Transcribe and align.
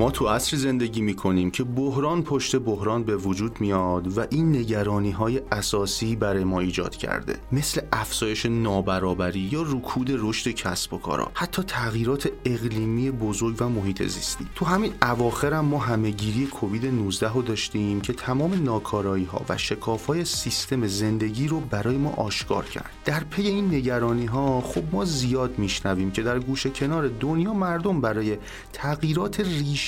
ما 0.00 0.10
تو 0.10 0.28
عصر 0.28 0.56
زندگی 0.56 1.00
می‌کنیم 1.00 1.50
که 1.50 1.64
بحران 1.64 2.22
پشت 2.22 2.56
بحران 2.56 3.04
به 3.04 3.16
وجود 3.16 3.60
میاد 3.60 4.18
و 4.18 4.26
این 4.30 4.56
نگرانی 4.56 5.10
های 5.10 5.40
اساسی 5.52 6.16
برای 6.16 6.44
ما 6.44 6.60
ایجاد 6.60 6.96
کرده. 6.96 7.36
مثل 7.52 7.80
افزایش 7.92 8.46
نابرابری 8.46 9.40
یا 9.40 9.62
رکود 9.62 10.10
رشد 10.10 10.50
کسب 10.50 10.92
و 10.94 10.98
کارا. 10.98 11.30
حتی 11.34 11.62
تغییرات 11.62 12.28
اقلیمی 12.44 13.10
بزرگ 13.10 13.56
و 13.60 13.68
محیط 13.68 14.02
زیستی. 14.02 14.46
تو 14.54 14.64
همین 14.64 14.92
اواخر 15.02 15.52
هم 15.52 15.64
ما 15.64 15.78
همهگیری 15.78 16.46
کووید 16.46 16.86
19 16.86 17.32
رو 17.32 17.42
داشتیم 17.42 18.00
که 18.00 18.12
تمام 18.12 18.64
ناکارایی 18.64 19.24
ها 19.24 19.44
و 19.48 19.56
شکاف 19.56 20.06
های 20.06 20.24
سیستم 20.24 20.86
زندگی 20.86 21.48
رو 21.48 21.60
برای 21.60 21.96
ما 21.96 22.10
آشکار 22.10 22.64
کرد. 22.64 22.90
در 23.04 23.24
پی 23.24 23.42
این 23.42 23.74
نگرانی 23.74 24.26
ها 24.26 24.60
خب 24.60 24.82
ما 24.92 25.04
زیاد 25.04 25.58
میشنویم 25.58 26.10
که 26.10 26.22
در 26.22 26.38
گوشه 26.38 26.70
کنار 26.70 27.08
دنیا 27.08 27.54
مردم 27.54 28.00
برای 28.00 28.36
تغییرات 28.72 29.40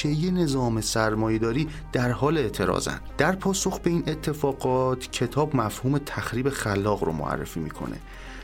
ریشه 0.05 0.31
نظام 0.31 0.81
سرمایهداری 0.81 1.69
در 1.93 2.11
حال 2.11 2.39
اعتراضن. 2.39 3.01
در 3.19 3.33
پاسخ 3.33 3.81
به 3.81 3.91
این 3.91 4.03
اتفاقات 4.07 5.11
کتاب 5.11 5.57
مفهوم 5.57 5.99
تخریب 5.99 6.49
خلاق 6.49 7.05
رو 7.05 7.13
معرفی 7.13 7.61
می‌کنه. 7.61 7.97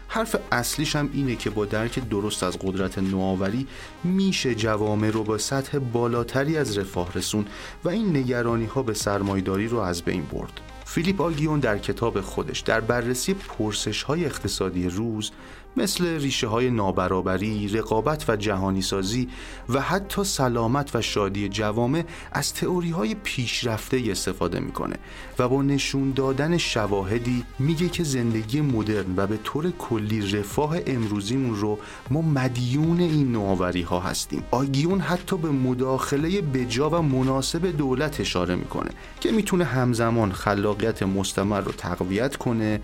حرف 0.09 0.37
اصلیش 0.53 0.97
هم 0.97 1.11
اینه 1.13 1.37
که 1.37 1.51
با 1.51 1.65
درک 1.65 2.09
درست 2.09 2.43
از 2.43 2.59
قدرت 2.59 2.99
نوآوری 2.99 3.67
میشه 4.05 4.55
جوامع 4.55 5.11
رو 5.11 5.25
با 5.25 5.39
سطح 5.39 5.79
بالاتری 5.79 6.57
از 6.57 6.79
رفاه 6.79 7.13
رسون 7.15 7.47
و 7.85 7.89
این 7.89 8.17
نگرانی 8.17 8.67
ها 8.67 8.83
به 8.83 8.95
سرمایداری 8.95 9.69
رو 9.69 9.79
از 9.79 10.03
بین 10.03 10.23
برد. 10.23 10.61
فیلیپ 10.85 11.21
آلگیون 11.21 11.61
در 11.61 11.79
کتاب 11.79 12.21
خودش 12.21 12.61
در 12.61 12.81
بررسی 12.81 13.35
پرسش 13.35 14.03
های 14.03 14.25
اقتصادی 14.25 14.89
روز 14.89 15.31
مثل 15.79 16.21
ریشه 16.21 16.47
های 16.47 16.71
نابرابری، 16.71 17.69
رقابت 17.69 18.25
و 18.29 18.37
جهانی 18.37 18.83
سازی 18.83 19.29
و 19.69 19.81
حتی 19.81 20.25
سلامت 20.25 20.97
و 20.97 21.03
شادی 21.03 21.49
جوامع 21.49 22.05
از 22.33 22.55
تئوری 22.55 22.91
های 22.91 23.15
پیشرفته 23.15 24.03
استفاده 24.11 24.61
می‌کنه 24.61 24.97
و 25.39 25.49
با 25.49 25.63
نشون 25.63 26.13
دادن 26.13 26.57
شواهدی 26.57 27.45
میگه 27.59 27.89
که 27.89 28.05
زندگی 28.05 28.61
مدرن 28.61 29.15
و 29.17 29.27
به 29.27 29.37
طور 29.45 29.71
کلی 29.71 30.21
رفاه 30.31 30.77
امروزیمون 30.87 31.57
رو 31.57 31.79
ما 32.11 32.23
مدیون 32.23 33.01
این 33.01 33.33
نوآوری 33.33 33.83
ها 33.83 34.01
هستیم. 34.01 34.43
آگیون 34.51 35.01
حتی 35.01 35.37
به 35.37 35.51
مداخله 35.51 36.41
بجا 36.41 36.91
و 36.91 37.03
مناسب 37.03 37.77
دولت 37.77 38.21
اشاره 38.21 38.55
می‌کنه 38.55 38.91
که 39.21 39.33
می‌تونه 39.33 39.65
همزمان 39.65 40.33
خلاقیت 40.33 41.03
مستمر 41.03 41.61
رو 41.61 41.73
تقویت 41.73 42.37
کنه 42.37 42.81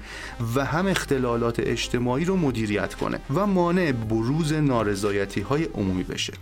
و 0.55 0.65
هم 0.65 0.87
اختلالات 0.87 1.61
اجتماعی 1.61 2.25
رو 2.25 2.37
مدیریت 2.37 2.84
کنه 2.93 3.21
و 3.35 3.47
مانع 3.47 3.93
بروز 3.93 4.53
نارضایتی 4.53 5.41
های 5.41 5.65
عمومی 5.65 6.03
بشه. 6.03 6.33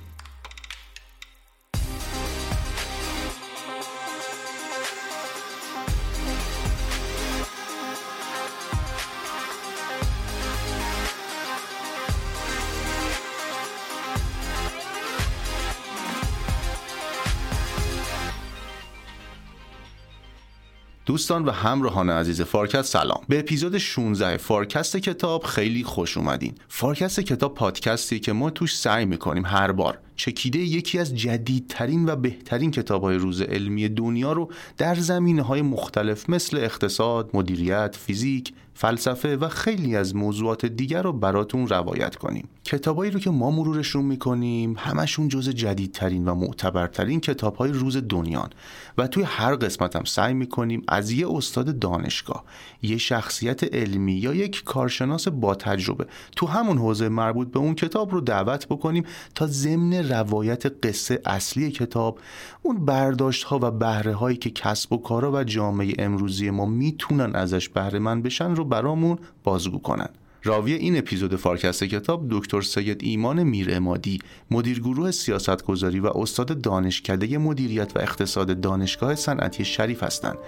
دوستان 21.13 21.45
و 21.45 21.51
همراهان 21.51 22.11
عزیز 22.11 22.43
فارکست 22.43 22.93
سلام. 22.93 23.23
به 23.29 23.39
اپیزود 23.39 23.79
16 23.79 24.37
فارکست 24.37 24.97
کتاب 24.97 25.45
خیلی 25.45 25.85
خوش 25.85 26.17
اومدین. 26.17 26.55
فارکست 26.69 27.21
کتاب 27.21 27.55
پادکستی 27.55 28.21
که 28.21 28.33
ما 28.33 28.51
توش 28.51 28.77
سعی 28.77 29.05
می‌کنیم 29.05 29.47
هر 29.47 29.73
بار 29.73 29.99
چکیده 30.17 30.59
یکی 30.59 30.99
از 30.99 31.15
جدیدترین 31.15 32.09
و 32.09 32.17
بهترین 32.17 32.71
کتاب 32.71 33.03
های 33.03 33.17
روز 33.17 33.43
علمی 33.43 33.89
دنیا 33.89 34.33
رو 34.33 34.51
در 34.77 34.95
زمینه 34.95 35.43
های 35.43 35.63
مختلف 35.63 36.31
مثل 36.31 36.57
اقتصاد، 36.57 37.31
مدیریت، 37.35 37.97
فیزیک، 37.97 38.53
فلسفه 38.75 39.37
و 39.37 39.49
خیلی 39.49 39.97
از 39.97 40.17
موضوعات 40.17 40.67
دیگر 40.67 41.03
رو 41.03 41.13
براتون 41.13 41.69
روایت 41.69 42.17
کنیم. 42.17 42.49
کتابایی 42.65 43.11
رو 43.11 43.21
که 43.21 43.31
ما 43.31 43.51
مرورشون 43.51 44.05
می‌کنیم 44.05 44.75
همشون 44.79 45.29
جزء 45.29 45.49
جدیدترین 45.49 46.29
و 46.29 46.35
معتبرترین 46.35 47.21
کتاب 47.21 47.57
های 47.57 47.73
روز 47.73 47.97
دنیان. 48.09 48.51
و 48.99 49.07
توی 49.07 49.23
هر 49.23 49.57
قسمت 49.57 49.97
هم 49.97 50.05
سعی 50.05 50.35
می‌کنیم 50.35 50.83
از 50.89 51.11
یه 51.11 51.31
استاد 51.31 51.79
دانشگاه 51.79 52.45
یه 52.83 52.99
شخصیت 52.99 53.75
علمی 53.75 54.13
یا 54.13 54.35
یک 54.35 54.65
کارشناس 54.65 55.29
با 55.29 55.55
تجربه 55.55 56.07
تو 56.37 56.47
همون 56.47 56.79
حوزه 56.79 57.09
مربوط 57.09 57.51
به 57.51 57.59
اون 57.59 57.75
کتاب 57.75 58.11
رو 58.13 58.21
دعوت 58.21 58.67
بکنیم 58.67 59.05
تا 59.35 59.47
ضمن 59.47 59.95
روایت 60.03 60.87
قصه 60.87 61.21
اصلی 61.25 61.71
کتاب 61.71 62.19
اون 62.63 62.85
برداشت 62.85 63.45
ها 63.45 63.59
و 63.63 63.71
بهره 63.71 64.15
هایی 64.15 64.37
که 64.37 64.51
کسب 64.51 64.93
و 64.93 64.97
کارا 64.97 65.33
و 65.33 65.45
جامعه 65.45 65.95
امروزی 65.99 66.51
ما 66.51 66.67
می‌تونن 66.67 67.35
ازش 67.35 67.69
بهره 67.69 67.99
من 67.99 68.23
بشن 68.23 68.55
رو 68.55 68.65
برامون 68.65 69.19
بازگو 69.45 69.79
کنن. 69.79 70.09
راوی 70.45 70.73
این 70.73 70.99
اپیزود 70.99 71.37
فارکست 71.37 71.85
کتاب 71.85 72.27
دکتر 72.31 72.61
سید 72.61 73.01
ایمان 73.05 73.43
میر 73.43 73.77
امادی 73.77 74.19
مدیر 74.51 74.81
گروه 74.81 75.11
سیاستگذاری 75.11 76.01
و 76.01 76.07
استاد 76.07 76.61
دانشکده 76.61 77.39
مدیریت 77.39 77.97
و 77.97 77.99
اقتصاد 77.99 78.61
دانشگاه 78.61 79.15
صنعتی 79.15 79.65
شریف 79.65 80.03
هستند 80.03 80.39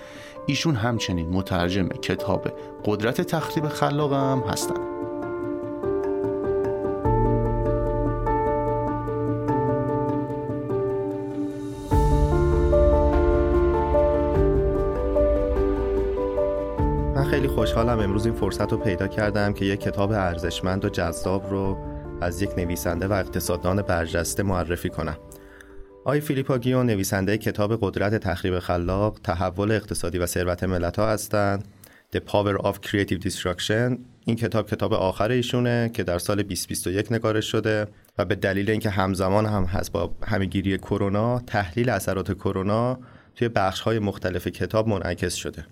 ایشون 0.46 0.74
همچنین 0.74 1.28
مترجم 1.28 1.88
کتاب 1.88 2.52
قدرت 2.84 3.20
تخریب 3.20 3.68
خلاق 3.68 4.12
هم 4.12 4.44
هستند 4.48 4.93
خیلی 17.34 17.48
خوشحالم 17.48 17.98
امروز 17.98 18.26
این 18.26 18.34
فرصت 18.34 18.72
رو 18.72 18.78
پیدا 18.78 19.08
کردم 19.08 19.52
که 19.52 19.64
یک 19.64 19.80
کتاب 19.80 20.12
ارزشمند 20.12 20.84
و 20.84 20.88
جذاب 20.88 21.50
رو 21.50 21.78
از 22.20 22.42
یک 22.42 22.50
نویسنده 22.58 23.06
و 23.06 23.12
اقتصاددان 23.12 23.82
برجسته 23.82 24.42
معرفی 24.42 24.88
کنم. 24.88 25.16
آی 26.04 26.20
فیلیپا 26.20 26.58
گیون 26.58 26.86
نویسنده 26.86 27.38
کتاب 27.38 27.78
قدرت 27.82 28.14
تخریب 28.14 28.58
خلاق، 28.58 29.18
تحول 29.24 29.72
اقتصادی 29.72 30.18
و 30.18 30.26
ثروت 30.26 30.64
ملت‌ها 30.64 31.08
هستند. 31.08 31.64
The 32.16 32.18
Power 32.18 32.58
of 32.58 32.74
Creative 32.86 33.28
Destruction 33.28 33.98
این 34.24 34.36
کتاب 34.36 34.70
کتاب 34.70 34.92
آخر 34.92 35.30
ایشونه 35.30 35.90
که 35.94 36.02
در 36.02 36.18
سال 36.18 36.42
2021 36.42 37.12
نگارش 37.12 37.46
شده 37.52 37.86
و 38.18 38.24
به 38.24 38.34
دلیل 38.34 38.70
اینکه 38.70 38.90
همزمان 38.90 39.46
هم 39.46 39.64
هست 39.64 39.92
با 39.92 40.14
همگیری 40.26 40.78
کرونا 40.78 41.38
تحلیل 41.38 41.90
اثرات 41.90 42.32
کرونا 42.32 42.98
توی 43.34 43.48
بخش‌های 43.48 43.98
مختلف 43.98 44.46
کتاب 44.48 44.88
منعکس 44.88 45.34
شده. 45.34 45.64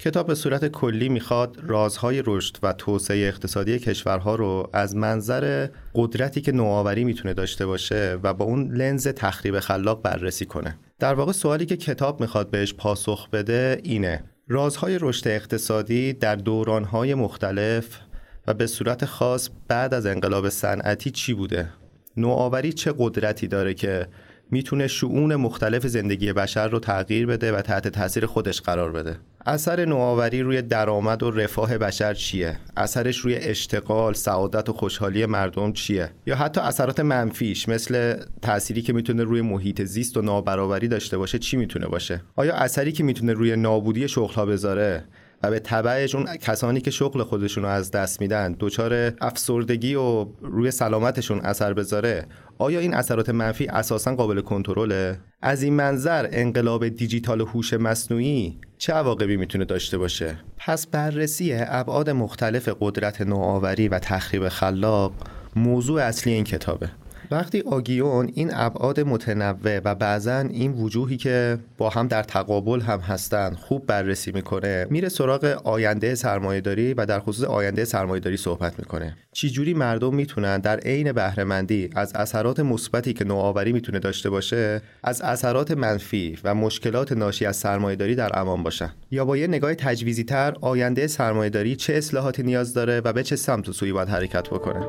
کتاب 0.00 0.26
به 0.26 0.34
صورت 0.34 0.68
کلی 0.68 1.08
می‌خواد 1.08 1.56
رازهای 1.62 2.22
رشد 2.26 2.56
و 2.62 2.72
توسعه 2.72 3.28
اقتصادی 3.28 3.78
کشورها 3.78 4.34
رو 4.34 4.70
از 4.72 4.96
منظر 4.96 5.68
قدرتی 5.94 6.40
که 6.40 6.52
نوآوری 6.52 7.04
می‌تونه 7.04 7.34
داشته 7.34 7.66
باشه 7.66 8.18
و 8.22 8.34
با 8.34 8.44
اون 8.44 8.72
لنز 8.72 9.08
تخریب 9.08 9.60
خلاق 9.60 10.02
بررسی 10.02 10.46
کنه. 10.46 10.78
در 10.98 11.14
واقع 11.14 11.32
سوالی 11.32 11.66
که 11.66 11.76
کتاب 11.76 12.20
می‌خواد 12.20 12.50
بهش 12.50 12.74
پاسخ 12.74 13.30
بده 13.30 13.80
اینه 13.84 14.24
رازهای 14.48 14.98
رشد 15.00 15.28
اقتصادی 15.28 16.12
در 16.12 16.36
دورانهای 16.36 17.14
مختلف 17.14 17.98
و 18.46 18.54
به 18.54 18.66
صورت 18.66 19.04
خاص 19.04 19.48
بعد 19.68 19.94
از 19.94 20.06
انقلاب 20.06 20.48
صنعتی 20.48 21.10
چی 21.10 21.34
بوده؟ 21.34 21.68
نوآوری 22.16 22.72
چه 22.72 22.94
قدرتی 22.98 23.46
داره 23.48 23.74
که 23.74 24.08
می‌تونه 24.50 24.86
شعون 24.86 25.36
مختلف 25.36 25.86
زندگی 25.86 26.32
بشر 26.32 26.68
رو 26.68 26.78
تغییر 26.78 27.26
بده 27.26 27.52
و 27.52 27.62
تحت 27.62 27.88
تاثیر 27.88 28.26
خودش 28.26 28.60
قرار 28.60 28.92
بده 28.92 29.16
اثر 29.46 29.84
نوآوری 29.84 30.42
روی 30.42 30.62
درآمد 30.62 31.22
و 31.22 31.30
رفاه 31.30 31.78
بشر 31.78 32.14
چیه؟ 32.14 32.58
اثرش 32.76 33.18
روی 33.18 33.34
اشتغال 33.34 34.14
سعادت 34.14 34.68
و 34.68 34.72
خوشحالی 34.72 35.26
مردم 35.26 35.72
چیه؟ 35.72 36.10
یا 36.26 36.36
حتی 36.36 36.60
اثرات 36.60 37.00
منفیش 37.00 37.68
مثل 37.68 38.22
تأثیری 38.42 38.82
که 38.82 38.92
می‌تونه 38.92 39.22
روی 39.22 39.40
محیط 39.40 39.82
زیست 39.82 40.16
و 40.16 40.22
نابرابری 40.22 40.88
داشته 40.88 41.18
باشه 41.18 41.38
چی 41.38 41.56
می‌تونه 41.56 41.86
باشه؟ 41.86 42.22
آیا 42.36 42.54
اثری 42.54 42.92
که 42.92 43.04
می‌تونه 43.04 43.32
روی 43.32 43.56
نابودی 43.56 44.08
شغلها 44.08 44.46
بذاره 44.46 45.04
و 45.42 45.50
به 45.50 45.60
تبعش 45.60 46.14
اون 46.14 46.36
کسانی 46.36 46.80
که 46.80 46.90
شغل 46.90 47.22
خودشون 47.22 47.64
رو 47.64 47.70
از 47.70 47.90
دست 47.90 48.20
میدن 48.20 48.56
دچار 48.60 49.12
افسردگی 49.20 49.94
و 49.94 50.26
روی 50.42 50.70
سلامتشون 50.70 51.40
اثر 51.40 51.72
بذاره 51.72 52.26
آیا 52.58 52.80
این 52.80 52.94
اثرات 52.94 53.30
منفی 53.30 53.66
اساسا 53.66 54.14
قابل 54.14 54.40
کنترله؟ 54.40 55.18
از 55.42 55.62
این 55.62 55.74
منظر 55.74 56.28
انقلاب 56.32 56.88
دیجیتال 56.88 57.40
هوش 57.40 57.74
مصنوعی 57.74 58.60
چه 58.78 58.92
عواقبی 58.92 59.36
می‌تونه 59.36 59.64
داشته 59.64 59.98
باشه؟ 59.98 60.36
پس 60.58 60.86
بررسی 60.86 61.52
ابعاد 61.54 62.10
مختلف 62.10 62.68
قدرت 62.80 63.20
نوآوری 63.20 63.88
و 63.88 63.98
تخریب 63.98 64.48
خلاق 64.48 65.12
موضوع 65.56 66.02
اصلی 66.02 66.32
این 66.32 66.44
کتابه. 66.44 66.90
وقتی 67.30 67.60
آگیون 67.60 68.30
این 68.34 68.50
ابعاد 68.54 69.00
متنوع 69.00 69.80
و 69.84 69.94
بعضا 69.94 70.38
این 70.38 70.72
وجوهی 70.72 71.16
که 71.16 71.58
با 71.78 71.88
هم 71.88 72.08
در 72.08 72.22
تقابل 72.22 72.80
هم 72.80 73.00
هستن 73.00 73.54
خوب 73.54 73.86
بررسی 73.86 74.32
می‌کنه 74.32 74.86
میره 74.90 75.08
سراغ 75.08 75.44
آینده 75.64 76.14
سرمایهداری 76.14 76.94
و 76.94 77.06
در 77.06 77.20
خصوص 77.20 77.44
آینده 77.44 77.84
سرمایهداری 77.84 78.36
صحبت 78.36 78.78
می‌کنه. 78.78 79.16
چجوری 79.32 79.74
مردم 79.74 80.14
می‌تونن 80.14 80.58
در 80.58 80.78
عین 80.78 81.12
بهرهمندی 81.12 81.90
از 81.94 82.12
اثرات 82.14 82.60
مثبتی 82.60 83.12
که 83.12 83.24
نوآوری 83.24 83.72
می‌تونه 83.72 83.98
داشته 83.98 84.30
باشه 84.30 84.82
از 85.04 85.22
اثرات 85.22 85.70
منفی 85.70 86.38
و 86.44 86.54
مشکلات 86.54 87.12
ناشی 87.12 87.46
از 87.46 87.56
سرمایهداری 87.56 88.14
در 88.14 88.38
امان 88.38 88.62
باشن؟ 88.62 88.92
یا 89.10 89.24
با 89.24 89.36
یه 89.36 89.46
نگاه 89.46 89.74
تجویزی 89.74 90.24
تر 90.24 90.54
آینده 90.60 91.06
سرمایهداری 91.06 91.76
چه 91.76 91.94
اصلاحاتی 91.94 92.42
نیاز 92.42 92.74
داره 92.74 93.00
و 93.04 93.12
به 93.12 93.22
چه 93.22 93.36
سمت 93.36 93.68
و 93.68 93.72
سوی 93.72 93.92
باید 93.92 94.08
حرکت 94.08 94.48
بکنه؟ 94.48 94.86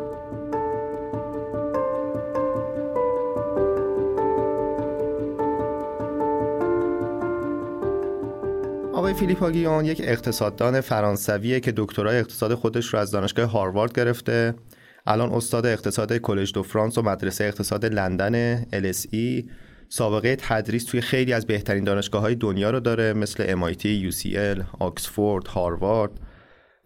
آقای 9.00 9.14
فیلیپ 9.14 9.44
آگیون 9.44 9.86
یک 9.86 10.02
اقتصاددان 10.04 10.82
فرانسویه 10.82 11.60
که 11.60 11.74
دکترای 11.78 12.20
اقتصاد 12.20 12.54
خودش 12.54 12.86
رو 12.86 13.00
از 13.00 13.12
دانشگاه 13.12 13.50
هاروارد 13.50 13.94
گرفته. 13.94 14.54
الان 15.08 15.30
استاد 15.34 15.66
اقتصاد 15.66 16.18
کلج 16.18 16.54
دو 16.54 16.64
فرانس 16.64 16.98
و 16.98 17.02
مدرسه 17.02 17.44
اقتصاد 17.44 17.86
لندن 17.86 18.64
LSE 18.64 19.44
سابقه 19.90 20.36
تدریس 20.36 20.84
توی 20.84 21.02
خیلی 21.02 21.34
از 21.34 21.46
بهترین 21.46 21.84
دانشگاه 21.84 22.22
های 22.22 22.36
دنیا 22.36 22.70
رو 22.70 22.80
داره 22.80 23.14
مثل 23.14 23.56
MIT, 23.56 24.12
UCL, 24.12 24.64
آکسفورد، 24.80 25.48
هاروارد. 25.48 26.12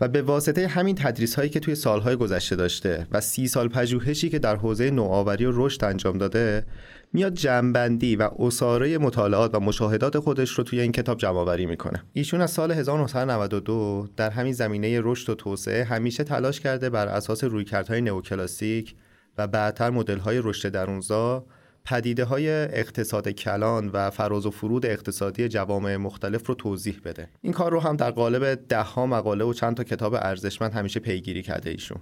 و 0.02 0.08
به 0.08 0.22
واسطه 0.22 0.68
همین 0.68 0.96
تدریس 0.96 1.36
هایی 1.36 1.50
که 1.50 1.60
توی 1.60 1.76
سالهای 1.76 2.16
گذشته 2.16 2.56
داشته 2.56 3.08
و 3.12 3.22
سی 3.22 3.48
سال 3.48 3.68
پژوهشی 3.68 4.30
که 4.30 4.40
در 4.40 4.56
حوزه 4.56 4.92
نوآوری 4.92 5.46
و 5.46 5.52
رشد 5.54 5.84
انجام 5.84 6.18
داده 6.18 6.66
میاد 7.14 7.34
جنبندی 7.34 8.16
و 8.16 8.30
اساره 8.40 8.98
مطالعات 8.98 9.56
و 9.56 9.60
مشاهدات 9.60 10.20
خودش 10.20 10.50
رو 10.50 10.64
توی 10.64 10.80
این 10.80 10.92
کتاب 10.92 11.18
جمع 11.18 11.38
آوری 11.38 11.66
می‌کنه. 11.66 12.04
ایشون 12.14 12.42
از 12.42 12.52
سال 12.52 12.72
1992 12.72 14.08
در 14.16 14.30
همین 14.30 14.54
زمینه 14.54 15.02
رشد 15.04 15.30
و 15.30 15.36
توسعه 15.36 15.84
همیشه 15.84 16.24
تلاش 16.24 16.60
کرده 16.60 16.90
بر 16.90 17.08
اساس 17.08 17.44
رویکردهای 17.44 18.02
نئوکلاسیک 18.02 18.96
و 19.38 19.48
بعدتر 19.48 19.90
مدل‌های 19.90 20.42
رشد 20.44 20.70
درونزا 20.70 21.46
پدیده 21.86 22.24
های 22.24 22.50
اقتصاد 22.50 23.30
کلان 23.30 23.90
و 23.94 24.10
فراز 24.10 24.46
و 24.46 24.52
فرود 24.52 24.86
اقتصادی 24.86 25.48
جوامع 25.48 25.96
مختلف 25.96 26.48
رو 26.48 26.56
توضیح 26.56 27.02
بده. 27.06 27.30
این 27.42 27.54
کار 27.54 27.72
رو 27.72 27.80
هم 27.80 27.96
در 27.96 28.12
قالب 28.12 28.68
ده 28.68 28.82
ها 28.82 29.06
مقاله 29.06 29.46
و 29.46 29.54
چند 29.54 29.78
تا 29.78 29.84
کتاب 29.84 30.14
ارزشمند 30.14 30.74
همیشه 30.74 31.00
پیگیری 31.00 31.42
کرده 31.42 31.70
ایشون. 31.70 31.98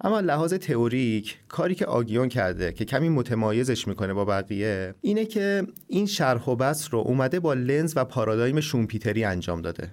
اما 0.00 0.20
لحاظ 0.20 0.54
تئوریک 0.54 1.38
کاری 1.48 1.74
که 1.74 1.86
آگیون 1.86 2.28
کرده 2.28 2.72
که 2.72 2.84
کمی 2.84 3.08
متمایزش 3.08 3.88
می‌کنه 3.88 4.14
با 4.14 4.24
بقیه 4.24 4.94
اینه 5.00 5.24
که 5.24 5.66
این 5.86 6.06
شرح 6.06 6.44
و 6.44 6.56
بس 6.56 6.88
رو 6.90 6.98
اومده 6.98 7.40
با 7.40 7.54
لنز 7.54 7.92
و 7.96 8.04
پارادایم 8.04 8.60
شومپیتری 8.60 9.24
انجام 9.24 9.62
داده. 9.62 9.90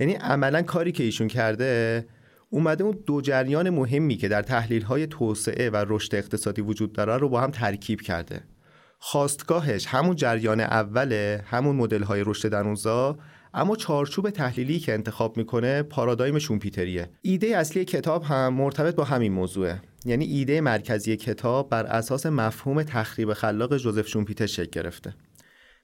یعنی 0.00 0.14
عملا 0.14 0.62
کاری 0.62 0.92
که 0.92 1.02
ایشون 1.02 1.28
کرده 1.28 2.06
اومده 2.50 2.84
اون 2.84 2.98
دو 3.06 3.20
جریان 3.20 3.70
مهمی 3.70 4.16
که 4.16 4.28
در 4.28 4.42
تحلیل 4.42 4.82
های 4.82 5.06
توسعه 5.06 5.70
و 5.70 5.84
رشد 5.88 6.14
اقتصادی 6.14 6.62
وجود 6.62 6.92
داره 6.92 7.16
رو 7.16 7.28
با 7.28 7.40
هم 7.40 7.50
ترکیب 7.50 8.00
کرده. 8.00 8.40
خواستگاهش 8.98 9.86
همون 9.86 10.16
جریان 10.16 10.60
اوله 10.60 11.44
همون 11.46 11.76
مدل 11.76 12.02
های 12.02 12.22
رشد 12.26 12.48
درونزا 12.48 13.18
اما 13.54 13.76
چارچوب 13.76 14.30
تحلیلی 14.30 14.78
که 14.78 14.94
انتخاب 14.94 15.36
می‌کنه 15.36 15.82
پارادایم 15.82 16.38
شومپیتریه. 16.38 17.10
ایده 17.22 17.46
اصلی 17.46 17.84
کتاب 17.84 18.22
هم 18.22 18.54
مرتبط 18.54 18.94
با 18.94 19.04
همین 19.04 19.32
موضوعه. 19.32 19.80
یعنی 20.04 20.24
ایده 20.24 20.60
مرکزی 20.60 21.16
کتاب 21.16 21.68
بر 21.68 21.86
اساس 21.86 22.26
مفهوم 22.26 22.82
تخریب 22.82 23.32
خلاق 23.32 23.76
جوزف 23.76 24.08
شومپیتر 24.08 24.46
شکل 24.46 24.70
گرفته. 24.70 25.14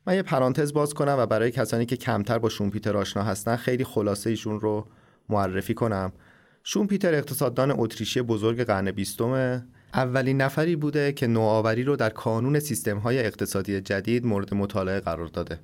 من 0.07 0.15
یه 0.15 0.23
پرانتز 0.23 0.73
باز 0.73 0.95
کنم 0.95 1.17
و 1.19 1.27
برای 1.27 1.51
کسانی 1.51 1.87
که 1.87 1.97
کمتر 1.97 2.39
با 2.39 2.49
شومپیتر 2.49 2.97
آشنا 2.97 3.23
هستن 3.23 3.57
خیلی 3.57 3.85
خلاصه 3.85 4.31
ایشون 4.31 4.61
رو 4.61 4.89
معرفی 5.29 5.75
کنم. 5.75 6.13
شومپیتر 6.63 7.15
اقتصاددان 7.15 7.75
اتریشی 7.79 8.23
بزرگ 8.23 8.63
قرن 8.65 8.91
بیستمه 8.91 9.67
اولین 9.95 10.41
نفری 10.41 10.77
بوده 10.77 11.13
که 11.13 11.27
نوآوری 11.27 11.83
رو 11.83 11.97
در 11.97 12.11
کانون 12.11 12.61
سیستم 12.61 12.99
های 12.99 13.19
اقتصادی 13.19 13.81
جدید 13.81 14.27
مورد 14.27 14.55
مطالعه 14.55 15.01
قرار 15.01 15.27
داده. 15.27 15.61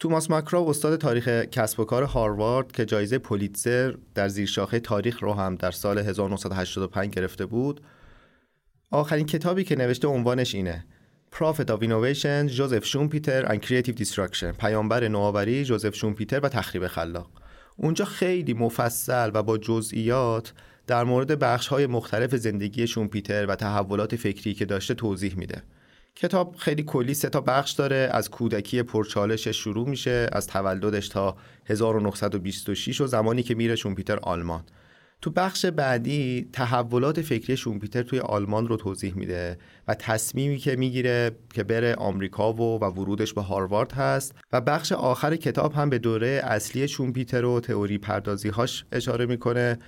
توماس 0.00 0.30
ماکرو 0.30 0.68
استاد 0.68 0.98
تاریخ 0.98 1.28
کسب 1.28 1.80
و 1.80 1.84
کار 1.84 2.02
هاروارد 2.02 2.72
که 2.72 2.84
جایزه 2.84 3.18
پولیتزر 3.18 3.94
در 4.14 4.28
زیر 4.28 4.46
شاخه 4.46 4.80
تاریخ 4.80 5.22
رو 5.22 5.32
هم 5.32 5.54
در 5.54 5.70
سال 5.70 5.98
1985 5.98 7.14
گرفته 7.14 7.46
بود. 7.46 7.80
آخرین 8.90 9.26
کتابی 9.26 9.64
که 9.64 9.76
نوشته 9.76 10.08
عنوانش 10.08 10.54
اینه. 10.54 10.84
Profit 11.34 11.68
of 11.68 11.82
Innovation 11.82 12.46
جوزف 12.46 12.84
شومپیتر 12.84 13.46
and 13.46 13.60
Creative 13.66 14.02
Destruction. 14.02 14.56
پیامبر 14.58 15.08
نوآوری 15.08 15.64
جوزف 15.64 15.94
شومپیتر 15.94 16.40
و 16.40 16.48
تخریب 16.48 16.86
خلاق. 16.86 17.30
اونجا 17.76 18.04
خیلی 18.04 18.54
مفصل 18.54 19.30
و 19.34 19.42
با 19.42 19.58
جزئیات 19.58 20.52
در 20.86 21.04
مورد 21.04 21.38
بخش 21.38 21.66
های 21.66 21.86
مختلف 21.86 22.34
زندگی 22.34 22.86
شومپیتر 22.86 23.46
و 23.46 23.54
تحولات 23.54 24.16
فکری 24.16 24.54
که 24.54 24.64
داشته 24.64 24.94
توضیح 24.94 25.36
میده. 25.36 25.62
کتاب 26.16 26.56
خیلی 26.56 26.82
کلی 26.82 27.14
سه 27.14 27.28
تا 27.28 27.40
بخش 27.40 27.72
داره. 27.72 28.08
از 28.12 28.30
کودکی 28.30 28.82
پرچالشش 28.82 29.56
شروع 29.56 29.88
میشه 29.88 30.28
از 30.32 30.46
تولدش 30.46 31.08
تا 31.08 31.36
1926 31.66 33.00
و 33.00 33.06
زمانی 33.06 33.42
که 33.42 33.54
میره 33.54 33.76
شومپیتر 33.76 34.18
آلمان. 34.18 34.64
تو 35.20 35.30
بخش 35.30 35.66
بعدی 35.66 36.48
تحولات 36.52 37.20
فکری 37.20 37.56
شومپیتر 37.56 38.02
توی 38.02 38.18
آلمان 38.18 38.68
رو 38.68 38.76
توضیح 38.76 39.14
میده 39.14 39.58
و 39.88 39.94
تصمیمی 39.94 40.58
که 40.58 40.76
می‌گیره 40.76 41.30
که 41.54 41.64
بره 41.64 41.94
آمریکا 41.94 42.52
و 42.52 42.60
و 42.60 42.84
ورودش 42.84 43.32
به 43.32 43.42
هاروارد 43.42 43.92
هست. 43.92 44.34
و 44.52 44.60
بخش 44.60 44.92
آخر 44.92 45.36
کتاب 45.36 45.72
هم 45.72 45.90
به 45.90 45.98
دوره 45.98 46.40
اصلی 46.44 46.88
شومپیتر 46.88 47.44
و 47.44 47.60
تئوری 47.60 47.98
پردازی 47.98 48.48
هاش 48.48 48.84
اشاره 48.92 49.26
می‌کنه 49.26 49.78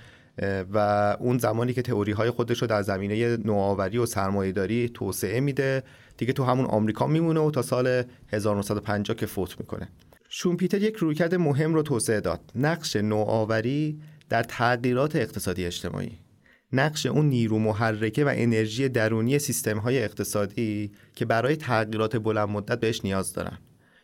و 0.73 0.77
اون 1.19 1.37
زمانی 1.37 1.73
که 1.73 1.81
تئوری 1.81 2.11
های 2.11 2.29
خودش 2.29 2.61
رو 2.61 2.67
در 2.67 2.81
زمینه 2.81 3.37
نوآوری 3.37 3.97
و 3.97 4.05
سرمایهداری 4.05 4.89
توسعه 4.89 5.39
میده. 5.39 5.83
دیگه 6.19 6.33
تو 6.33 6.43
همون 6.43 6.65
آمریکا 6.65 7.07
میمونه 7.07 7.39
و 7.39 7.51
تا 7.51 7.61
سال 7.61 8.03
1950 8.33 9.17
که 9.17 9.25
فوت 9.25 9.59
می‌کنه. 9.59 9.89
شومپیتر 10.29 10.81
یک 10.81 10.95
رویکرد 10.95 11.35
مهم 11.35 11.73
رو 11.73 11.81
توسعه 11.81 12.21
داد. 12.21 12.39
نقش 12.55 12.95
نوآوری 12.95 13.99
در 14.29 14.43
تغییرات 14.43 15.15
اقتصادی 15.15 15.65
اجتماعی. 15.65 16.19
نقش 16.73 17.05
اون 17.05 17.25
نیرو 17.25 17.59
محرکه 17.59 18.25
و 18.25 18.31
انرژی 18.35 18.89
درونی 18.89 19.39
سیستم 19.39 19.77
های 19.77 20.03
اقتصادی 20.03 20.91
که 21.15 21.25
برای 21.25 21.55
تغییرات 21.55 22.17
بلند 22.17 22.49
مدت 22.49 22.79
بهش 22.79 23.01
نیاز 23.03 23.33
دارن. 23.33 23.57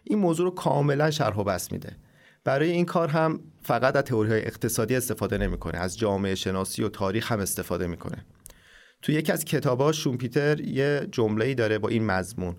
این 0.04 0.20
موضوع 0.20 0.46
رو 0.46 0.52
کاملا 0.52 1.12
شرح 1.12 1.38
و 1.38 1.44
بس 1.44 1.72
میده. 1.72 1.96
برای 2.44 2.72
این 2.72 2.86
کار 2.86 3.08
هم 3.08 3.40
فقط 3.62 3.96
از 3.96 4.04
تئوری 4.04 4.30
های 4.30 4.46
اقتصادی 4.46 4.96
استفاده 4.96 5.38
نمی‌کنه 5.38 5.78
از 5.78 5.98
جامعه 5.98 6.36
شناسی 6.36 6.84
و 6.84 6.90
تاریخ 6.90 7.32
هم 7.32 7.40
استفاده 7.40 7.88
می‌کنه. 7.88 8.26
تو 9.06 9.12
یکی 9.12 9.31
از 9.31 9.46
کتابا 9.46 9.92
شومپیتر 9.92 10.62
یه 10.62 11.07
جمله‌ای 11.12 11.56
داره 11.56 11.78
با 11.78 11.90
این 11.90 12.06
مضمون. 12.06 12.56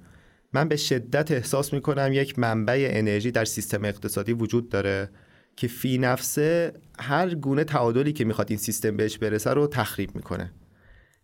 من 0.53 0.69
به 0.69 0.77
شدت 0.77 1.31
احساس 1.31 1.73
می‌کنم 1.73 2.11
یک 2.13 2.39
منبع 2.39 2.89
انرژی 2.91 3.31
در 3.31 3.45
سیستم 3.45 3.85
اقتصادی 3.85 4.33
وجود 4.33 4.69
داره 4.69 5.11
که 5.57 5.69
فی 5.69 5.99
نفسه 5.99 6.73
هر 6.99 7.35
گونه 7.35 7.65
تعادلی 7.65 8.13
که 8.13 8.25
می‌خواد 8.25 8.47
این 8.51 8.59
سیستم 8.59 8.97
بهش 8.97 9.19
برسه 9.19 9.51
رو 9.51 9.67
تخریب 9.67 10.17
می‌کنه. 10.17 10.53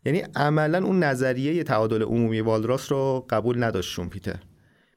یعنی 0.04 0.22
عملا 0.36 0.84
اون 0.84 1.02
نظریه 1.02 1.62
تعادل 1.62 2.02
عمومی 2.02 2.40
والراس 2.40 2.92
رو 2.92 3.26
قبول 3.30 3.64
نداشت 3.64 3.90
شومپیتر 3.90 4.38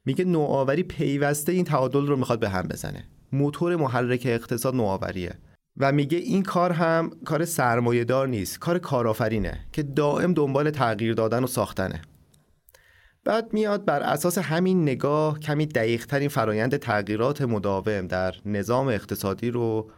میگه 0.06 0.26
نوآوری 0.26 0.84
پیوسته 0.84 1.52
این 1.52 1.66
تعادل 1.66 2.08
رو 2.08 2.16
می‌خواد 2.16 2.40
به 2.40 2.50
هم 2.50 2.68
بزنه. 2.68 3.04
موتور 3.32 3.76
محرک 3.76 4.24
اقتصاد 4.26 4.76
نوآوریه. 4.76 5.34
و 5.78 5.92
میگه 5.92 6.18
این 6.18 6.44
کار 6.44 6.72
هم 6.72 7.12
کار 7.26 7.46
سرمایه 7.46 8.04
دار 8.04 8.28
نیست 8.28 8.60
کار 8.60 8.80
کارآفرینه 8.80 9.68
که 9.72 9.84
دائم 9.84 10.34
دنبال 10.34 10.70
تغییر 10.70 11.14
دادن 11.14 11.44
و 11.44 11.48
ساختنه. 11.48 12.02
بعد 13.24 13.54
میاد 13.54 13.86
بر 13.86 14.02
اساس 14.02 14.38
همین 14.38 14.82
نگاه 14.82 15.40
کمی 15.40 15.66
دقیق 15.66 16.06
ترین 16.06 16.30
فرایند 16.30 16.78
تغییرات 16.78 17.42
مداوم 17.42 18.08
در 18.08 18.36
نظام 18.46 18.88
اقتصادی 18.88 19.52
رو 19.52 19.92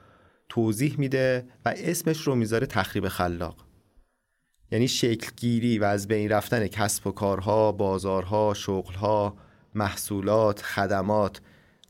توضیح 0.50 0.96
میده 0.98 1.48
و 1.66 1.74
اسمش 1.78 2.22
رو 2.22 2.36
می‌ذاره 2.36 2.68
تخریب 2.68 3.08
خلاق. 3.08 3.66
یعنی 4.72 4.88
شکلگیری 4.88 5.80
و 5.80 5.84
از 5.84 6.08
بین 6.08 6.30
رفتن 6.30 6.68
کسب 6.68 7.08
و 7.08 7.12
کارها، 7.12 7.72
بازارها، 7.72 8.54
شغلها، 8.54 9.38
محصولات، 9.76 10.62
خدمات 10.62 11.42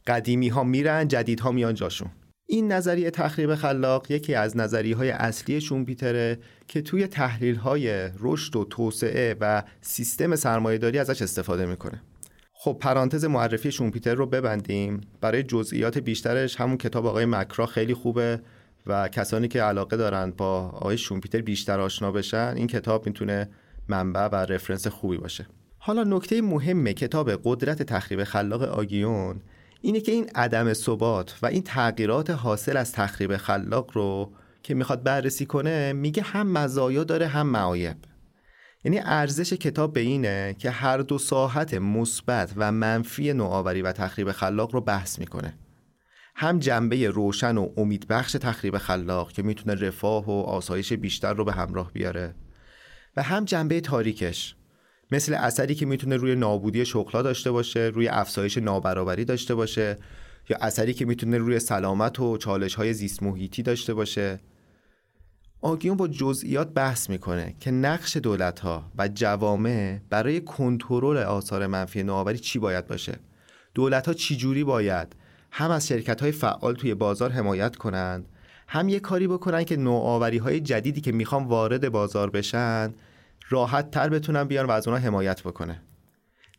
قدیمی 0.08 0.48
ها 0.48 0.64
میرن 0.64 1.08
جدید 1.08 1.40
ها 1.40 1.52
میان 1.52 1.74
جاشون. 1.74 2.10
این 2.50 2.72
نظریه 2.72 3.12
تخریب 3.12 3.56
خلاق 3.56 4.12
یکی 4.12 4.36
از 4.36 4.58
نظریه 4.58 4.96
های 4.96 5.10
اصلی 5.10 5.62
شومپیتره 5.62 6.40
که 6.68 6.82
توی 6.82 7.08
تحلیل 7.08 7.56
های 7.56 8.10
رشد 8.20 8.56
و 8.56 8.64
توسعه 8.64 9.36
و 9.42 9.64
سیستم 9.82 10.36
سرمایهداری 10.36 11.00
ازش 11.00 11.22
استفاده 11.22 11.66
می‌کنه. 11.66 12.02
خب 12.54 12.78
پرانتز 12.82 13.26
معرفی 13.26 13.72
شومپیتر 13.72 14.16
رو 14.16 14.26
ببندیم. 14.26 15.02
برای 15.22 15.44
جزئیات 15.44 15.98
بیشترش 15.98 16.56
همون 16.56 16.78
کتاب 16.78 17.06
آقای 17.06 17.26
مکرا 17.26 17.66
خیلی 17.66 17.94
خوبه 17.94 18.42
و 18.86 19.08
کسانی 19.08 19.48
که 19.48 19.62
علاقه 19.62 19.98
دارند 19.98 20.36
با 20.36 20.60
آقای 20.60 20.98
شومپیتر 20.98 21.42
بیشتر 21.42 21.80
آشنا 21.80 22.12
بشن 22.12 22.54
این 22.56 22.68
کتاب 22.68 23.08
می‌تونه 23.08 23.50
منبع 23.88 24.28
و 24.28 24.36
رفرنس 24.36 24.88
خوبی 24.88 25.18
باشه. 25.18 25.48
حالا 25.78 26.04
نکته 26.04 26.42
مهم 26.42 26.92
کتاب 26.92 27.32
قدرت 27.44 27.84
تخریب 27.84 28.24
خلاق 28.24 28.62
آگیون 28.62 29.42
اینه 29.82 30.00
که 30.00 30.12
این 30.12 30.30
عدم 30.36 30.74
ثبات 30.74 31.36
و 31.42 31.46
این 31.46 31.64
تغییرات 31.64 32.30
حاصل 32.30 32.78
از 32.78 32.92
تخریب 32.92 33.38
خلاق 33.38 33.92
رو 33.94 34.34
که 34.64 34.74
می‌خواد 34.74 35.04
بررسی 35.04 35.46
کنه 35.46 35.94
میگه 35.94 36.24
هم 36.24 36.48
مزایا 36.48 37.04
داره 37.04 37.28
هم 37.28 37.48
معایب. 37.48 37.98
یعنی 38.84 39.00
ارزش 39.00 39.54
کتاب 39.54 39.94
به 39.94 40.00
اینه 40.00 40.56
که 40.60 40.70
هر 40.70 40.98
دو 40.98 41.18
ساحت 41.18 41.74
مثبت 41.74 42.54
و 42.56 42.72
منفی 42.72 43.34
نوآوری 43.34 43.82
و 43.82 43.92
تخریب 43.92 44.32
خلاق 44.32 44.74
رو 44.74 44.82
بحث 44.82 45.20
می‌کنه. 45.20 45.58
هم 46.36 46.60
جنبه 46.60 47.10
روشن 47.10 47.58
و 47.58 47.70
امیدبخش 47.78 48.32
تخریب 48.32 48.78
خلاق 48.78 49.32
که 49.32 49.44
می‌تونه 49.44 49.76
رفاه 49.76 50.26
و 50.26 50.42
آسایش 50.42 50.94
بیشتر 50.94 51.34
رو 51.34 51.46
به 51.46 51.52
همراه 51.52 51.92
بیاره 51.94 52.36
و 53.18 53.24
هم 53.24 53.46
جنبه 53.46 53.82
تاریکش. 53.82 54.56
مثل 55.12 55.34
اثری 55.34 55.76
که 55.76 55.86
می‌تونه 55.86 56.16
روی 56.16 56.36
نابودی 56.36 56.86
شغلها 56.86 57.22
داشته 57.22 57.52
باشه 57.52 57.80
روی 57.80 58.08
افزایش 58.08 58.58
نابرابری 58.58 59.26
داشته 59.26 59.56
باشه 59.56 59.98
یا 60.50 60.58
اثری 60.62 60.94
که 60.94 61.06
می‌تونه 61.06 61.38
روی 61.38 61.60
سلامت 61.60 62.20
و 62.20 62.38
چالش 62.38 62.76
های 62.76 62.94
زیست 62.94 63.24
محیطی 63.24 63.64
داشته 63.64 63.94
باشه. 63.94 64.40
آگیون 65.62 65.98
با 65.98 66.08
جزئیات 66.08 66.74
بحث 66.74 67.10
می‌کنه 67.10 67.56
که 67.60 67.72
نقش 67.72 68.18
دولت 68.18 68.60
ها 68.60 68.92
و 68.98 69.08
جوامع 69.08 70.00
برای 70.10 70.42
کنترل 70.42 71.18
آثار 71.18 71.68
منفی 71.68 72.04
نوآوری 72.04 72.40
چی 72.40 72.60
باید 72.60 72.88
باشه. 72.88 73.20
دولت 73.74 74.08
ها 74.08 74.14
چی 74.14 74.38
جوری 74.38 74.64
باید 74.64 75.16
هم 75.52 75.72
از 75.72 75.88
شرکت 75.88 76.22
های 76.22 76.32
فعال 76.32 76.76
توی 76.76 76.94
بازار 76.94 77.32
حمایت 77.32 77.76
کنند 77.76 78.30
هم 78.68 78.90
یه 78.90 79.00
کاری 79.00 79.28
بکنن 79.28 79.64
که 79.64 79.78
نوآوری 79.78 80.38
های 80.38 80.60
جدیدی 80.60 81.02
که 81.02 81.12
می‌خوان 81.12 81.44
وارد 81.44 81.90
بازار 81.90 82.30
بشن 82.30 82.94
راحت 83.50 83.92
تر 83.92 84.10
بتونن 84.10 84.44
بیان 84.44 84.66
و 84.66 84.72
از 84.72 84.88
اونها 84.88 85.04
حمایت 85.04 85.44
بکنه. 85.44 85.82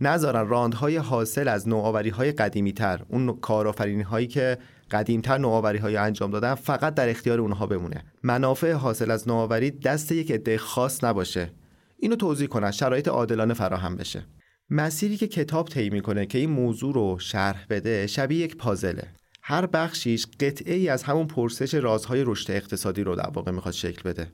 نذارن 0.01 0.49
راندهای 0.49 0.97
حاصل 0.97 1.49
از 1.49 1.69
نوآوری 1.69 2.11
های 2.11 2.33
قدیمی 2.33 2.73
تر 2.73 3.05
اون 3.09 3.41
کارآفرینی 3.41 4.03
هایی 4.03 4.27
که 4.27 4.59
قدیمتر 4.91 5.39
نوآوری 5.39 5.79
های 5.79 5.97
انجام 5.97 6.31
دادن 6.31 6.55
فقط 6.55 6.95
در 6.95 7.09
اختیار 7.09 7.41
اونها 7.41 7.67
بمونه. 7.67 8.05
منافع 8.23 8.73
حاصل 8.73 9.11
از 9.11 9.29
نوآوری 9.29 9.71
دست 9.71 10.13
یک 10.13 10.31
عده 10.33 10.59
خاص 10.59 11.05
نباشه. 11.05 11.51
اینو 11.99 12.17
توضیح 12.17 12.47
کنن 12.49 12.71
شرایط 12.71 13.09
عادلانه 13.09 13.55
فراهم 13.55 13.97
بشه. 13.97 14.27
مسیری 14.71 15.17
که 15.17 15.27
کتاب 15.27 15.69
طی 15.69 15.91
می‌کنه 15.91 16.27
که 16.27 16.39
این 16.39 16.51
موضوع 16.51 16.95
رو 16.95 17.19
شرح 17.19 17.67
بده 17.71 18.07
شبیه 18.07 18.39
یک 18.39 18.57
پازله. 18.57 19.09
هر 19.43 19.67
بخشیش 19.67 20.27
قطعه 20.41 20.75
ای 20.75 20.89
از 20.89 21.03
همون 21.03 21.27
پرسش 21.27 21.75
رازهای 21.75 22.25
رشد 22.27 22.51
اقتصادی 22.51 23.05
رو 23.05 23.15
در 23.15 23.31
واقع 23.31 23.53
می‌خواد 23.53 23.75
شکل 23.75 24.03
بده. 24.11 24.33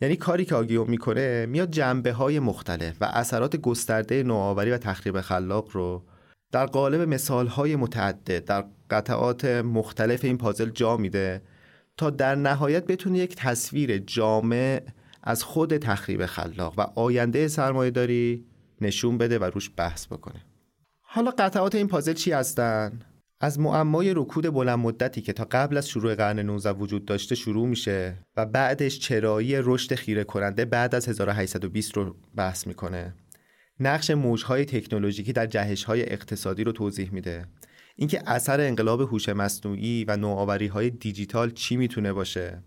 یعنی 0.00 0.16
کاری 0.16 0.44
که 0.44 0.54
آگیو 0.54 0.84
می‌کنه 0.84 1.46
میاد 1.46 1.70
جنبه 1.70 2.12
های 2.12 2.38
مختلف 2.38 2.96
و 3.00 3.04
اثرات 3.04 3.56
گسترده 3.56 4.22
نوآوری 4.22 4.70
و 4.70 4.78
تخریب 4.78 5.20
خلاق 5.20 5.68
رو 5.72 6.04
در 6.52 6.66
قالب 6.66 7.00
مثال 7.00 7.46
های 7.46 7.76
متعدد 7.76 8.44
در 8.44 8.64
قطعات 8.90 9.44
مختلف 9.44 10.24
این 10.24 10.38
پازل 10.38 10.70
جا 10.70 10.96
میده 10.96 11.42
تا 11.96 12.10
در 12.10 12.34
نهایت 12.34 12.86
بتونه 12.86 13.18
یک 13.18 13.36
تصویر 13.36 13.98
جامع 13.98 14.82
از 15.22 15.44
خود 15.44 15.76
تخریب 15.76 16.26
خلاق 16.26 16.74
و 16.78 16.80
آینده 16.80 17.48
سرمایه 17.48 17.90
داری 17.90 18.44
نشون 18.80 19.18
بده 19.18 19.38
و 19.38 19.44
روش 19.44 19.70
بحث 19.76 20.06
بکنه 20.06 20.44
حالا 21.00 21.30
قطعات 21.30 21.74
این 21.74 21.88
پازل 21.88 22.12
چی 22.12 22.32
هستن؟ 22.32 23.00
از 23.40 23.58
معمای 23.60 24.14
رکود 24.14 24.50
بلند 24.50 24.78
مدتی 24.78 25.20
که 25.20 25.32
تا 25.32 25.46
قبل 25.50 25.76
از 25.76 25.88
شروع 25.88 26.14
قرن 26.14 26.38
19 26.38 26.70
وجود 26.70 27.04
داشته 27.04 27.34
شروع 27.34 27.68
میشه 27.68 28.18
و 28.36 28.46
بعدش 28.46 28.98
چرایی 28.98 29.54
رشد 29.56 29.94
خیره 29.94 30.24
کننده 30.24 30.64
بعد 30.64 30.94
از 30.94 31.08
1820 31.08 31.96
رو 31.96 32.16
بحث 32.36 32.66
می‌کنه. 32.66 33.14
نقش 33.80 34.10
موجهای 34.10 34.64
تکنولوژیکی 34.64 35.32
در 35.32 35.46
جهشهای 35.46 36.12
اقتصادی 36.12 36.64
رو 36.64 36.72
توضیح 36.72 37.12
میده. 37.12 37.46
اینکه 37.96 38.22
اثر 38.26 38.60
انقلاب 38.60 39.00
هوش 39.00 39.28
مصنوعی 39.28 40.04
و 40.04 40.16
نوآوری 40.16 40.66
های 40.66 40.90
دیجیتال 40.90 41.50
چی 41.50 41.76
می‌تونه 41.76 42.12
باشه. 42.12 42.62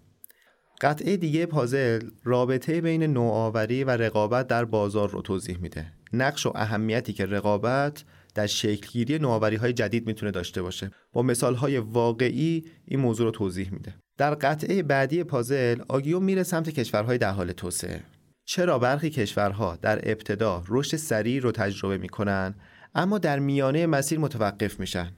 قطعه 0.82 1.18
دیگه 1.18 1.46
پازل 1.46 2.10
رابطه 2.24 2.82
بین 2.82 3.04
نوآوری 3.04 3.84
و 3.84 3.90
رقابت 3.90 4.48
در 4.48 4.66
بازار 4.66 5.10
رو 5.10 5.22
توضیح 5.22 5.58
میده. 5.58 5.94
نقش 6.13 6.46
و 6.46 6.51
اهمیتی 6.56 7.13
که 7.13 7.25
رقابت 7.25 8.04
در 8.33 8.47
شکلگیری 8.47 9.19
نوآوری 9.19 9.55
های 9.55 9.73
جدید 9.73 10.07
می‌تونه 10.07 10.31
داشته 10.31 10.61
باشه. 10.61 10.91
با 11.13 11.21
مثال 11.21 11.55
های 11.55 11.77
واقعی 11.77 12.65
این 12.85 13.00
موضوع 13.00 13.25
رو 13.25 13.31
توضیح 13.31 13.73
میده. 13.73 13.95
در 14.17 14.35
قطعه 14.35 14.83
بعدی 14.83 15.23
پازل 15.23 15.81
آگیو 15.88 16.19
میره 16.19 16.43
سمت 16.43 16.69
کشورهای 16.69 17.17
در 17.17 17.31
حال 17.31 17.51
توسعه. 17.51 18.03
چرا 18.45 18.79
برخی 18.79 19.09
کشورها 19.09 19.75
در 19.81 20.11
ابتدا 20.11 20.63
رشد 20.67 20.97
سریع 20.97 21.41
رو 21.41 21.51
تجربه 21.51 21.97
می‌کنن 21.97 22.55
اما 22.95 23.17
در 23.17 23.39
میانه 23.39 23.85
مسیر 23.85 24.19
متوقف 24.19 24.79
میشن؟ 24.79 25.11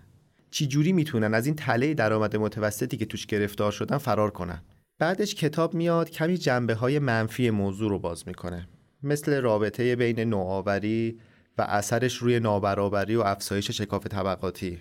چی 0.51 0.67
جوری 0.67 0.93
می‌تونن 0.93 1.33
از 1.33 1.45
این 1.45 1.55
تله 1.55 1.93
درآمد 1.93 2.35
متوسطی 2.35 2.97
که 2.97 3.05
توش 3.05 3.25
گرفتار 3.25 3.71
شدن 3.71 3.97
فرار 3.97 4.31
کنن؟ 4.31 4.61
بعدش 4.99 5.35
کتاب 5.35 5.73
میاد 5.73 6.09
کمی 6.09 6.37
جنبه 6.37 6.73
های 6.73 6.99
منفی 6.99 7.49
موضوع 7.49 7.89
رو 7.89 7.99
باز 7.99 8.27
می‌کنه. 8.27 8.67
مثل 9.03 9.41
رابطه 9.41 9.95
بین 9.95 10.19
نوآوری 10.19 11.19
و 11.57 11.61
اثرش 11.61 12.17
روی 12.17 12.39
نابرابری 12.39 13.15
و 13.15 13.21
افزایش 13.21 13.71
شکاف 13.71 14.07
طبقاتی 14.07 14.79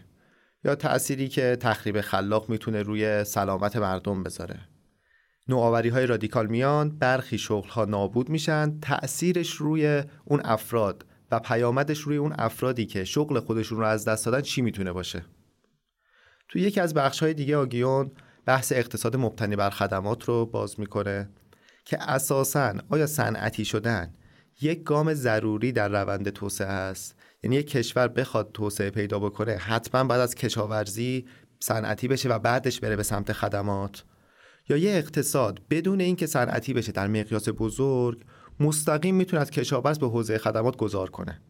یا 0.65 0.75
تأثیری 0.75 1.29
که 1.29 1.57
تخریب 1.61 2.01
خلاق 2.01 2.49
می‌تونه 2.49 2.83
روی 2.83 3.25
سلامت 3.25 3.77
مردم 3.77 4.23
بذاره. 4.23 4.61
نوآوری 5.49 5.89
های 5.89 6.07
رادیکال 6.07 6.47
میان 6.47 6.99
برخی 6.99 7.39
شغل 7.39 7.69
ها 7.69 7.85
نابود 7.85 8.29
میشن 8.29 8.81
تأثیرش 8.81 9.51
روی 9.51 10.03
اون 10.25 10.41
افراد 10.45 11.07
و 11.31 11.39
پیامدش 11.39 11.99
روی 11.99 12.17
اون 12.17 12.35
افرادی 12.39 12.87
که 12.87 13.05
شغل 13.05 13.41
خودشون 13.41 13.79
رو 13.79 13.85
از 13.85 14.05
دست 14.05 14.27
دادن 14.27 14.41
چی 14.41 14.63
می‌تونه 14.63 14.93
باشه؟ 14.93 15.25
تو 16.49 16.59
یکی 16.59 16.81
از 16.81 16.95
بخش 16.95 17.23
های 17.23 17.35
دیگه 17.35 17.57
آگیون 17.57 18.11
بحث 18.47 18.73
اقتصاد 18.73 19.17
مبتنی 19.17 19.57
بر 19.57 19.71
خدمات 19.71 20.25
رو 20.25 20.47
باز 20.47 20.81
می‌کنه 20.81 21.31
که 21.85 22.03
اساسا 22.03 22.75
آیا 22.91 23.07
صنعتی 23.07 23.65
شدن 23.65 24.15
یک 24.65 24.83
گام 24.83 25.15
ضروری 25.15 25.73
در 25.73 25.89
روند 25.89 26.31
توسعه 26.31 26.69
است. 26.69 27.19
یعنی 27.43 27.57
یک 27.57 27.71
کشور 27.71 28.09
بخواد 28.09 28.51
توسعه 28.55 28.91
پیدا 28.91 29.19
بکنه 29.19 29.53
حتما 29.53 30.05
بعد 30.05 30.21
از 30.21 30.35
کشاورزی 30.35 31.27
صنعتی 31.61 32.09
بشه 32.09 32.29
و 32.29 32.39
بعدش 32.39 32.81
بره 32.81 32.97
به 32.97 33.03
سمت 33.03 33.33
خدمات. 33.33 34.05
یا 34.69 34.77
یه 34.77 34.91
اقتصاد 34.91 35.61
بدون 35.71 36.01
اینکه 36.01 36.27
صنعتی 36.27 36.75
بشه 36.75 36.93
در 36.93 37.07
مقیاس 37.07 37.49
بزرگ 37.59 38.25
مستقیم 38.61 39.15
می‌تونه 39.15 39.43
از 39.43 39.51
کشاورز 39.51 39.99
به 39.99 40.09
حوزه 40.09 40.39
خدمات 40.39 40.77
گذار 40.77 41.11
کنه. 41.11 41.41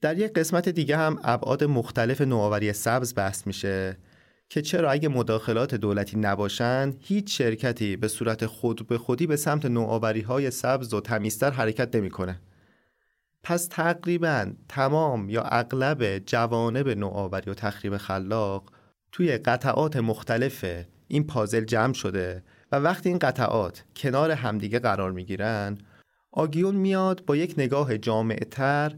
در 0.00 0.18
یک 0.18 0.32
قسمت 0.32 0.68
دیگه 0.68 0.96
هم 0.96 1.18
ابعاد 1.24 1.64
مختلف 1.64 2.20
نوآوری 2.20 2.72
سبز 2.72 3.14
بحث 3.16 3.46
میشه. 3.46 3.98
که 4.48 4.62
چرا 4.62 4.90
اگه 4.90 5.08
مداخلات 5.08 5.74
دولتی 5.74 6.18
نباشن 6.18 6.94
هیچ 7.00 7.38
شرکتی 7.38 7.96
به 7.96 8.08
صورت 8.08 8.46
خود 8.46 8.86
به 8.86 8.98
خودی 8.98 9.26
به 9.26 9.36
سمت 9.36 9.66
نوآوری 9.66 10.20
های 10.20 10.50
سبز 10.50 10.94
و 10.94 11.00
تمیزتر 11.00 11.50
حرکت 11.50 11.96
نمی‌کنه. 11.96 12.40
پس 13.42 13.68
تقریبا 13.70 14.52
تمام 14.68 15.30
یا 15.30 15.42
اغلب 15.42 16.18
جوانب 16.18 16.88
نوآوری 16.88 17.50
و 17.50 17.54
تخریب 17.54 17.96
خلاق 17.96 18.72
توی 19.12 19.38
قطعات 19.38 19.96
مختلف 19.96 20.64
این 21.08 21.26
پازل 21.26 21.64
جمع 21.64 21.92
شده 21.92 22.42
و 22.72 22.76
وقتی 22.76 23.08
این 23.08 23.18
قطعات 23.18 23.84
کنار 23.96 24.30
همدیگه 24.30 24.78
قرار 24.78 25.12
می‌گیرن 25.12 25.78
آگیون 26.32 26.74
میاد 26.74 27.24
با 27.26 27.36
یک 27.36 27.54
نگاه 27.58 27.98
جامعتر 27.98 28.94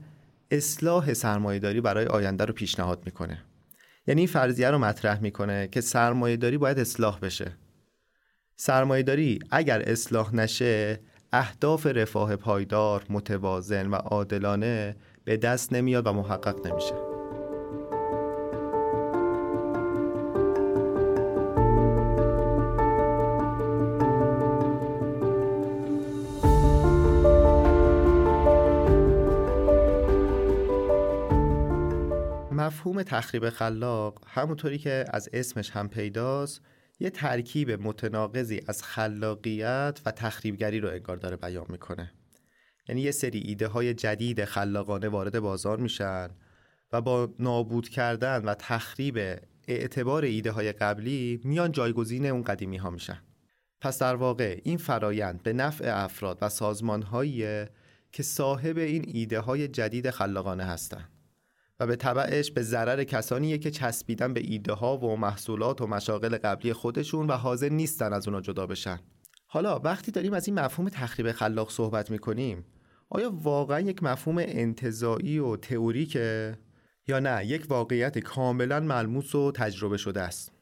اصلاح 0.50 1.14
سرمایهداری 1.14 1.80
برای 1.80 2.06
آینده 2.06 2.44
رو 2.44 2.54
پیشنهاد 2.54 3.02
می‌کنه 3.04 3.44
یعنی 4.08 4.20
این 4.20 4.28
فرضیه 4.28 4.70
رو 4.70 4.78
مطرح 4.78 5.20
می‌کنه 5.20 5.68
که 5.68 5.80
سرمایه 5.80 6.36
داری 6.36 6.58
باید 6.58 6.78
اصلاح 6.78 7.18
بشه. 7.18 7.52
سرمایه 8.56 9.02
داری 9.02 9.38
اگر 9.50 9.82
اصلاح 9.82 10.34
نشه 10.34 11.00
اهداف 11.32 11.86
رفاه 11.86 12.36
پایدار 12.36 13.04
متوازن 13.10 13.86
و 13.86 13.94
عادلانه 13.94 14.96
به 15.24 15.36
دست 15.36 15.72
نمیاد 15.72 16.06
و 16.06 16.12
محقق 16.12 16.66
نمیشه. 16.66 17.17
مفهوم 32.78 33.02
تخریب 33.02 33.50
خلاق 33.50 34.22
همونطوری 34.26 34.78
که 34.78 35.04
از 35.10 35.28
اسمش 35.32 35.70
هم 35.70 35.88
پیداست 35.88 36.60
یه 37.00 37.10
ترکیب 37.10 37.70
متناقضی 37.70 38.60
از 38.66 38.82
خلاقیت 38.82 40.00
و 40.06 40.10
تخریبگری 40.10 40.80
رو 40.80 40.88
انگار 40.88 41.16
داره 41.16 41.36
بیان 41.36 41.66
می‌کنه. 41.68 42.12
یعنی 42.88 43.00
یه 43.00 43.10
سری 43.10 43.38
ایده 43.38 43.66
های 43.66 43.94
جدید 43.94 44.44
خلاقانه 44.44 45.08
وارد 45.08 45.40
بازار 45.40 45.78
میشن 45.78 46.28
و 46.92 47.00
با 47.00 47.34
نابود 47.38 47.88
کردن 47.88 48.44
و 48.44 48.54
تخریب 48.54 49.18
اعتبار 49.68 50.24
ایده 50.24 50.50
های 50.50 50.72
قبلی 50.72 51.40
میان 51.44 51.72
جایگزین 51.72 52.26
اون 52.26 52.42
قدیمی 52.42 52.76
ها 52.76 52.90
میشن. 52.90 53.22
پس 53.80 53.98
در 53.98 54.14
واقع 54.14 54.60
این 54.64 54.78
فرایند 54.78 55.42
به 55.42 55.52
نفع 55.52 56.04
افراد 56.04 56.38
و 56.42 56.48
سازمانهایی 56.48 57.64
که 58.12 58.22
صاحب 58.22 58.78
این 58.78 59.04
ایده 59.08 59.40
های 59.40 59.68
جدید 59.68 60.10
خلاقانه 60.10 60.64
هستند 60.64 61.17
و 61.80 61.86
به 61.86 61.96
طبعش 61.96 62.50
به 62.50 62.62
ضرر 62.62 63.04
کسانیه 63.04 63.58
که 63.58 63.70
چسبیدن 63.70 64.34
به 64.34 64.40
ایده 64.40 64.72
ها 64.72 64.98
و 64.98 65.16
محصولات 65.16 65.80
و 65.80 65.86
مشاغل 65.86 66.36
قبلی 66.36 66.72
خودشون 66.72 67.26
و 67.26 67.32
حاضر 67.32 67.68
نیستن 67.68 68.12
از 68.12 68.28
اونا 68.28 68.40
جدا 68.40 68.66
بشن. 68.66 68.98
حالا 69.46 69.78
وقتی 69.78 70.12
داریم 70.12 70.32
از 70.32 70.48
این 70.48 70.58
مفهوم 70.58 70.88
تخریب 70.88 71.32
خلاق 71.32 71.70
صحبت 71.70 72.10
می‌کنیم 72.10 72.64
آیا 73.10 73.30
واقعا 73.30 73.80
یک 73.80 74.02
مفهوم 74.02 74.38
انتظایی 74.38 75.38
و 75.38 75.56
تئوریکه 75.56 76.58
یا 77.06 77.18
نه؟ 77.18 77.46
یک 77.46 77.66
واقعیت 77.68 78.18
کاملا 78.18 78.80
ملموس 78.80 79.34
و 79.34 79.52
تجربه 79.52 79.96
شده 79.96 80.20
است. 80.20 80.52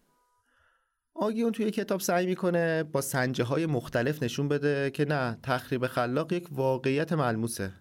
آگیون 1.14 1.52
توی 1.52 1.70
کتاب 1.70 2.00
سعی 2.00 2.26
می‌کنه 2.26 2.82
با 2.82 3.00
سنجه 3.00 3.44
های 3.44 3.66
مختلف 3.66 4.22
نشون 4.22 4.48
بده 4.48 4.90
که 4.90 5.04
نه 5.04 5.38
تخریب 5.42 5.86
خلاق 5.86 6.32
یک 6.32 6.48
واقعیت 6.52 7.12
ملموسه 7.12 7.72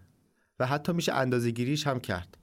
و 0.59 0.65
حتی 0.65 0.93
میشه 0.93 1.13
اندازهگیریش 1.13 1.87
هم 1.87 1.99
کرد. 1.99 2.37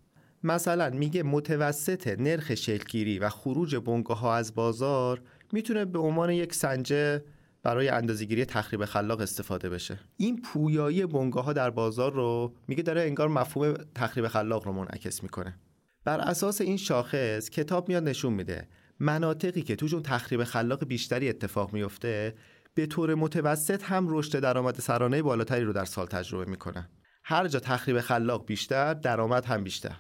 مثلا 0.45 0.91
میگه 0.91 1.23
متوسط 1.23 2.09
نرخ 2.19 2.55
شکلگیری 2.55 3.19
و 3.19 3.29
خروج 3.29 3.77
بنگاه 3.77 4.19
ها 4.19 4.35
از 4.35 4.55
بازار 4.55 5.23
می‌تونه 5.53 5.85
به 5.85 5.99
عنوان 5.99 6.31
یک 6.31 6.55
سنجه 6.55 7.25
برای 7.63 7.89
اندازهگیری 7.89 8.45
تخریب 8.45 8.85
خلاق 8.85 9.21
استفاده 9.21 9.69
بشه. 9.69 9.99
این 10.17 10.43
پویایی 10.43 11.07
بنگاه 11.07 11.45
ها 11.45 11.53
در 11.53 11.71
بازار 11.71 12.13
رو 12.13 12.55
میگه 12.69 12.83
داره 12.83 13.01
انگار 13.01 13.29
مفهوم 13.29 13.75
تخریب 13.95 14.29
خلاق 14.29 14.67
رو 14.67 14.73
منعکس 14.73 15.23
می‌کنه. 15.23 15.59
بر 16.05 16.21
اساس 16.21 16.61
این 16.61 16.77
شاخص 16.77 17.51
کتاب 17.51 17.89
میاد 17.89 18.09
نشون 18.09 18.33
میده 18.33 18.69
مناطقی 19.01 19.63
که 19.63 19.77
توشون 19.77 20.03
تخریب 20.03 20.45
خلاق 20.45 20.85
بیشتری 20.85 21.29
اتفاق 21.29 21.73
میفته 21.73 22.35
به 22.75 22.87
طور 22.87 23.15
متوسط 23.15 23.83
هم 23.83 24.07
رشد 24.09 24.41
درآمد 24.41 24.81
سرانه 24.81 25.23
بالاتری 25.23 25.65
رو 25.65 25.73
در 25.73 25.85
سال 25.85 26.07
تجربه 26.07 26.51
می‌کنن 26.51 26.89
هر 27.25 27.49
جا 27.49 27.61
تخریب 27.61 28.01
خلاق 28.01 28.47
بیشتر 28.47 28.95
درآمد 28.95 29.45
هم 29.45 29.65
بیشتر. 29.65 29.97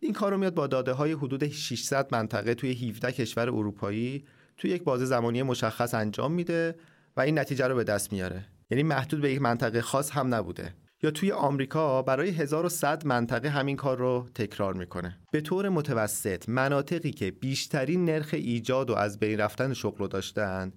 این 0.00 0.12
کار 0.12 0.32
رو 0.32 0.38
میاد 0.38 0.54
با 0.54 0.66
داده 0.66 0.92
های 0.92 1.12
حدود 1.12 1.48
600 1.48 2.08
منطقه 2.12 2.54
توی 2.54 2.88
17 2.88 3.12
کشور 3.12 3.48
اروپایی 3.48 4.24
توی 4.56 4.70
یک 4.70 4.84
بازه 4.84 5.04
زمانی 5.04 5.42
مشخص 5.42 5.94
انجام 5.94 6.32
میده 6.32 6.76
و 7.16 7.20
این 7.20 7.38
نتیجه 7.38 7.66
رو 7.66 7.74
به 7.74 7.84
دست 7.84 8.12
میاره. 8.12 8.46
یعنی 8.70 8.82
محدود 8.82 9.20
به 9.20 9.32
یک 9.32 9.42
منطقه 9.42 9.80
خاص 9.80 10.10
هم 10.10 10.34
نبوده. 10.34 10.74
یا 11.02 11.10
توی 11.10 11.32
آمریکا 11.32 12.02
برای 12.02 12.30
1100 12.30 13.06
منطقه 13.06 13.48
همین 13.48 13.76
کار 13.76 13.98
رو 13.98 14.26
تکرار 14.34 14.74
می‌کنه. 14.74 15.18
به 15.32 15.40
طور 15.40 15.68
متوسط 15.68 16.48
مناطقی 16.48 17.10
که 17.10 17.30
بیشترین 17.30 18.04
نرخ 18.04 18.30
ایجاد 18.32 18.90
و 18.90 18.94
از 18.94 19.18
بین 19.18 19.40
رفتن 19.40 19.72
شغل 19.72 19.98
رو 19.98 20.08
داشتن 20.08 20.72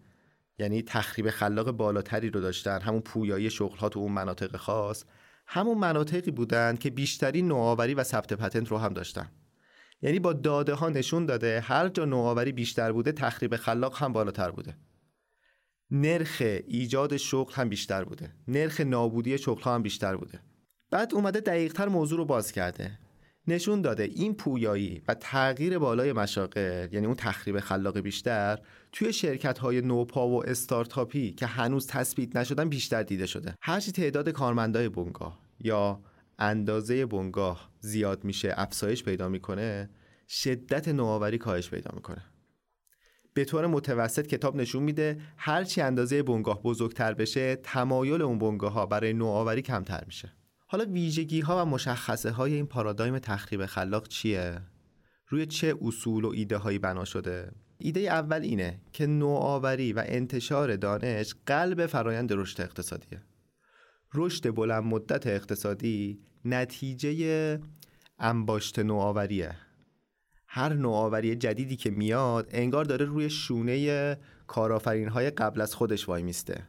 یعنی 0.59 0.81
تخریب 0.81 1.29
خلاق 1.29 1.71
بالاتری 1.71 2.29
رو 2.29 2.41
داشتن 2.41 2.81
همون 2.81 3.01
پویایی 3.01 3.49
شغل 3.49 3.77
ها 3.77 3.89
تو 3.89 3.99
اون 3.99 4.11
مناطق 4.11 4.55
خاص 4.57 5.03
همون 5.51 5.77
مناطقی 5.77 6.31
بودند 6.31 6.79
که 6.79 6.89
بیشترین 6.89 7.47
نوآوری 7.47 7.93
و 7.93 8.03
ثبت 8.03 8.33
پتنت 8.33 8.67
رو 8.67 8.77
هم 8.77 8.93
داشتن. 8.93 9.31
یعنی 10.01 10.19
با 10.19 10.33
داده 10.33 10.73
ها 10.73 10.89
نشون 10.89 11.25
داده 11.25 11.59
هر 11.59 11.89
جا 11.89 12.05
نوآوری 12.05 12.51
بیشتر 12.51 12.91
بوده 12.91 13.11
تخریب 13.11 13.55
خلاق 13.55 13.97
هم 13.97 14.13
بالاتر 14.13 14.51
بوده. 14.51 14.77
نرخ 15.91 16.37
ایجاد 16.67 17.17
شغل 17.17 17.53
هم 17.53 17.69
بیشتر 17.69 18.03
بوده. 18.03 18.33
نرخ 18.47 18.81
نابودی 18.81 19.37
شغل 19.37 19.61
هم 19.61 19.83
بیشتر 19.83 20.15
بوده. 20.15 20.39
بعد 20.91 21.13
اومده 21.13 21.39
دقیقتر 21.39 21.87
موضوع 21.87 22.17
رو 22.17 22.25
باز 22.25 22.51
کرده. 22.51 22.99
نشون 23.47 23.81
داده 23.81 24.03
این 24.03 24.33
پویایی 24.33 25.01
و 25.07 25.13
تغییر 25.13 25.79
بالای 25.79 26.13
مشاغل 26.13 26.87
یعنی 26.91 27.05
اون 27.05 27.15
تخریب 27.15 27.59
خلاق 27.59 27.99
بیشتر 27.99 28.59
توی 28.91 29.13
شرکت 29.13 29.59
های 29.59 29.81
نوپا 29.81 30.27
و 30.27 30.45
استارتاپی 30.45 31.31
که 31.31 31.45
هنوز 31.45 31.87
تثبیت 31.87 32.35
نشدن 32.35 32.69
بیشتر 32.69 33.03
دیده 33.03 33.25
شده. 33.25 33.55
هرچی 33.61 33.91
تعداد 33.91 34.29
کارمندای 34.29 34.89
بنگاه 34.89 35.39
یا 35.59 36.01
اندازه 36.39 37.05
بنگاه 37.05 37.69
زیاد 37.79 38.23
میشه 38.23 38.53
افزایش 38.57 39.03
پیدا 39.03 39.29
می‌کنه 39.29 39.89
شدت 40.27 40.87
نوآوری 40.87 41.37
کاهش 41.37 41.69
پیدا 41.69 41.91
می‌کنه. 41.93 42.23
به 43.33 43.45
طور 43.45 43.67
متوسط 43.67 44.27
کتاب 44.27 44.55
نشون 44.55 44.83
میده 44.83 45.21
هرچی 45.37 45.81
اندازه 45.81 46.23
بنگاه 46.23 46.63
بزرگتر 46.63 47.13
بشه 47.13 47.55
تمایل 47.55 48.21
اون 48.21 48.39
بنگاه 48.39 48.71
ها 48.73 48.85
برای 48.85 49.13
نوآوری 49.13 49.61
کمتر 49.61 50.03
میشه. 50.05 50.33
حالا 50.71 50.85
ویژگی 50.85 51.39
ها 51.39 51.61
و 51.61 51.69
مشخصه 51.69 52.31
های 52.31 52.53
این 52.53 52.65
پارادایم 52.65 53.19
تخریب 53.19 53.65
خلاق 53.65 54.07
چیه؟ 54.07 54.61
روی 55.27 55.45
چه 55.45 55.75
اصول 55.81 56.25
و 56.25 56.29
ایده 56.29 56.57
هایی 56.57 56.79
بنا 56.79 57.05
شده؟ 57.05 57.51
ایده 57.77 57.99
اول 57.99 58.41
اینه 58.41 58.81
که 58.93 59.07
نوآوری 59.07 59.93
و 59.93 60.03
انتشار 60.05 60.75
دانش 60.75 61.35
قلب 61.45 61.85
فرایند 61.85 62.33
رشد 62.33 62.61
اقتصادیه. 62.61 63.21
رشد 64.13 64.55
بلند 64.55 64.83
مدت 64.83 65.27
اقتصادی 65.27 66.19
نتیجه 66.45 67.59
انباشت 68.19 68.79
نوآوریه. 68.79 69.55
هر 70.47 70.73
نوآوری 70.73 71.35
جدیدی 71.35 71.75
که 71.75 71.89
میاد 71.89 72.47
انگار 72.51 72.85
داره 72.85 73.05
روی 73.05 73.29
شونه 73.29 74.17
کارآفرین 74.47 75.09
های 75.09 75.29
قبل 75.29 75.61
از 75.61 75.75
خودش 75.75 76.09
وای 76.09 76.23
میسته. 76.23 76.67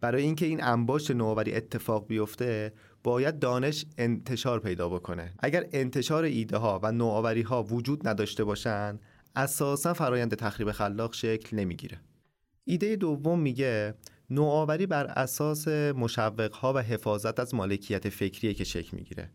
برای 0.00 0.22
اینکه 0.22 0.46
این 0.46 0.64
انباشت 0.64 1.10
نوآوری 1.10 1.54
اتفاق 1.54 2.06
بیفته 2.06 2.72
باید 3.04 3.38
دانش 3.38 3.86
انتشار 3.98 4.60
پیدا 4.60 4.88
بکنه. 4.88 5.34
اگر 5.38 5.64
انتشار 5.72 6.24
ایده 6.24 6.56
ها 6.56 6.80
و 6.82 6.92
نوآوری 6.92 7.42
ها 7.42 7.62
وجود 7.62 8.08
نداشته 8.08 8.44
باشن 8.44 8.98
اساسا 9.36 9.94
فرایند 9.94 10.34
تخریب 10.34 10.72
خلاق 10.72 11.14
شکل 11.14 11.56
نمی‌گیره. 11.56 12.00
ایده 12.64 12.96
دوم 12.96 13.40
میگه 13.40 13.94
نوآوری 14.30 14.86
بر 14.86 15.06
اساس 15.06 15.68
مشوق 15.68 16.52
ها 16.52 16.72
و 16.72 16.78
حفاظت 16.78 17.40
از 17.40 17.54
مالکیت 17.54 18.08
فکریه 18.08 18.54
که 18.54 18.64
شکل 18.64 18.96
می‌گیره. 18.96 19.30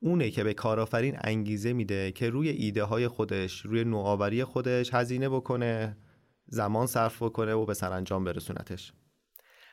اونه 0.00 0.30
که 0.30 0.44
به 0.44 0.54
کارآفرین 0.54 1.18
انگیزه 1.24 1.72
میده 1.72 2.12
که 2.12 2.30
روی 2.30 2.48
ایده 2.48 2.84
های 2.84 3.08
خودش 3.08 3.60
روی 3.60 3.84
نوآوری 3.84 4.44
خودش 4.44 4.94
هزینه 4.94 5.28
بکنه 5.28 5.96
زمان 6.46 6.86
صرف 6.86 7.22
بکنه 7.22 7.54
و 7.54 7.66
به 7.66 7.74
سرانجام 7.74 8.24
برسونتش. 8.24 8.92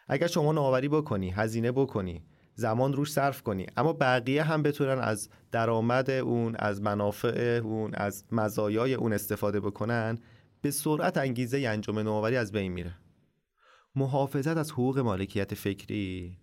اگر 0.07 0.27
شما 0.27 0.51
نوآوری 0.51 0.87
بکنی 0.87 1.31
هزینه 1.31 1.71
بکنی 1.71 2.25
زمان 2.55 2.93
روش 2.93 3.11
صرف 3.11 3.41
کنی 3.41 3.65
اما 3.77 3.93
بقیه 3.93 4.43
هم 4.43 4.63
بتونن 4.63 4.99
از 4.99 5.29
درآمد 5.51 6.09
اون 6.09 6.55
از 6.55 6.81
منافع 6.81 7.61
اون 7.63 7.91
از 7.93 8.25
مزایای 8.31 8.93
اون 8.93 9.13
استفاده 9.13 9.59
بکنن 9.59 10.17
به 10.61 10.71
سرعت 10.71 11.17
انگیزه 11.17 11.57
انجام 11.57 11.99
نوآوری 11.99 12.35
از 12.37 12.51
بین 12.51 12.71
میره. 12.71 12.95
محافظت 13.95 14.57
از 14.57 14.71
حقوق 14.71 14.99
مالکیت 14.99 15.53
فکری 15.53 16.37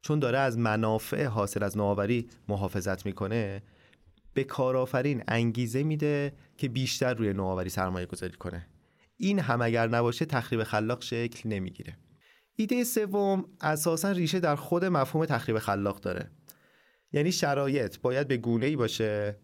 چون 0.00 0.18
داره 0.18 0.38
از 0.38 0.58
منافع 0.58 1.24
حاصل 1.24 1.62
از 1.62 1.76
نوآوری 1.76 2.28
محافظت 2.48 3.06
می‌کنه 3.06 3.62
به 4.34 4.44
کارآفرین 4.44 5.22
انگیزه 5.28 5.82
میده 5.82 6.32
که 6.56 6.68
بیشتر 6.68 7.14
روی 7.14 7.32
نوآوری 7.32 7.70
سرمایه 7.70 8.06
گذاری 8.06 8.36
کنه. 8.36 8.66
این 9.16 9.38
هم 9.38 9.62
اگر 9.62 9.88
نباشه 9.88 10.24
تخریب 10.24 10.62
خلاق 10.62 11.02
شکل 11.02 11.48
نمی‌گیره. 11.48 11.96
ایده 12.56 12.84
سوم 12.84 13.44
اساسا 13.60 14.10
ریشه 14.12 14.40
در 14.40 14.56
خود 14.56 14.84
مفهوم 14.84 15.26
تخریب 15.26 15.58
خلاق 15.58 16.00
داره. 16.00 16.30
یعنی 17.12 17.32
شرایط 17.32 18.00
باید 18.00 18.28
به 18.28 18.36
گونه 18.36 18.66
ای 18.66 18.76
باشه 18.76 19.36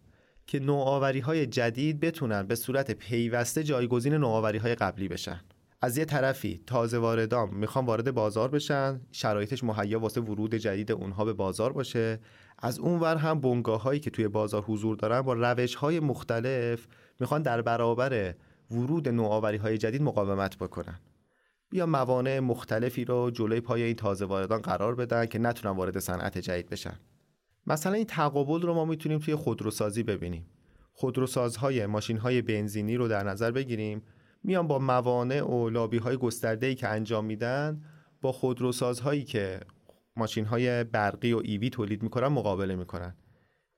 که 0.47 0.59
نوآوری 0.59 1.19
های 1.19 1.45
جدید 1.45 1.99
بتونن 1.99 2.43
به 2.43 2.55
صورت 2.55 2.91
پیوسته 2.91 3.63
جایگزین 3.63 4.13
نوآوری 4.13 4.57
های 4.57 4.75
قبلی 4.75 5.07
بشن. 5.07 5.41
از 5.81 5.97
یه 5.97 6.05
طرفی 6.05 6.63
تازه 6.67 6.97
واردام 6.97 7.55
می‌خوان 7.55 7.85
وارد 7.85 8.11
بازار 8.11 8.49
بشن 8.49 9.01
شرایطش 9.11 9.63
مهیا 9.63 9.99
واسه 9.99 10.21
ورود 10.21 10.55
جدید 10.55 10.91
اونها 10.91 11.25
به 11.25 11.33
بازار 11.33 11.73
باشه. 11.73 12.19
از 12.59 12.79
اونور 12.79 13.15
هم 13.15 13.41
بنگاه 13.41 13.81
هایی 13.81 13.99
که 13.99 14.09
توی 14.09 14.27
بازار 14.27 14.61
حضور 14.61 14.95
دارن 14.95 15.21
با 15.21 15.33
روش 15.33 15.75
های 15.75 15.99
مختلف 15.99 16.87
می‌خوان 17.19 17.41
در 17.41 17.61
برابر 17.61 18.35
ورود 18.71 19.09
نوآوری 19.09 19.57
های 19.57 19.77
جدید 19.77 20.01
مقاومت 20.01 20.57
بکنن. 20.57 20.99
بیا 21.71 21.85
موانع 21.85 22.39
مختلفی 22.39 23.05
رو 23.05 23.31
جلوی 23.31 23.61
پای 23.61 23.83
این 23.83 23.95
تازه 23.95 24.25
واردان 24.25 24.61
قرار 24.61 24.95
بدن 24.95 25.25
که 25.25 25.39
نتونن 25.39 25.75
وارد 25.75 25.99
صنعت 25.99 26.37
جدید 26.37 26.69
بشن؟ 26.69 26.99
مثلا 27.67 27.93
این 27.93 28.05
تقابل 28.05 28.61
رو 28.61 28.73
ما 28.73 28.85
می‌تونیم 28.85 29.19
توی 29.19 29.35
خودروسازی 29.35 30.03
ببینیم. 30.03 30.45
خودروسازهای 30.93 31.85
ماشین 31.85 32.17
های 32.17 32.41
بنزینی 32.41 32.97
رو 32.97 33.07
در 33.07 33.23
نظر 33.23 33.51
بگیریم 33.51 34.01
میان 34.43 34.67
با 34.67 34.79
موانع 34.79 35.43
و 35.43 35.69
لابی 35.69 35.97
های 35.97 36.17
گسترده 36.17 36.75
که 36.75 36.87
انجام 36.87 37.25
میدن 37.25 37.83
با 38.21 38.31
خودروسازهایی 38.31 39.23
که 39.23 39.59
ماشین 40.15 40.45
های 40.45 40.83
برقی 40.83 41.33
و 41.33 41.41
ایوی 41.43 41.69
تولید 41.69 42.03
می‌کنن 42.03 42.27
مقابله 42.27 42.75
می‌کنن. 42.75 43.15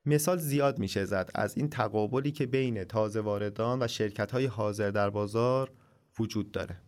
مثال 0.06 0.38
زیاد 0.38 0.78
میشه 0.78 1.04
زد 1.04 1.30
از 1.34 1.56
این 1.56 1.70
تقابلی 1.70 2.32
که 2.32 2.46
بین 2.46 2.84
تازه 2.84 3.20
واردان 3.20 3.82
و 3.82 3.86
شرکت 3.88 4.30
های 4.32 4.46
حاضر 4.46 4.90
در 4.90 5.10
بازار 5.10 5.70
وجود 6.18 6.52
داره. 6.52 6.83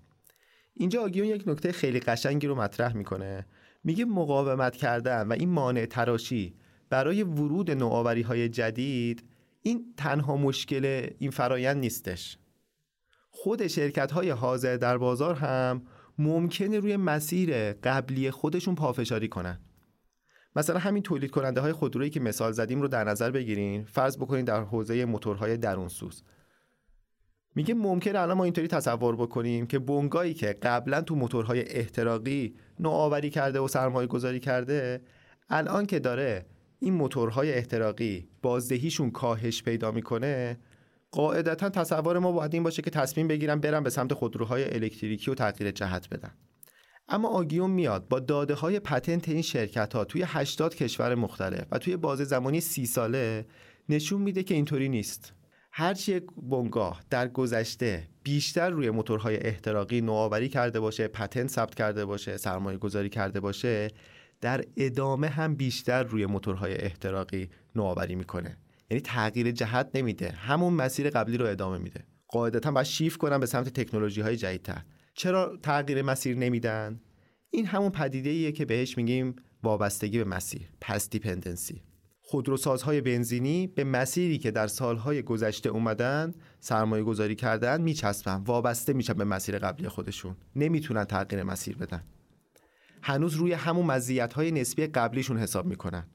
اینجا 0.76 1.02
آگیون 1.02 1.26
یک 1.26 1.42
نکته 1.46 1.72
خیلی 1.72 2.00
قشنگی 2.00 2.46
رو 2.46 2.54
مطرح 2.54 2.96
می‌کنه. 2.96 3.46
میگه 3.84 4.04
مقاومت 4.04 4.76
کردن 4.76 5.28
و 5.28 5.32
این 5.32 5.48
مانع 5.48 5.86
تراشی 5.86 6.54
برای 6.90 7.22
ورود 7.22 7.70
نوآوری 7.70 8.22
های 8.22 8.48
جدید 8.48 9.24
این 9.62 9.94
تنها 9.96 10.36
مشکل 10.36 11.10
این 11.18 11.30
فرایند 11.30 11.76
نیستش. 11.76 12.38
خود 13.30 13.66
شرکت 13.66 14.12
های 14.12 14.30
حاضر 14.30 14.76
در 14.76 14.98
بازار 14.98 15.34
هم 15.34 15.82
ممکنه 16.18 16.78
روی 16.78 16.96
مسیر 16.96 17.72
قبلی 17.72 18.30
خودشون 18.30 18.74
پافشاری 18.74 19.28
کنن. 19.28 19.60
مثلا 20.56 20.78
همین 20.78 21.02
تولید 21.02 21.30
کننده 21.30 21.60
های 21.60 21.72
خودرویی 21.72 22.10
که 22.10 22.20
مثال 22.20 22.52
زدیم 22.52 22.82
رو 22.82 22.88
در 22.88 23.04
نظر 23.04 23.30
بگیرین. 23.30 23.84
فرض 23.84 24.16
بکنین 24.16 24.44
در 24.44 24.60
حوزه 24.60 25.04
موتورهای 25.04 25.56
درونسوز. 25.56 26.22
میگه 27.56 27.74
ممکنه 27.74 28.18
الان 28.18 28.36
ما 28.36 28.44
اینطوری 28.44 28.68
تصور 28.68 29.16
بکنیم 29.16 29.66
که 29.66 29.78
بنگایی 29.78 30.34
که 30.34 30.46
قبلا 30.46 31.00
تو 31.00 31.14
موتورهای 31.14 31.60
احتراقی 31.68 32.54
نوآوری 32.80 33.30
کرده 33.30 33.60
و 33.60 33.68
سرمایه 33.68 34.06
گذاری 34.06 34.40
کرده 34.40 35.00
الان 35.48 35.86
که 35.86 35.98
داره 35.98 36.46
این 36.78 36.94
موتورهای 36.94 37.52
احتراقی 37.52 38.28
بازدهیشون 38.42 39.10
کاهش 39.10 39.62
پیدا 39.62 39.90
می‌کنه 39.90 40.58
قاعدتا 41.10 41.68
تصور 41.68 42.18
ما 42.18 42.32
باید 42.32 42.54
این 42.54 42.62
باشه 42.62 42.82
که 42.82 42.90
تصمیم 42.90 43.28
بگیرن 43.28 43.60
برن 43.60 43.82
به 43.82 43.90
سمت 43.90 44.14
خودروهای 44.14 44.74
الکتریکی 44.74 45.30
و 45.30 45.34
تغییر 45.34 45.70
جهت 45.70 46.08
بدن. 46.08 46.34
اما 47.08 47.28
آگیون 47.28 47.70
میاد 47.70 48.08
با 48.08 48.20
داده 48.20 48.54
های 48.54 48.80
پتنت 48.80 49.28
این 49.28 49.42
شرکت 49.42 49.94
ها 49.94 50.04
توی 50.04 50.22
80 50.26 50.74
کشور 50.74 51.14
مختلف 51.14 51.66
و 51.70 51.78
توی 51.78 51.96
بازه 51.96 52.24
زمانی 52.24 52.60
سی 52.60 52.86
ساله 52.86 53.46
نشون 53.88 54.22
میده 54.22 54.42
که 54.42 54.54
اینطوری 54.54 54.88
نیست. 54.88 55.35
هرچی 55.78 56.12
یک 56.12 56.24
بنگاه 56.42 57.02
در 57.10 57.28
گذشته 57.28 58.08
بیشتر 58.22 58.70
روی 58.70 58.90
موتورهای 58.90 59.36
احتراقی 59.36 60.00
نوآوری 60.00 60.48
کرده 60.48 60.80
باشه 60.80 61.08
پتنت 61.08 61.50
ثبت 61.50 61.74
کرده 61.74 62.04
باشه 62.04 62.36
سرمایه 62.36 62.78
گذاری 62.78 63.08
کرده 63.08 63.40
باشه 63.40 63.88
در 64.40 64.64
ادامه 64.76 65.28
هم 65.28 65.54
بیشتر 65.54 66.02
روی 66.02 66.26
موتورهای 66.26 66.74
احتراقی 66.74 67.48
نوآوری 67.74 68.14
می‌کنه. 68.14 68.56
یعنی 68.90 69.00
تغییر 69.00 69.50
جهت 69.50 69.90
نمیده. 69.94 70.30
همون 70.30 70.72
مسیر 70.72 71.10
قبلی 71.10 71.36
رو 71.36 71.46
ادامه 71.46 71.78
میده. 71.78 72.04
قاعدتا 72.28 72.70
باید 72.70 72.86
شیف 72.86 73.16
کنن 73.16 73.40
به 73.40 73.46
سمت 73.46 73.68
تکنولوژی 73.68 74.20
های 74.20 74.36
جدیدتر. 74.36 74.82
چرا 75.14 75.58
تغییر 75.62 76.02
مسیر 76.02 76.36
نمیدن؟ 76.36 77.00
این 77.50 77.66
همون 77.66 77.90
پدیده 77.90 78.30
ایه 78.30 78.52
که 78.52 78.64
بهش 78.64 78.96
میگیم 78.96 79.36
وابستگی 79.62 80.18
به 80.18 80.24
مسیر 80.24 80.68
پس 80.80 81.10
دیپندنسی 81.10 81.82
خودروسازهای 82.28 83.00
بنزینی 83.00 83.66
به 83.66 83.84
مسیری 83.84 84.38
که 84.38 84.50
در 84.50 84.66
سالهای 84.66 85.22
گذشته 85.22 85.68
اومدن 85.68 86.34
سرمایه 86.60 87.04
گذاری 87.04 87.34
کردن 87.34 87.80
میچسبن 87.80 88.42
وابسته 88.46 88.92
میشن 88.92 89.12
به 89.12 89.24
مسیر 89.24 89.58
قبلی 89.58 89.88
خودشون. 89.88 90.36
نمی‌تونن 90.56 91.04
تغییر 91.04 91.42
مسیر 91.42 91.76
بدن. 91.76 92.02
هنوز 93.02 93.34
روی 93.34 93.52
همون 93.52 93.86
مزیت 93.86 94.32
های 94.32 94.50
نسبی 94.50 94.86
قبلیشون 94.86 95.38
حساب 95.38 95.66
می‌کنن. 95.66 96.06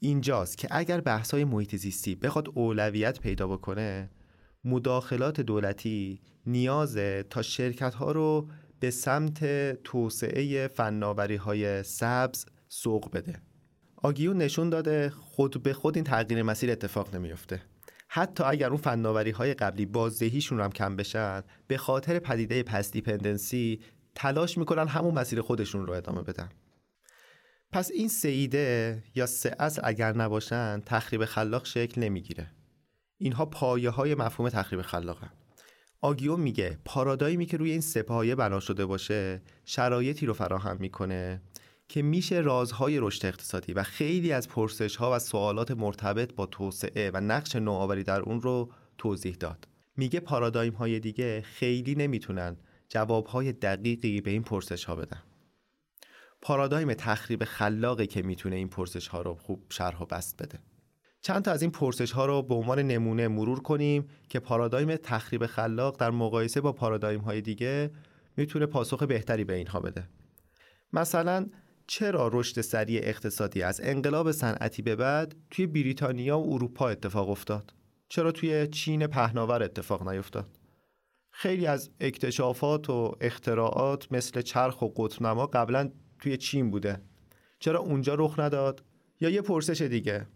اینجاست 0.00 0.58
که 0.58 0.68
اگر 0.70 1.00
بحث 1.00 1.34
های 1.34 1.44
محیط 1.44 1.76
زیستی 1.76 2.14
بخواد 2.14 2.48
اولویت 2.54 3.20
پیدا 3.20 3.48
بکنه 3.48 4.10
مداخلات 4.64 5.40
دولتی 5.40 6.20
نیازه 6.46 7.24
تا 7.30 7.42
شرکت 7.42 7.94
ها 7.94 8.12
رو 8.12 8.48
به 8.80 8.90
سمت 8.90 9.72
توسعه 9.82 10.68
فناوری 10.68 11.36
های 11.36 11.82
سبز 11.82 12.46
سوق 12.68 13.10
بده. 13.12 13.45
آگیون 14.06 14.36
نشون 14.36 14.70
داده 14.70 15.10
خود 15.10 15.62
به 15.62 15.72
خود 15.72 15.96
این 15.96 16.04
تغییر 16.04 16.42
مسیر 16.42 16.70
اتفاق 16.70 17.14
نمیفته 17.14 17.62
حتی 18.08 18.44
اگر 18.44 18.68
اون 18.68 18.76
فناوری 18.76 19.30
های 19.30 19.54
قبلی 19.54 19.86
بازدهیشون 19.86 20.60
هم 20.60 20.72
کم 20.72 20.96
بشن 20.96 21.42
به 21.66 21.76
خاطر 21.76 22.18
پدیده 22.18 22.62
پس 22.62 22.92
دیپندنسی 22.92 23.80
تلاش 24.14 24.58
می‌کنن 24.58 24.88
همون 24.88 25.14
مسیر 25.14 25.40
خودشون 25.40 25.86
رو 25.86 25.92
ادامه 25.92 26.22
بدن. 26.22 26.48
پس 27.72 27.90
این 27.90 28.08
سه 28.08 28.28
ایده 28.28 29.02
یا 29.14 29.26
سه 29.26 29.56
اصل 29.58 29.80
اگر 29.84 30.16
نباشن 30.16 30.82
تخریب 30.86 31.24
خلاق 31.24 31.66
شکل 31.66 32.00
نمی‌گیره. 32.00 32.50
اینها 33.18 33.46
پایه 33.46 33.90
های 33.90 34.14
مفهوم 34.14 34.48
تخریب 34.48 34.82
خلاقن. 34.82 35.30
آگیو 36.00 36.36
میگه 36.36 36.78
پارادایمی 36.84 37.46
که 37.46 37.56
روی 37.56 37.70
این 37.70 37.80
سپایه 37.80 38.34
بنا 38.34 38.60
شده 38.60 38.86
باشه 38.86 39.42
شرایطی 39.64 40.26
رو 40.26 40.32
فراهم 40.32 40.76
می‌کنه 40.80 41.40
که 41.88 42.02
میشه 42.02 42.40
رازهای 42.40 43.00
رشد 43.00 43.26
اقتصادی 43.26 43.72
و 43.72 43.82
خیلی 43.82 44.32
از 44.32 44.48
پرسش 44.48 44.96
ها 44.96 45.16
و 45.16 45.18
سوالات 45.18 45.70
مرتبط 45.70 46.34
با 46.34 46.46
توسعه 46.46 47.10
و 47.14 47.20
نقش 47.20 47.56
نوآوری 47.56 48.02
در 48.02 48.20
اون 48.20 48.40
رو 48.40 48.72
توضیح 48.98 49.34
داد. 49.34 49.68
میگه 49.96 50.20
پارادایم 50.20 50.72
های 50.72 51.00
دیگه 51.00 51.40
خیلی 51.40 51.94
نمی‌تونن 51.94 52.56
جواب 52.88 53.26
های 53.26 53.52
دقیقی 53.52 54.20
به 54.20 54.30
این 54.30 54.42
پرسش 54.42 54.84
ها 54.84 54.96
بدن. 54.96 55.22
پارادایم 56.42 56.94
تخریب 56.94 57.44
خلاقی 57.44 58.06
که 58.06 58.22
می‌تونه 58.22 58.56
این 58.56 58.68
پرسش 58.68 59.08
ها 59.08 59.22
رو 59.22 59.34
خوب 59.34 59.66
شرح 59.68 60.02
و 60.02 60.06
بست 60.06 60.42
بده. 60.42 60.58
چند 61.20 61.42
تا 61.42 61.50
از 61.50 61.62
این 61.62 61.70
پرسش 61.70 62.12
ها 62.12 62.26
رو 62.26 62.42
به 62.42 62.54
عنوان 62.54 62.78
نمونه 62.78 63.28
مرور 63.28 63.60
کنیم 63.60 64.08
که 64.28 64.40
پارادایم 64.40 64.96
تخریب 64.96 65.46
خلاق 65.46 66.00
در 66.00 66.10
مقایسه 66.10 66.60
با 66.60 66.72
پارادایم 66.72 67.20
های 67.20 67.40
دیگه 67.40 67.90
می‌تونه 68.36 68.66
پاسخ 68.66 69.02
بهتری 69.02 69.44
به 69.44 69.54
اینها 69.54 69.80
بده. 69.80 70.08
مثلا 70.92 71.46
چرا 71.86 72.30
رشد 72.32 72.60
سریع 72.60 73.00
اقتصادی 73.04 73.62
از 73.62 73.80
انقلاب 73.84 74.32
صنعتی 74.32 74.82
به 74.82 74.96
بعد 74.96 75.34
توی 75.50 75.66
بریتانیا 75.66 76.38
و 76.38 76.54
اروپا 76.54 76.88
اتفاق 76.88 77.30
افتاد؟ 77.30 77.74
چرا 78.08 78.32
توی 78.32 78.66
چین 78.66 79.06
پهناور 79.06 79.62
اتفاق 79.62 80.08
نیفتاد؟ 80.08 80.58
خیلی 81.30 81.66
از 81.66 81.90
اکتشافات 82.00 82.90
و 82.90 83.16
اختراعات 83.20 84.12
مثل 84.12 84.42
چرخ 84.42 84.82
و 84.82 84.88
قطبنما 84.96 85.46
قبلا 85.46 85.90
توی 86.18 86.36
چین 86.36 86.70
بوده. 86.70 87.00
چرا 87.58 87.80
اونجا 87.80 88.14
رخ 88.14 88.38
نداد؟ 88.38 88.82
یا 89.20 89.30
یه 89.30 89.42
پرسش 89.42 89.82
دیگه. 89.82 90.26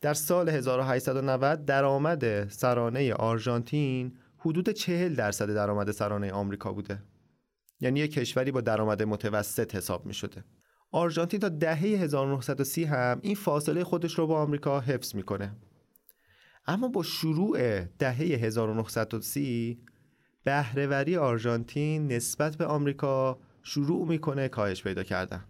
در 0.00 0.14
سال 0.14 0.48
1890 0.48 1.64
درآمد 1.64 2.48
سرانه 2.48 3.14
آرژانتین 3.14 4.16
حدود 4.38 4.70
40 4.70 5.14
درصد 5.14 5.54
درآمد 5.54 5.90
سرانه 5.90 6.32
آمریکا 6.32 6.72
بوده. 6.72 7.02
یعنی 7.80 8.00
یه 8.00 8.08
کشوری 8.08 8.50
با 8.50 8.60
درآمد 8.60 9.02
متوسط 9.02 9.74
حساب 9.74 10.06
می 10.06 10.14
شده 10.14 10.44
آرژانتین 10.94 11.40
تا 11.40 11.48
دهه 11.48 11.78
1930 11.78 12.84
هم 12.84 13.18
این 13.22 13.34
فاصله 13.34 13.84
خودش 13.84 14.18
رو 14.18 14.26
با 14.26 14.42
آمریکا 14.42 14.80
حفظ 14.80 15.14
می‌کنه. 15.14 15.56
اما 16.66 16.88
با 16.88 17.02
شروع 17.02 17.80
دهه 17.84 18.16
1930 18.16 19.78
بهرهوری 20.44 21.16
آرژانتین 21.16 22.12
نسبت 22.12 22.56
به 22.56 22.66
آمریکا 22.66 23.38
شروع 23.62 24.08
می‌کنه 24.08 24.48
کاهش 24.48 24.82
پیدا 24.82 25.02
کردن. 25.02 25.44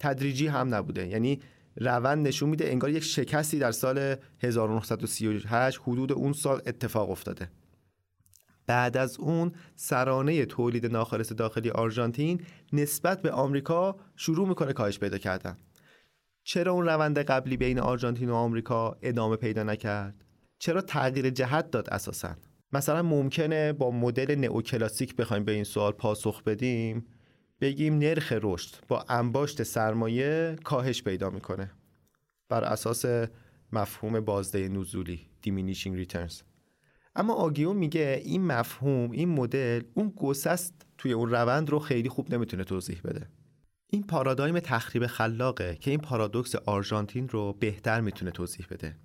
تدریجی 0.00 0.46
هم 0.46 0.74
نبوده. 0.74 1.08
یعنی 1.08 1.40
روند 1.76 2.26
نشون 2.26 2.48
میده 2.48 2.68
انگار 2.68 2.90
یک 2.90 3.02
شکستی 3.02 3.58
در 3.58 3.72
سال 3.72 4.16
1938 4.42 5.80
حدود 5.82 6.12
اون 6.12 6.32
سال 6.32 6.62
اتفاق 6.66 7.10
افتاده. 7.10 7.50
بعد 8.66 8.96
از 8.96 9.18
اون 9.18 9.52
سرانه 9.74 10.46
تولید 10.46 10.86
ناخالص 10.86 11.32
داخلی 11.32 11.70
آرژانتین 11.70 12.40
نسبت 12.72 13.22
به 13.22 13.30
آمریکا 13.30 13.96
شروع 14.16 14.48
می‌کنه 14.48 14.72
کاهش 14.72 14.98
پیدا 14.98 15.18
کردن. 15.18 15.56
چرا 16.42 16.72
اون 16.72 16.86
روند 16.86 17.18
قبلی 17.18 17.56
بین 17.56 17.78
آرژانتین 17.78 18.30
و 18.30 18.34
آمریکا 18.34 18.96
ادامه 19.02 19.36
پیدا 19.36 19.62
نکرد؟ 19.62 20.24
چرا 20.58 20.80
تغییر 20.80 21.30
جهت 21.30 21.70
داد 21.70 21.90
اساسا؟ 21.90 22.36
مثلا 22.72 23.02
ممکنه 23.02 23.72
با 23.72 23.90
مدل 23.90 24.34
نئوکلاسیک 24.34 25.16
بخوایم 25.16 25.44
به 25.44 25.52
این 25.52 25.64
سوال 25.64 25.92
پاسخ 25.92 26.42
بدیم 26.42 27.06
بگیم 27.60 27.98
نرخ 27.98 28.32
رشد 28.42 28.74
با 28.88 29.04
انباشت 29.08 29.62
سرمایه 29.62 30.56
کاهش 30.64 31.02
پیدا 31.02 31.30
می‌کنه. 31.30 31.70
بر 32.48 32.64
اساس 32.64 33.04
مفهوم 33.72 34.20
بازده 34.20 34.68
نزولی 34.68 35.30
diminishing 35.46 36.06
returns. 36.06 36.55
اما 37.18 37.34
آگیون 37.34 37.76
میگه 37.76 38.22
این 38.24 38.46
مفهوم 38.46 39.10
این 39.10 39.28
مدل 39.28 39.82
اون 39.94 40.12
گسست 40.16 40.74
توی 40.98 41.12
اون 41.12 41.30
روند 41.30 41.70
رو 41.70 41.78
خیلی 41.78 42.08
خوب 42.08 42.34
نمی‌تونه 42.34 42.64
توضیح 42.64 43.00
بده. 43.04 43.28
این 43.90 44.02
پارادایم 44.02 44.60
تخریب 44.60 45.06
خلاقه 45.06 45.76
که 45.80 45.90
این 45.90 46.00
پارادوکس 46.00 46.54
آرژانتین 46.54 47.28
رو 47.28 47.52
بهتر 47.52 48.00
می‌تونه 48.00 48.30
توضیح 48.30 48.66
بده. 48.70 48.96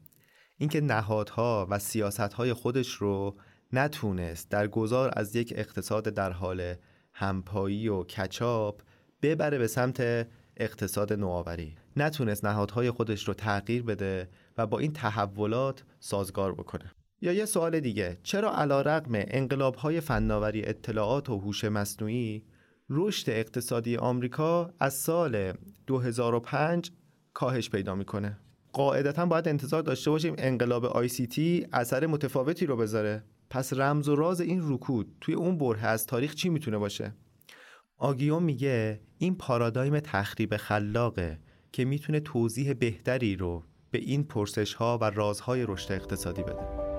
اینکه 0.57 0.81
نهادها 0.81 1.67
و 1.69 1.79
سیاستهای 1.79 2.53
خودش 2.53 2.93
رو 2.93 3.37
نتونست 3.73 4.49
در 4.49 4.67
گذار 4.67 5.11
از 5.15 5.35
یک 5.35 5.53
اقتصاد 5.55 6.03
در 6.03 6.31
حال 6.31 6.75
همپایی 7.13 7.87
و 7.87 8.03
کچاپ 8.03 8.81
ببره 9.21 9.57
به 9.57 9.67
سمت 9.67 10.27
اقتصاد 10.57 11.13
نوآوری. 11.13 11.75
نتونست 11.97 12.45
نهادهای 12.45 12.91
خودش 12.91 13.27
رو 13.27 13.33
تغییر 13.33 13.83
بده 13.83 14.29
و 14.57 14.67
با 14.67 14.79
این 14.79 14.93
تحولات 14.93 15.83
سازگار 15.99 16.53
بکنه. 16.53 16.91
یا 17.21 17.33
یه 17.33 17.45
سوال 17.45 17.79
دیگه. 17.79 18.17
چرا 18.23 18.55
علا 18.55 18.81
رقم 18.81 19.11
انقلاب 19.13 19.75
های 19.75 20.01
فناوری 20.01 20.65
اطلاعات 20.65 21.29
و 21.29 21.37
هوش 21.37 21.63
مصنوعی 21.63 22.43
رشد 22.89 23.29
اقتصادی 23.29 23.97
آمریکا 23.97 24.73
از 24.79 24.93
سال 24.93 25.53
2005 25.87 26.91
کاهش 27.33 27.69
پیدا 27.69 27.95
می‌کنه؟ 27.95 28.37
قاعدتا 28.73 29.25
باید 29.25 29.47
انتظار 29.47 29.81
داشته 29.81 30.11
باشیم 30.11 30.35
انقلاب 30.37 30.85
آی 30.85 31.07
سی 31.07 31.27
تی 31.27 31.67
اثر 31.73 32.07
متفاوتی 32.07 32.65
رو 32.65 32.77
بذاره. 32.77 33.23
پس 33.49 33.73
رمز 33.73 34.09
و 34.09 34.15
راز 34.15 34.41
این 34.41 34.73
رکود 34.73 35.15
توی 35.21 35.33
اون 35.33 35.57
بره 35.57 35.85
از 35.85 36.05
تاریخ 36.05 36.35
چی 36.35 36.49
می‌تونه 36.49 36.77
باشه؟ 36.77 37.15
آگیون 37.97 38.43
میگه 38.43 39.01
این 39.17 39.35
پارادایم 39.35 39.99
تخریب 39.99 40.57
خلاقه 40.57 41.39
که 41.71 41.85
می‌تونه 41.85 42.19
توضیح 42.19 42.73
بهتری 42.73 43.35
رو 43.35 43.63
به 43.91 43.99
این 43.99 44.23
پرسش 44.23 44.73
ها 44.73 44.97
و 45.01 45.03
رازهای 45.03 45.65
رشد 45.67 45.91
اقتصادی 45.91 46.43
بده. 46.43 46.90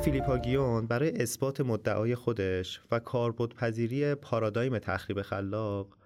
آقای 0.00 0.12
فیلیپاگیون 0.12 0.86
برای 0.86 1.22
اثبات 1.22 1.60
مدعای 1.60 2.14
خودش 2.14 2.80
و 2.90 2.98
کاربردپذیری 2.98 4.14
پارادایم 4.14 4.78
تخریب 4.78 5.22
خلاق 5.22 5.96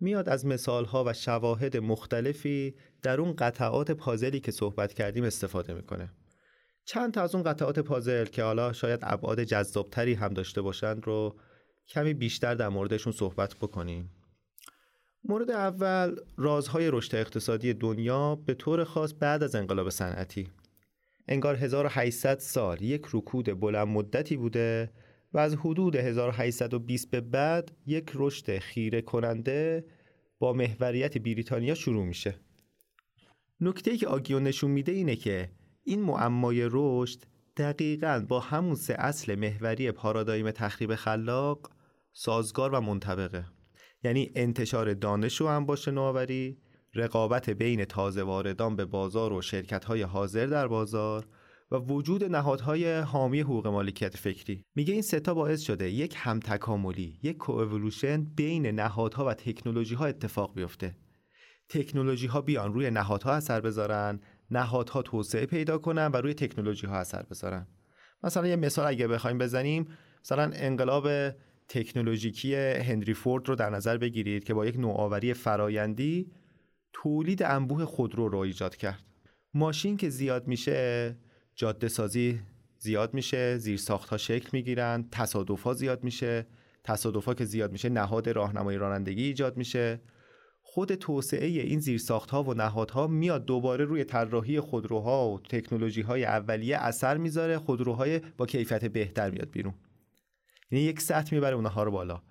میاد 0.00 0.28
از 0.28 0.46
مثالها 0.46 1.04
و 1.06 1.12
شواهد 1.12 1.76
مختلفی 1.76 2.74
در 3.02 3.20
اون 3.20 3.34
قطعات 3.38 3.90
پازلی 3.90 4.40
که 4.40 4.52
صحبت 4.52 4.92
کردیم 4.92 5.24
استفاده 5.24 5.74
می‌کنه. 5.74 6.10
چند 6.84 7.14
تا 7.14 7.22
از 7.22 7.34
اون 7.34 7.44
قطعات 7.44 7.78
پازل 7.78 8.24
که 8.24 8.42
حالا 8.42 8.72
شاید 8.72 9.00
ابعاد 9.02 9.44
جذابتری 9.44 10.14
هم 10.14 10.34
داشته 10.34 10.62
باشند 10.62 11.06
رو 11.06 11.36
کمی 11.88 12.14
بیشتر 12.14 12.54
در 12.54 12.68
موردشون 12.68 13.12
صحبت 13.12 13.54
بکنیم. 13.54 14.10
مورد 15.24 15.50
اول 15.50 16.16
رازهای 16.36 16.90
رشد 16.90 17.16
اقتصادی 17.16 17.74
دنیا 17.74 18.34
به 18.34 18.54
طور 18.54 18.84
خاص 18.84 19.14
بعد 19.20 19.42
از 19.42 19.54
انقلاب 19.54 19.90
صنعتی. 19.90 20.48
انگار 21.30 21.56
1800 21.56 22.38
سال 22.38 22.82
یک 22.82 23.02
رکود 23.12 23.60
بلند 23.60 23.88
مدتی 23.88 24.36
بوده 24.36 24.90
و 25.32 25.38
از 25.38 25.54
حدود 25.54 25.96
1820 25.96 27.10
به 27.10 27.20
بعد 27.20 27.72
یک 27.86 28.10
رشد 28.14 28.58
خیره 28.58 29.02
کننده 29.02 29.84
با 30.38 30.52
محوریت 30.52 31.18
بریتانیا 31.18 31.74
شروع 31.74 32.06
میشه. 32.06 32.34
نکته 33.60 33.96
که 33.96 34.06
آگیو 34.06 34.40
نشون 34.40 34.70
میده 34.70 34.92
اینه 34.92 35.16
که 35.16 35.50
این 35.82 36.02
معمای 36.02 36.68
رشد 36.70 37.22
دقیقا 37.56 38.26
با 38.28 38.40
همون 38.40 38.74
سه 38.74 38.94
اصل 38.98 39.34
محوری 39.34 39.92
پارادایم 39.92 40.50
تخریب 40.50 40.94
خلاق 40.94 41.70
سازگار 42.12 42.74
و 42.74 42.80
منطبقه 42.80 43.44
یعنی 44.04 44.30
انتشار 44.34 44.94
دانش 44.94 45.40
و 45.40 45.44
انباشت 45.44 45.88
نوآوری 45.88 46.58
رقابت 46.94 47.50
بین 47.50 47.84
تازه 47.84 48.22
واردان 48.22 48.76
به 48.76 48.84
بازار 48.84 49.32
و 49.32 49.42
شرکت 49.42 49.84
های 49.84 50.02
حاضر 50.02 50.46
در 50.46 50.68
بازار 50.68 51.26
و 51.70 51.76
وجود 51.76 52.24
نهادهای 52.24 52.98
حامی 52.98 53.40
حقوق 53.40 53.66
مالکیت 53.66 54.16
فکری. 54.16 54.64
میگه 54.74 54.92
این 54.92 55.02
ستا 55.02 55.34
باعث 55.34 55.60
شده 55.60 55.90
یک 55.90 56.14
همتکاملی 56.16 57.18
یک 57.22 57.36
کوئولوشن 57.36 58.24
بین 58.24 58.66
نهادها 58.66 59.26
و 59.26 59.34
تکنولوژی 59.34 59.94
ها 59.94 60.06
اتفاق 60.06 60.54
بیفته. 60.54 60.96
تکنولوژی 61.68 62.26
ها 62.26 62.40
بیان 62.40 62.74
روی 62.74 62.90
نهادها 62.90 63.32
اثر 63.32 63.60
بذارن 63.60 64.20
نهادها 64.50 65.02
توسعه 65.02 65.46
پیدا 65.46 65.78
کنن 65.78 66.06
و 66.06 66.16
روی 66.16 66.34
تکنولوژی 66.34 66.86
ها 66.86 66.96
اثر 66.96 67.22
بذارن. 67.22 67.66
مثلا 68.22 68.46
یه 68.46 68.56
مثال 68.56 68.86
اگه 68.86 69.08
بخوایم 69.08 69.38
بزنیم 69.38 69.88
مثلا 70.24 70.50
انقلاب 70.54 71.08
تکنولوژیکی 71.68 72.54
هنری 72.54 73.14
فورد 73.14 73.48
رو 73.48 73.54
در 73.54 73.70
نظر 73.70 73.96
بگیرید 73.96 74.44
که 74.44 74.54
با 74.54 74.66
یک 74.66 74.76
نوآوری 74.76 75.34
فرایندی 75.34 76.32
تولید 76.92 77.42
انبوه 77.42 77.84
خودرو 77.84 78.28
رو 78.28 78.38
ایجاد 78.38 78.76
کرد. 78.76 79.04
ماشین 79.54 79.96
که 79.96 80.08
زیاد 80.08 80.46
میشه 80.46 81.16
جاده 81.54 81.88
سازی 81.88 82.40
زیاد 82.78 83.14
میشه 83.14 83.58
زیر 83.58 83.80
ها 84.10 84.16
شکل 84.16 84.48
می‌گیرن 84.52 85.08
تصادف 85.12 85.62
ها 85.62 85.72
زیاد 85.72 86.04
میشه. 86.04 86.46
تصادف 86.84 87.24
ها 87.24 87.34
که 87.34 87.44
زیاد 87.44 87.72
میشه 87.72 87.88
نهاد 87.88 88.28
راهنمایی 88.28 88.78
رانندگی 88.78 89.22
ایجاد 89.22 89.56
میشه. 89.56 90.00
خود 90.62 90.94
توسعه 90.94 91.46
این 91.46 91.80
زیرساخت 91.80 92.30
ها 92.30 92.42
و 92.42 92.54
نهادها 92.54 93.06
میاد 93.06 93.44
دوباره 93.44 93.84
روی 93.84 94.04
طراحی 94.04 94.60
خودروها 94.60 95.30
و 95.30 95.40
تکنولوژی 95.40 96.00
های 96.00 96.24
اولیه 96.24 96.76
اثر 96.76 97.16
می‌ذاره 97.16 97.58
خودروهای 97.58 98.20
با 98.36 98.46
کیفیت 98.46 98.84
بهتر 98.84 99.30
میاد 99.30 99.50
بیرون. 99.50 99.74
یعنی 100.70 100.84
یک 100.84 101.00
سطح 101.00 101.34
می‌بره 101.34 101.56
اونها 101.56 101.82
رو 101.82 101.90
بالا. 101.90 102.22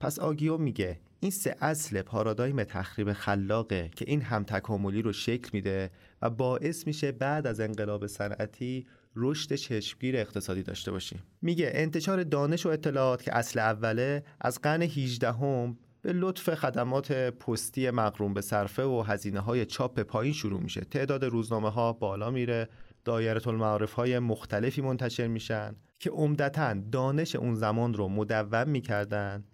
پس 0.00 0.18
آگیو 0.18 0.56
میگه 0.56 1.00
این 1.24 1.30
سه 1.30 1.56
اصل 1.60 2.02
پارادایم 2.02 2.64
تخریب 2.64 3.12
خلاقه 3.12 3.90
که 3.96 4.04
این 4.08 4.22
هم 4.22 4.44
تکاملی 4.44 5.02
رو 5.02 5.12
شکل 5.12 5.50
میده 5.52 5.90
و 6.22 6.30
باعث 6.30 6.86
میشه 6.86 7.12
بعد 7.12 7.46
از 7.46 7.60
انقلاب 7.60 8.06
صنعتی 8.06 8.86
رشد 9.16 9.54
چشمگیر 9.54 10.16
اقتصادی 10.16 10.62
داشته 10.62 10.90
باشیم. 10.90 11.22
میگه 11.42 11.70
انتشار 11.74 12.22
دانش 12.22 12.66
و 12.66 12.68
اطلاعات 12.68 13.22
که 13.22 13.36
اصل 13.36 13.58
اوله 13.58 14.24
از 14.40 14.60
قرن 14.60 14.82
18 14.82 15.32
هم 15.32 15.78
به 16.02 16.12
لطف 16.12 16.54
خدمات 16.54 17.12
پستی 17.12 17.90
مقروم 17.90 18.34
به 18.34 18.40
صرفه 18.40 18.82
و 18.82 19.02
هزینه 19.02 19.40
های 19.40 19.66
چاپ 19.66 20.00
پایین 20.00 20.32
شروع 20.32 20.60
میشه. 20.60 20.80
تعداد 20.80 21.24
روزنامه 21.24 21.70
ها 21.70 21.92
بالا 21.92 22.30
میره. 22.30 22.68
دایره 23.04 23.48
المعارف 23.48 23.92
های 23.92 24.18
مختلفی 24.18 24.82
منتشر 24.82 25.26
میشن 25.26 25.76
که 25.98 26.10
عمدتا 26.10 26.74
دانش 26.92 27.36
اون 27.36 27.54
زمان 27.54 27.94
رو 27.94 28.08
مدون 28.08 28.68
می‌کردن. 28.68 29.44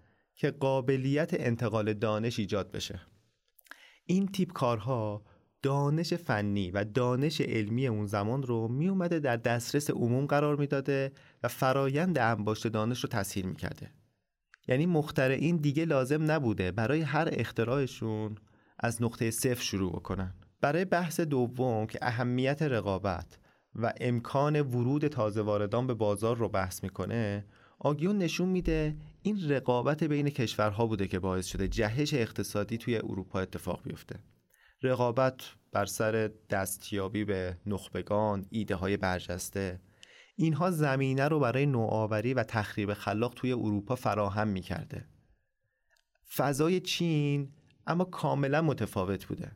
که 0.41 0.51
قابلیت 0.51 1.31
انتقال 1.33 1.93
دانش 1.93 2.39
ایجاد 2.39 2.71
بشه. 2.71 3.01
این 4.05 4.27
تیپ 4.27 4.53
کارها 4.53 5.25
دانش 5.63 6.15
فنی 6.15 6.71
و 6.71 6.85
دانش 6.85 7.41
علمی 7.41 7.87
اون 7.87 8.07
زمان 8.07 8.43
رو 8.43 8.69
می 8.69 8.89
اومده 8.89 9.19
در 9.19 9.37
دسترس 9.37 9.91
عموم 9.91 10.27
قرار 10.27 10.57
می‌داده 10.57 11.13
و 11.43 11.49
فرایند 11.49 12.19
انباشت 12.19 12.67
دانش 12.67 13.01
رو 13.01 13.09
تسهیل 13.09 13.47
می‌کرده. 13.47 13.91
یعنی 14.69 14.87
مخترعین 14.87 15.57
دیگه 15.57 15.85
لازم 15.85 16.31
نبوده 16.31 16.73
برای 16.73 17.01
هر 17.01 17.29
اختراعشون 17.33 18.35
از 18.79 19.03
نقطه 19.03 19.31
صفر 19.31 19.63
شروع 19.63 19.93
بکنن. 19.93 20.35
برای 20.61 20.85
بحث 20.85 21.21
دوم 21.21 21.87
که 21.87 21.99
اهمیت 22.03 22.63
رقابت 22.63 23.39
و 23.75 23.93
امکان 24.01 24.61
ورود 24.61 25.07
تازه 25.09 25.43
واردان 25.43 25.87
به 25.87 25.95
بازار 25.95 26.37
رو 26.37 26.49
بحث 26.49 26.83
می‌کنه 26.83 27.45
آگیون 27.79 28.19
نشون 28.19 28.49
میده 28.49 28.97
این 29.23 29.51
رقابت 29.51 30.05
بین 30.05 30.31
کشورها 30.31 30.87
بوده 30.87 31.09
که 31.09 31.19
باعث 31.19 31.47
شده 31.47 31.69
جهش 31.69 32.15
اقتصادی 32.15 32.79
توی 32.79 32.97
اروپا 32.97 33.41
اتفاق 33.41 33.83
بیفته. 33.83 34.19
رقابت 34.83 35.41
بر 35.73 35.85
سر 35.85 36.31
دستیابی 36.51 37.25
به 37.25 37.57
نخبگان 37.67 38.47
ایده 38.51 38.75
های 38.75 38.97
برجسته. 38.97 39.81
اینها 40.37 40.71
زمینه 40.71 41.29
رو 41.29 41.41
برای 41.41 41.67
نوآوری 41.67 42.35
و 42.35 42.43
تخریب 42.43 42.95
خلاق 42.95 43.35
توی 43.35 43.53
اروپا 43.53 43.95
فراهم 43.95 44.49
می‌کرده. 44.49 45.05
فضای 46.37 46.81
چین 46.81 47.53
اما 47.87 48.05
کاملا 48.05 48.63
متفاوت 48.63 49.27
بوده. 49.27 49.53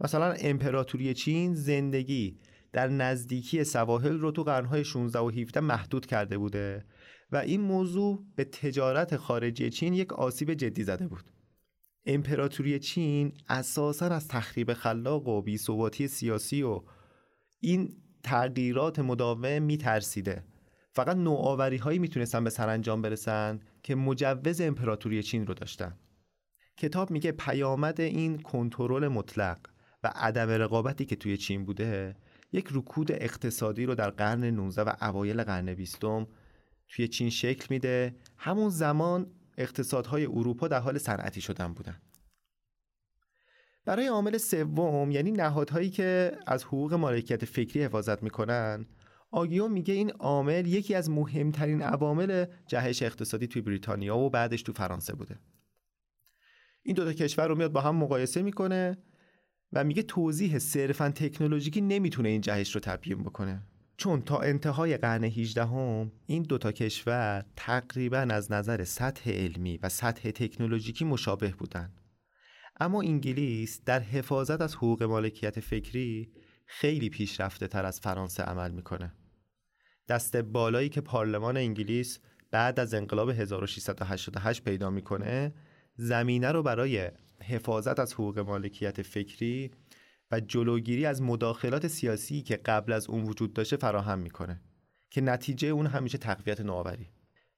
مثلا 0.00 0.32
امپراتوری 0.32 1.14
چین 1.14 1.54
زندگی 1.54 2.38
در 2.72 2.88
نزدیکی 2.88 3.64
سواحل 3.64 4.18
رو 4.18 4.30
تو 4.30 4.42
قرنهای 4.42 4.84
16 4.84 5.18
و 5.18 5.30
17 5.30 5.60
محدود 5.60 6.06
کرده 6.06 6.38
بوده 6.38 6.84
و 7.32 7.36
این 7.36 7.60
موضوع 7.60 8.24
به 8.36 8.44
تجارت 8.44 9.16
خارجی 9.16 9.70
چین 9.70 9.94
یک 9.94 10.12
آسیب 10.12 10.54
جدی 10.54 10.84
زده 10.84 11.08
بود. 11.08 11.24
امپراتوری 12.06 12.78
چین 12.78 13.32
اساسا 13.48 14.06
از 14.06 14.28
تخریب 14.28 14.72
خلاق 14.72 15.28
و 15.28 15.42
بیثباتی 15.42 16.08
سیاسی 16.08 16.62
و 16.62 16.80
این 17.60 17.96
تغییرات 18.22 18.98
مداوم 18.98 19.62
میترسیده. 19.62 20.44
فقط 20.90 21.16
نوآوری 21.16 21.76
هایی 21.76 21.98
می‌تونستن 21.98 22.44
به 22.44 22.50
سرانجام 22.50 23.02
برسن 23.02 23.60
که 23.82 23.94
مجوز 23.94 24.60
امپراتوری 24.60 25.22
چین 25.22 25.46
رو 25.46 25.54
داشتن. 25.54 25.98
کتاب 26.76 27.10
میگه 27.10 27.32
پیامد 27.32 28.00
این 28.00 28.38
کنترل 28.38 29.08
مطلق 29.08 29.58
و 30.02 30.12
عدم 30.14 30.48
رقابتی 30.48 31.04
که 31.04 31.16
توی 31.16 31.36
چین 31.36 31.64
بوده 31.64 32.16
یک 32.52 32.68
رکود 32.72 33.12
اقتصادی 33.12 33.86
رو 33.86 33.94
در 33.94 34.10
قرن 34.10 34.44
19 34.44 34.82
و 34.82 34.92
اوایل 35.00 35.42
قرن 35.42 35.74
20 35.74 36.04
توی 36.92 37.08
چین 37.08 37.30
شکل 37.30 37.66
میده. 37.70 38.16
همون 38.36 38.68
زمان 38.68 39.30
اقتصادهای 39.58 40.26
اروپا 40.26 40.68
در 40.68 40.80
حال 40.80 40.98
صنعتی 40.98 41.40
شدن 41.40 41.74
بودن. 41.74 42.00
برای 43.84 44.06
عامل 44.06 44.38
سوم 44.38 45.10
یعنی 45.10 45.30
نهادهایی 45.30 45.90
که 45.90 46.32
از 46.46 46.64
حقوق 46.64 46.94
مالکیت 46.94 47.44
فکری 47.44 47.82
حفاظت 47.82 48.22
می‌کنن 48.22 48.86
آگیو 49.30 49.68
میگه 49.68 49.94
این 49.94 50.10
عامل 50.10 50.66
یکی 50.66 50.94
از 50.94 51.10
مهمترین 51.10 51.82
عوامل 51.82 52.46
جهش 52.66 53.02
اقتصادی 53.02 53.46
توی 53.46 53.62
بریتانیا 53.62 54.16
و 54.16 54.30
بعدش 54.30 54.62
تو 54.62 54.72
فرانسه 54.72 55.14
بوده. 55.14 55.38
این 56.82 56.94
دوتا 56.94 57.12
کشور 57.12 57.48
رو 57.48 57.54
میاد 57.54 57.72
با 57.72 57.80
هم 57.80 57.96
مقایسه 57.96 58.42
می‌کنه 58.42 58.98
و 59.72 59.84
میگه 59.84 60.02
توضیح 60.02 60.58
صرفا 60.58 61.10
تکنولوژیکی 61.10 61.80
نمی‌تونه 61.80 62.28
این 62.28 62.40
جهش 62.40 62.74
رو 62.74 62.80
تبیین 62.80 63.22
بکنه. 63.22 63.62
چون 64.02 64.22
تا 64.22 64.38
انتهای 64.38 64.96
قرن 64.96 65.24
18 65.24 65.64
هم 65.64 66.12
این 66.26 66.42
دوتا 66.42 66.72
کشور 66.72 67.44
تقریبا 67.56 68.18
از 68.18 68.52
نظر 68.52 68.84
سطح 68.84 69.30
علمی 69.30 69.78
و 69.82 69.88
سطح 69.88 70.30
تکنولوژیکی 70.30 71.04
مشابه 71.04 71.48
بودند. 71.48 72.00
اما 72.80 73.02
انگلیس 73.02 73.80
در 73.84 74.00
حفاظت 74.00 74.60
از 74.60 74.74
حقوق 74.74 75.02
مالکیت 75.02 75.60
فکری 75.60 76.32
خیلی 76.66 77.10
پیشرفته 77.10 77.66
تر 77.66 77.84
از 77.84 78.00
فرانسه 78.00 78.42
عمل 78.42 78.70
می‌کنه. 78.70 79.12
دست 80.08 80.36
بالایی 80.36 80.88
که 80.88 81.00
پارلمان 81.00 81.56
انگلیس 81.56 82.18
بعد 82.50 82.80
از 82.80 82.94
انقلاب 82.94 83.30
1688 83.30 84.64
پیدا 84.64 84.90
می‌کنه 84.90 85.54
زمینه 85.96 86.52
رو 86.52 86.62
برای 86.62 87.10
حفاظت 87.42 87.98
از 87.98 88.14
حقوق 88.14 88.38
مالکیت 88.38 89.02
فکری 89.02 89.70
و 90.32 90.40
جلوگیری 90.40 91.06
از 91.06 91.22
مداخلات 91.22 91.86
سیاسی 91.86 92.42
که 92.42 92.56
قبل 92.56 92.92
از 92.92 93.10
اون 93.10 93.24
وجود 93.24 93.52
داشته 93.52 93.76
فراهم 93.76 94.18
می‌کنه 94.18 94.60
که 95.10 95.20
نتیجه 95.20 95.68
اون 95.68 95.86
همیشه 95.86 96.18
تقویت 96.18 96.60
نوآوری. 96.60 97.10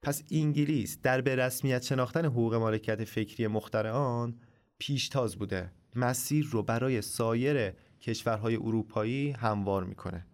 پس 0.02 0.22
انگلیس 0.30 0.98
در 1.02 1.20
به 1.20 1.36
رسمیت 1.36 1.82
شناختن 1.82 2.24
حقوق 2.24 2.54
مالکیت 2.54 3.04
فکری 3.04 3.46
مخترعان 3.46 4.40
پیشتاز 4.78 5.36
بوده. 5.36 5.72
مسیر 5.96 6.46
رو 6.50 6.62
برای 6.62 7.02
سایر 7.02 7.72
کشورهای 8.00 8.56
اروپایی 8.56 9.30
هموار 9.30 9.84
می‌کنه. 9.84 10.26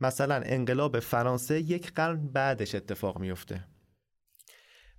مثلا 0.00 0.42
انقلاب 0.44 1.00
فرانسه 1.00 1.60
یک 1.60 1.92
قرن 1.92 2.28
بعدش 2.28 2.74
اتفاق 2.74 3.18
میفته 3.18 3.64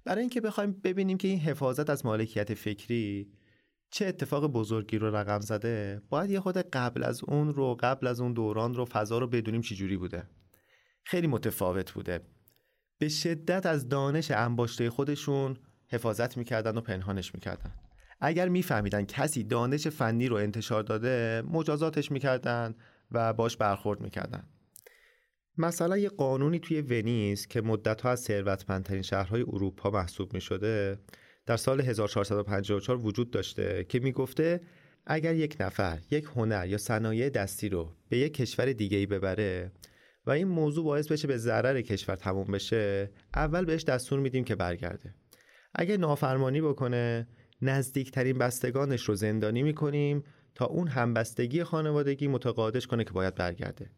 برای 0.06 0.22
اینکه 0.22 0.42
بخوایم 0.42 0.72
ببینیم 0.72 1.18
که 1.18 1.28
این 1.28 1.40
حفاظت 1.40 1.90
از 1.90 2.06
مالکیت 2.06 2.54
فکری 2.54 3.32
چه 3.96 4.06
اتفاق 4.06 4.48
بزرگی 4.48 4.98
رو 4.98 5.16
رقم 5.16 5.40
زده؟ 5.40 6.02
باید 6.10 6.30
یه 6.30 6.40
خود 6.40 6.58
قبل 6.58 7.04
از 7.04 7.24
اون 7.24 7.54
رو 7.54 7.78
قبل 7.80 8.08
از 8.08 8.20
اون 8.20 8.34
دوران 8.34 8.74
رو 8.74 8.86
فضا 8.86 9.18
رو 9.18 9.28
بدونیم 9.28 9.62
چجوری 9.62 9.98
بوده. 9.98 10.24
خیلی 11.04 11.28
متفاوت 11.28 11.92
بوده. 11.92 12.22
به 13.00 13.10
شدت 13.10 13.66
از 13.66 13.90
دانش 13.90 14.32
انباشته 14.32 14.90
خودشون 14.90 15.58
حفاظت 15.88 16.38
می‌کردن 16.38 16.78
و 16.78 16.82
پنهانش 16.82 17.36
می‌کردن. 17.36 17.72
اگر 18.22 18.50
میفهمیدن 18.50 19.06
کسی 19.06 19.44
دانش 19.44 19.88
فنی 19.88 20.28
رو 20.28 20.36
انتشار 20.36 20.84
داده 20.84 21.44
مجازاتش 21.52 22.12
می‌کردن 22.12 22.76
و 23.12 23.34
باش 23.34 23.58
برخورد 23.58 24.02
می‌کردن. 24.02 24.44
مثلا 25.58 25.98
یه 25.98 26.10
قانونی 26.10 26.60
توی 26.60 26.82
ونیز 26.82 27.48
که 27.48 27.62
مدتها 27.62 28.10
از 28.12 28.20
ثروتمندترین 28.20 29.02
شهرهای 29.02 29.42
اروپا 29.42 29.92
محسوب 29.92 30.34
می 30.34 30.42
شده 30.42 31.00
در 31.46 31.58
سال 31.58 31.82
1454 31.82 32.98
وجود 32.98 33.32
داشته 33.32 33.86
که 33.90 34.00
می‌گفته 34.00 34.62
اگر 35.06 35.36
یک 35.36 35.58
نفر 35.60 36.00
یک 36.12 36.26
هنر 36.36 36.68
یا 36.68 36.78
صنایع 36.78 37.30
دستی 37.30 37.70
رو 37.70 37.96
به 38.10 38.18
یک 38.18 38.34
کشور 38.34 38.74
دیگه 38.74 38.98
ای 38.98 39.06
ببره 39.06 39.72
و 40.26 40.32
این 40.32 40.48
موضوع 40.48 40.86
باعث 40.86 41.12
بشه 41.12 41.28
به 41.28 41.38
ضرر 41.38 41.82
کشور 41.82 42.16
تموم 42.16 42.52
بشه 42.52 43.12
اول 43.36 43.66
بهش 43.66 43.84
دستور 43.84 44.20
میدیم 44.20 44.44
که 44.44 44.56
برگرده. 44.56 45.14
اگه 45.76 45.98
نافرمانی 45.98 46.62
بکنه 46.62 47.28
نزدیکترین 47.62 48.38
بستگانش 48.38 49.02
رو 49.02 49.16
زندانی 49.16 49.64
می‌کنیم 49.64 50.24
تا 50.56 50.66
اون 50.66 50.88
همبستگی 50.88 51.64
خانوادگی 51.64 52.28
متقاعدش 52.28 52.88
کنه 52.88 53.04
که 53.04 53.12
باید 53.12 53.36
برگرده. 53.36 53.90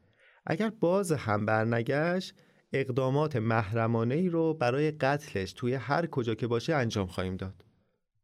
اگر 0.45 0.69
باز 0.69 1.11
هم 1.11 1.45
برنگشت 1.45 2.33
اقدامات 2.73 3.35
محرمانه 3.35 4.15
ای 4.15 4.29
رو 4.29 4.53
برای 4.53 4.91
قتلش 4.91 5.53
توی 5.53 5.73
هر 5.73 6.07
کجا 6.07 6.35
که 6.35 6.47
باشه 6.47 6.75
انجام 6.75 7.07
خواهیم 7.07 7.35
داد. 7.35 7.65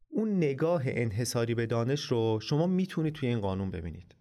اون 0.10 0.38
نگاه 0.38 0.82
انحصاری 0.86 1.56
به 1.56 1.66
دانش 1.66 2.02
رو 2.02 2.40
شما 2.42 2.68
می‌تونید 2.68 3.14
توی 3.14 3.30
این 3.30 3.42
قانون 3.42 3.72
ببینید. 3.72 4.16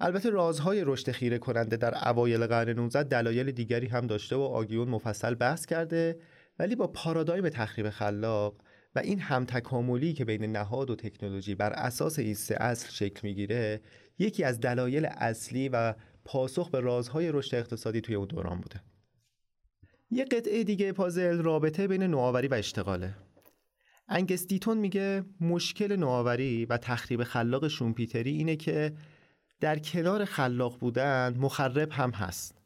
البته 0.00 0.30
رازهای 0.30 0.82
رشد 0.84 1.10
خیره 1.10 1.38
کننده 1.38 1.76
در 1.76 2.08
اوایل 2.08 2.46
قرن 2.46 2.68
19 2.68 3.02
دلایل 3.02 3.50
دیگری 3.50 3.86
هم 3.86 4.06
داشته 4.06 4.36
و 4.36 4.40
آگیون 4.40 4.88
مفصل 4.88 5.34
بحث 5.34 5.66
کرده 5.66 6.18
ولی 6.58 6.76
با 6.76 6.86
پارادایم 6.86 7.48
تخریب 7.48 7.90
خلاق 7.90 8.56
و 8.94 8.98
این 8.98 9.20
همتکاملی 9.20 10.12
که 10.12 10.24
بین 10.24 10.44
نهاد 10.44 10.90
و 10.90 10.96
تکنولوژی 10.96 11.54
بر 11.54 11.72
اساس 11.72 12.18
این 12.18 12.34
سه 12.34 12.54
اصل 12.60 12.90
شکل 12.90 13.20
می‌گیره 13.22 13.80
یکی 14.18 14.44
از 14.44 14.60
دلایل 14.60 15.06
اصلی 15.10 15.68
و 15.68 15.94
پاسخ 16.24 16.70
به 16.70 16.80
رازهای 16.80 17.32
رشد 17.32 17.54
اقتصادی 17.54 18.00
توی 18.00 18.14
اون 18.14 18.26
دوران 18.26 18.60
بوده. 18.60 18.80
یه 20.14 20.24
قطعه 20.24 20.64
دیگه 20.64 20.92
پازل 20.92 21.42
رابطه 21.42 21.88
بین 21.88 22.02
نوآوری 22.02 22.48
و 22.48 22.54
اشتغاله. 22.54 23.14
انگستیتون 24.08 24.78
میگه 24.78 25.24
مشکل 25.40 25.96
نوآوری 25.96 26.66
و 26.66 26.76
تخریب 26.76 27.24
خلاق 27.24 27.68
شومپیتری 27.68 28.30
اینه 28.30 28.56
که 28.56 28.92
در 29.60 29.78
کنار 29.78 30.24
خلاق 30.24 30.78
بودن 30.78 31.36
مخرب 31.38 31.88
هم 31.92 32.10
هست. 32.10 32.62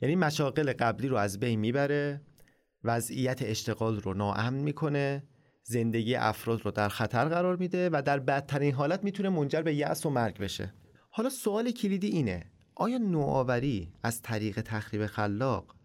یعنی 0.00 0.16
مشاقل 0.16 0.72
قبلی 0.72 1.08
رو 1.08 1.16
از 1.16 1.40
بین 1.40 1.60
می‌بره 1.60 2.20
وضعیت 2.84 3.42
اشتغال 3.42 4.00
رو 4.00 4.14
ناامن 4.14 4.54
می‌کنه 4.54 5.22
زندگی 5.62 6.14
افراد 6.14 6.64
رو 6.64 6.70
در 6.70 6.88
خطر 6.88 7.24
قرار 7.28 7.56
میده 7.56 7.90
و 7.92 8.02
در 8.06 8.18
بدترین 8.18 8.74
حالت 8.74 9.04
می‌تونه 9.04 9.28
منجر 9.28 9.62
به 9.62 9.74
یأس 9.74 10.06
و 10.06 10.10
مرگ 10.10 10.38
بشه. 10.38 10.74
حالا 11.10 11.30
سوال 11.30 11.70
کلیدی 11.70 12.08
اینه 12.08 12.44
آیا 12.74 12.98
نوآوری 12.98 13.92
از 14.02 14.22
طریق 14.22 14.60
تخریب 14.60 15.06
خلاق 15.06 15.76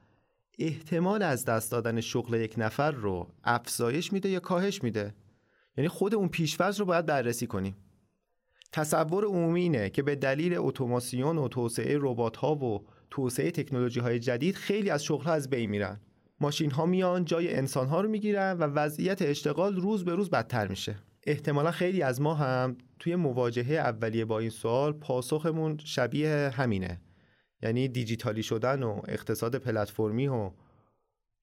احتمال 0.62 1.24
از 1.24 1.46
دست 1.46 1.72
دادن 1.72 2.02
شغل 2.02 2.34
یک 2.34 2.54
نفر 2.58 2.92
رو 2.92 3.28
افزایش 3.44 4.14
میده 4.14 4.30
یا 4.30 4.40
کاهش 4.40 4.84
میده؟ 4.84 5.14
یعنی 5.78 5.88
خود 5.88 6.16
اون 6.16 6.28
پیشورز 6.28 6.80
رو 6.80 6.86
باید 6.86 7.06
بررسی 7.06 7.48
کنیم. 7.48 7.76
تصور 8.72 9.26
عمومی 9.26 9.62
اینه 9.62 9.90
که 9.90 10.04
به 10.04 10.16
دلیل 10.16 10.56
اتوماسیون 10.58 11.38
و 11.38 11.48
توسعه 11.48 11.98
ربات 12.02 12.38
ها 12.38 12.56
و 12.56 12.86
توسعه 13.10 13.52
تکنولوژی 13.52 14.00
های 14.00 14.20
جدید 14.20 14.56
خیلی 14.56 14.90
از 14.90 15.04
شغل 15.04 15.24
ها 15.24 15.34
از 15.34 15.50
بین 15.50 15.70
میرن. 15.70 16.00
ماشین 16.40 16.72
ها 16.72 16.86
میان 16.86 17.26
جای 17.26 17.56
انسان 17.56 17.88
ها 17.88 18.02
رو 18.02 18.10
می‌گیرن 18.10 18.58
و 18.58 18.64
وضعیت 18.64 19.22
اشتغال 19.22 19.76
روز 19.76 20.06
به 20.06 20.16
روز 20.16 20.30
بدتر 20.30 20.68
میشه. 20.68 20.96
احتمالا 21.28 21.72
خیلی 21.72 22.02
از 22.02 22.22
ما 22.22 22.34
هم 22.34 22.78
توی 23.00 23.16
مواجهه 23.16 23.74
اولیه 23.74 24.26
با 24.26 24.40
این 24.40 24.50
سوال 24.50 24.92
پاسخمون 24.94 25.78
شبیه 25.84 26.52
همینه. 26.54 27.02
یعنی 27.64 27.88
دیجیتالی 27.88 28.44
شدن 28.44 28.84
و 28.84 29.02
اقتصاد 29.08 29.56
پلتفرمی 29.56 30.28
و 30.28 30.52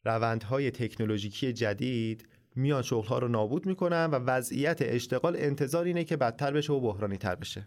روندهای 0.05 0.71
تکنولوژیکی 0.71 1.53
جدید 1.53 2.29
میان 2.57 2.83
شغلها 2.83 3.19
رو 3.19 3.29
نابود 3.29 3.67
می‌کنن 3.67 4.05
و 4.05 4.15
وضعیت 4.15 4.79
اشتغال 4.81 5.37
انتظار 5.37 5.85
اینه 5.85 6.05
که 6.05 6.17
بدتر 6.17 6.53
بشه 6.53 6.73
و 6.73 6.81
بحرانی 6.81 7.17
تر 7.17 7.35
بشه. 7.35 7.67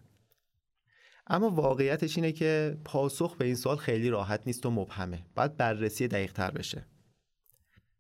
اما 1.28 1.50
واقعیتش 1.50 2.18
اینه 2.18 2.32
که 2.32 2.78
پاسخ 2.86 3.36
به 3.36 3.46
این 3.46 3.56
سوال 3.56 3.78
خیلی 3.78 4.10
راحت 4.10 4.42
نیست 4.46 4.66
و 4.66 4.72
مبهمه. 4.72 5.26
باید 5.36 5.58
بررسی 5.58 6.08
دقیق 6.08 6.34
تر 6.34 6.52
بشه. 6.52 6.86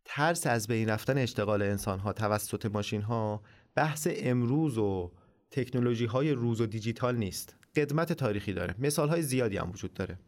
ترس 0.05 0.47
از 0.47 0.67
بین 0.67 0.89
رفتن 0.89 1.17
اشتغال 1.17 1.61
انسان 1.61 1.99
ها 1.99 2.13
توسط 2.13 2.65
ماشین 2.65 3.01
ها 3.01 3.41
بحث 3.75 4.07
امروز 4.11 4.77
و 4.77 5.11
تکنولوژی 5.51 6.05
های 6.05 6.31
روز 6.31 6.61
و 6.61 6.65
دیجیتال 6.65 7.15
نیست. 7.15 7.55
قدمت 7.75 8.13
تاریخی 8.13 8.53
داره. 8.53 8.75
مثال 8.79 9.09
های 9.09 9.21
زیادی 9.21 9.57
هم 9.57 9.69
وجود 9.69 9.93
داره. 9.93 10.19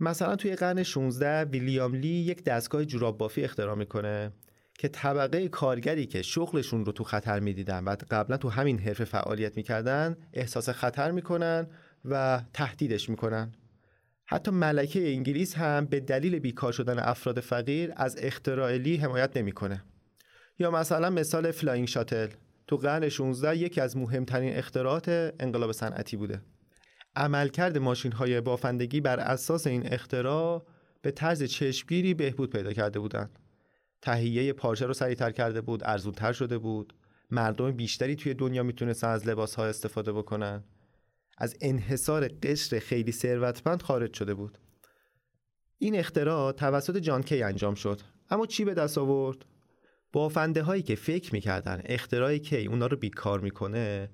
مثلا 0.00 0.36
توی 0.36 0.56
قرن 0.56 0.82
16 0.82 1.44
ویلیام 1.44 1.94
لی 1.94 2.08
یک 2.08 2.44
دستگاه 2.44 2.84
جوراب 2.84 3.18
بافی 3.18 3.44
اختراع 3.44 3.74
می‌کنه 3.74 4.32
که 4.78 4.88
طبقه 4.88 5.48
کارگری 5.48 6.06
که 6.06 6.22
شغلشون 6.22 6.84
رو 6.84 6.92
تو 6.92 7.04
خطر 7.04 7.40
می‌دیدن 7.40 7.84
و 7.84 7.96
قبلا 8.10 8.36
تو 8.36 8.48
همین 8.48 8.78
حرف 8.78 9.04
فعالیت 9.04 9.56
می‌کردن 9.56 10.16
احساس 10.32 10.68
خطر 10.68 11.10
می‌کنن 11.10 11.66
و 12.04 12.42
تهدیدش 12.52 13.08
می‌کنن. 13.08 13.52
حتی 14.26 14.50
ملکه 14.50 15.12
انگلیس 15.12 15.54
هم 15.54 15.86
به 15.86 16.00
دلیل 16.00 16.38
بیکار 16.38 16.72
شدن 16.72 16.98
افراد 16.98 17.40
فقیر 17.40 17.92
از 17.96 18.16
اختراع 18.18 18.76
لی 18.76 18.96
حمایت 18.96 19.36
نمی‌کنه. 19.36 19.84
یا 20.58 20.70
مثلا 20.70 21.10
مثال 21.10 21.50
flying 21.50 21.88
shuttle. 21.88 22.28
تو 22.66 22.76
قرن 22.76 23.08
16 23.08 23.56
یکی 23.56 23.80
از 23.80 23.96
مهمترین 23.96 24.56
اختراعات 24.56 25.34
انقلاب 25.40 25.72
صنعتی 25.72 26.16
بوده. 26.16 26.40
عملکرد 27.16 27.78
ماشین 27.78 28.12
های 28.12 28.40
بافندگی 28.40 29.00
بر 29.00 29.20
اساس 29.20 29.66
این 29.66 29.92
اختراع 29.92 30.66
به 31.02 31.10
طرز 31.10 31.42
چشمگیری 31.42 32.14
بهبود 32.14 32.50
پیدا 32.50 32.72
کرده 32.72 32.98
بودند. 32.98 33.38
تهیه 34.02 34.52
پارچه 34.52 34.86
رو 34.86 34.92
سریعتر 34.92 35.30
کرده 35.30 35.60
بود، 35.60 35.82
ارزونتر 35.84 36.32
شده 36.32 36.58
بود. 36.58 36.94
مردم 37.30 37.72
بیشتری 37.72 38.16
توی 38.16 38.34
دنیا 38.34 38.62
می‌تونستن 38.62 39.08
از 39.08 39.28
لباس 39.28 39.54
ها 39.54 39.66
استفاده 39.66 40.12
بکنن. 40.12 40.64
از 41.38 41.56
انحصار 41.60 42.28
قشر 42.42 42.78
خیلی 42.78 43.12
ثروتمند 43.12 43.82
خارج 43.82 44.14
شده 44.14 44.34
بود. 44.34 44.58
این 45.78 45.96
اختراع 45.96 46.52
توسط 46.52 46.96
جان 46.96 47.22
کی 47.22 47.42
انجام 47.42 47.74
شد. 47.74 48.00
اما 48.30 48.46
چی 48.46 48.64
به 48.64 48.74
دست 48.74 48.98
آورد؟ 48.98 49.44
بافنده 50.12 50.62
هایی 50.62 50.82
که 50.82 50.94
فکر 50.94 51.32
می‌کردن 51.32 51.82
اختراع 51.84 52.38
کی 52.38 52.66
اونا 52.66 52.86
رو 52.86 52.96
بیکار 52.96 53.40
می‌کنه 53.40 54.10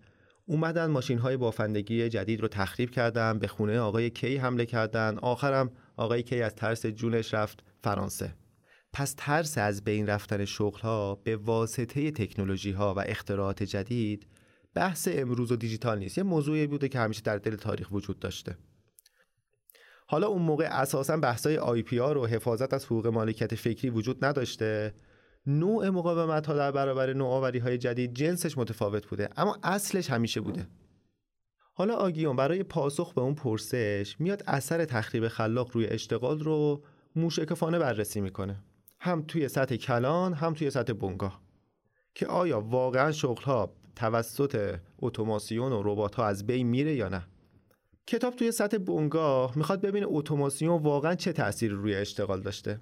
اومدن 0.51 0.87
ماشین 0.87 1.19
های 1.19 1.37
بافندگی 1.37 2.09
جدید 2.09 2.41
رو 2.41 2.49
تخریب 2.49 2.91
کردن 2.91 3.39
به 3.39 3.47
خونه 3.47 3.81
آقای 3.81 4.11
کی 4.11 4.37
حمله 4.37 4.67
کردن. 4.67 5.19
آخرم 5.19 5.71
آقای 5.97 6.23
کی 6.23 6.43
از 6.43 6.55
ترس 6.55 6.87
جونش 6.87 7.35
رفت 7.35 7.65
فرانسه. 7.83 8.35
پس 8.93 9.15
ترس 9.17 9.59
از 9.59 9.85
بین 9.85 10.07
رفتن 10.07 10.45
شغل 10.45 10.81
ها 10.81 11.15
به 11.15 11.37
واسطه 11.37 12.11
تکنولوژی 12.11 12.71
ها 12.71 12.95
و 12.95 12.99
اختراعات 13.07 13.63
جدید 13.63 14.27
بحث 14.75 15.09
امروز 15.13 15.53
و 15.53 15.57
دیجیتال 15.57 15.99
نیست. 15.99 16.19
یه 16.19 16.25
موضوعی 16.25 16.67
بوده 16.67 16.89
که 16.89 16.99
همیشه 16.99 17.23
در 17.23 17.39
دل 17.39 17.57
تاریخ 17.57 17.93
وجود 17.93 18.19
داشته. 18.19 18.57
حالا 20.07 20.27
اون 20.27 20.43
موقع 20.43 20.69
اساسا 20.71 21.17
بحثای 21.17 21.59
آی 21.59 21.83
پی 21.83 22.01
آر 22.01 22.19
و 22.19 22.27
حفاظت 22.27 22.75
از 22.75 22.85
حقوق 22.85 23.07
مالکیت 23.07 23.55
فکری 23.55 23.91
وجود 23.91 24.25
نداشته. 24.25 24.95
نوع 25.47 25.89
مقاومت 25.89 26.47
ها 26.47 26.55
در 26.55 26.73
برابر 26.73 27.13
نوآوری 27.13 27.59
های 27.59 27.79
جدید 27.79 28.15
جنسش 28.15 28.59
متفاوت 28.59 29.07
بوده 29.07 29.29
اما 29.37 29.59
اصلش 29.63 30.11
همیشه 30.11 30.41
بوده. 30.41 30.67
حالا 31.75 31.95
آگیون 31.95 32.37
برای 32.37 32.63
پاسخ 32.63 33.15
به 33.15 33.21
اون 33.21 33.35
پرسش 33.35 34.17
میاد 34.19 34.43
اثر 34.47 34.85
تخریب 34.85 35.29
خلاق 35.29 35.71
روی 35.73 35.87
اشتغال 35.87 36.41
رو 36.41 36.83
موشکفانه 37.17 37.79
بررسی 37.79 38.21
می‌کنه. 38.21 38.65
هم 39.01 39.23
توی 39.23 39.49
سطح 39.49 39.77
کلان 39.77 40.35
هم 40.35 40.55
توی 40.55 40.71
سطح 40.71 40.93
بنگاه. 40.93 41.41
که 42.15 42.27
آیا 42.27 42.61
واقعا 42.61 43.13
شغل 43.13 43.43
ها 43.43 43.73
توسط 43.97 44.79
اتوماسیون 44.99 45.73
و 45.73 45.83
ربات 45.85 46.15
ها 46.15 46.27
از 46.27 46.47
بین 46.47 46.67
میره 46.67 46.95
یا 46.95 47.09
نه؟ 47.09 47.27
کتاب 48.07 48.37
توی 48.37 48.53
سطح 48.53 48.79
بنگاه 48.79 49.53
می‌خواد 49.57 49.81
ببینه 49.81 50.07
اتوماسیون 50.09 50.83
واقعا 50.83 51.15
چه 51.15 51.33
تأثیری 51.33 51.75
روی 51.75 51.95
اشتغال 51.95 52.41
داشته. 52.41 52.81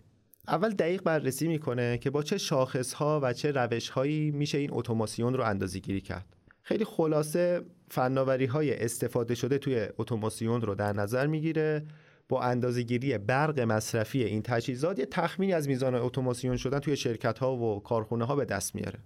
اول 0.48 0.70
دقیق 0.70 1.02
بررسی 1.02 1.48
می‌کنه 1.48 1.98
که 1.98 2.10
با 2.10 2.22
چه 2.22 2.38
شاخص 2.38 2.92
ها 2.92 3.20
و 3.22 3.32
چه 3.32 3.50
روش 3.50 3.88
هایی 3.88 4.30
میشه 4.30 4.58
این 4.58 4.70
اتوماسیون 4.72 5.34
رو 5.34 5.44
اندازه 5.44 5.78
گیری 5.78 6.00
کرد. 6.00 6.36
خیلی 6.62 6.84
خلاصه 6.84 7.60
فناوری 7.90 8.46
های 8.46 8.84
استفاده 8.84 9.34
شده 9.34 9.58
توی 9.58 9.86
اتوماسیون 9.98 10.60
رو 10.60 10.74
در 10.74 10.92
نظر 10.92 11.26
می‌گیره. 11.26 11.86
با 12.28 12.42
اندازهگیری 12.42 13.18
برق 13.18 13.60
مصرفی 13.60 14.24
این 14.24 14.42
تجهیزات 14.42 14.98
یه 14.98 15.06
تخمینی 15.06 15.52
از 15.52 15.68
میزان 15.68 15.94
اتوماسیون 15.94 16.56
شدن 16.56 16.78
توی 16.78 16.96
شرکت 16.96 17.38
ها 17.38 17.56
و 17.56 17.82
کارخونه 17.82 18.24
ها 18.24 18.36
به 18.36 18.44
دست 18.44 18.74
میاره. 18.74 18.98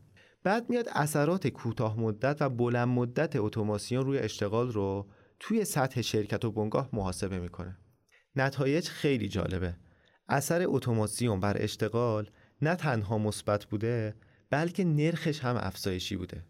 بعد 0.44 0.70
میاد 0.70 0.88
اثرات 0.92 1.46
کوتاه 1.46 2.00
مدت 2.00 2.42
و 2.42 2.48
بلند 2.48 2.88
مدت 2.88 3.36
اتوماسیون 3.36 4.04
روی 4.04 4.18
اشتغال 4.18 4.72
رو 4.72 5.06
توی 5.40 5.64
سطح 5.64 6.00
شرکت 6.00 6.44
و 6.44 6.50
بنگاه 6.50 6.88
محاسبه 6.92 7.38
می‌کنه. 7.38 7.76
نتایج 8.36 8.88
خیلی 8.88 9.28
جالبه. 9.28 9.74
اثر 10.32 10.64
اتوماسیون 10.68 11.40
بر 11.40 11.56
اشتغال 11.62 12.30
نه 12.62 12.74
تنها 12.74 13.18
مثبت 13.18 13.64
بوده 13.64 14.14
بلکه 14.50 14.84
نرخش 14.84 15.40
هم 15.40 15.56
افزایشی 15.56 16.16
بوده. 16.16 16.44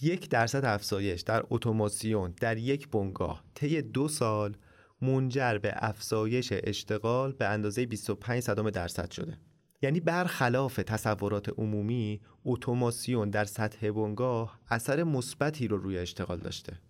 یک 0.00 0.28
درصد 0.28 0.64
افزایش 0.64 1.20
در 1.20 1.44
اتوماسیون 1.50 2.34
در 2.40 2.56
یک 2.58 2.88
بنگاه 2.88 3.44
طی 3.54 3.82
دو 3.82 4.08
سال 4.08 4.56
منجر 5.02 5.58
به 5.58 5.72
افزایش 5.76 6.48
اشتغال 6.52 7.32
به 7.32 7.46
اندازه 7.46 7.86
25 7.86 8.42
صدام 8.42 8.70
درصد 8.70 9.10
شده. 9.10 9.38
یعنی 9.82 10.00
برخلاف 10.00 10.76
تصورات 10.76 11.48
عمومی 11.58 12.20
اتوماسیون 12.44 13.30
در 13.30 13.44
سطح 13.44 13.90
بنگاه 13.90 14.60
اثر 14.70 15.04
مثبتی 15.04 15.68
رو 15.68 15.76
روی 15.76 15.98
اشتغال 15.98 16.38
داشته. 16.38 16.80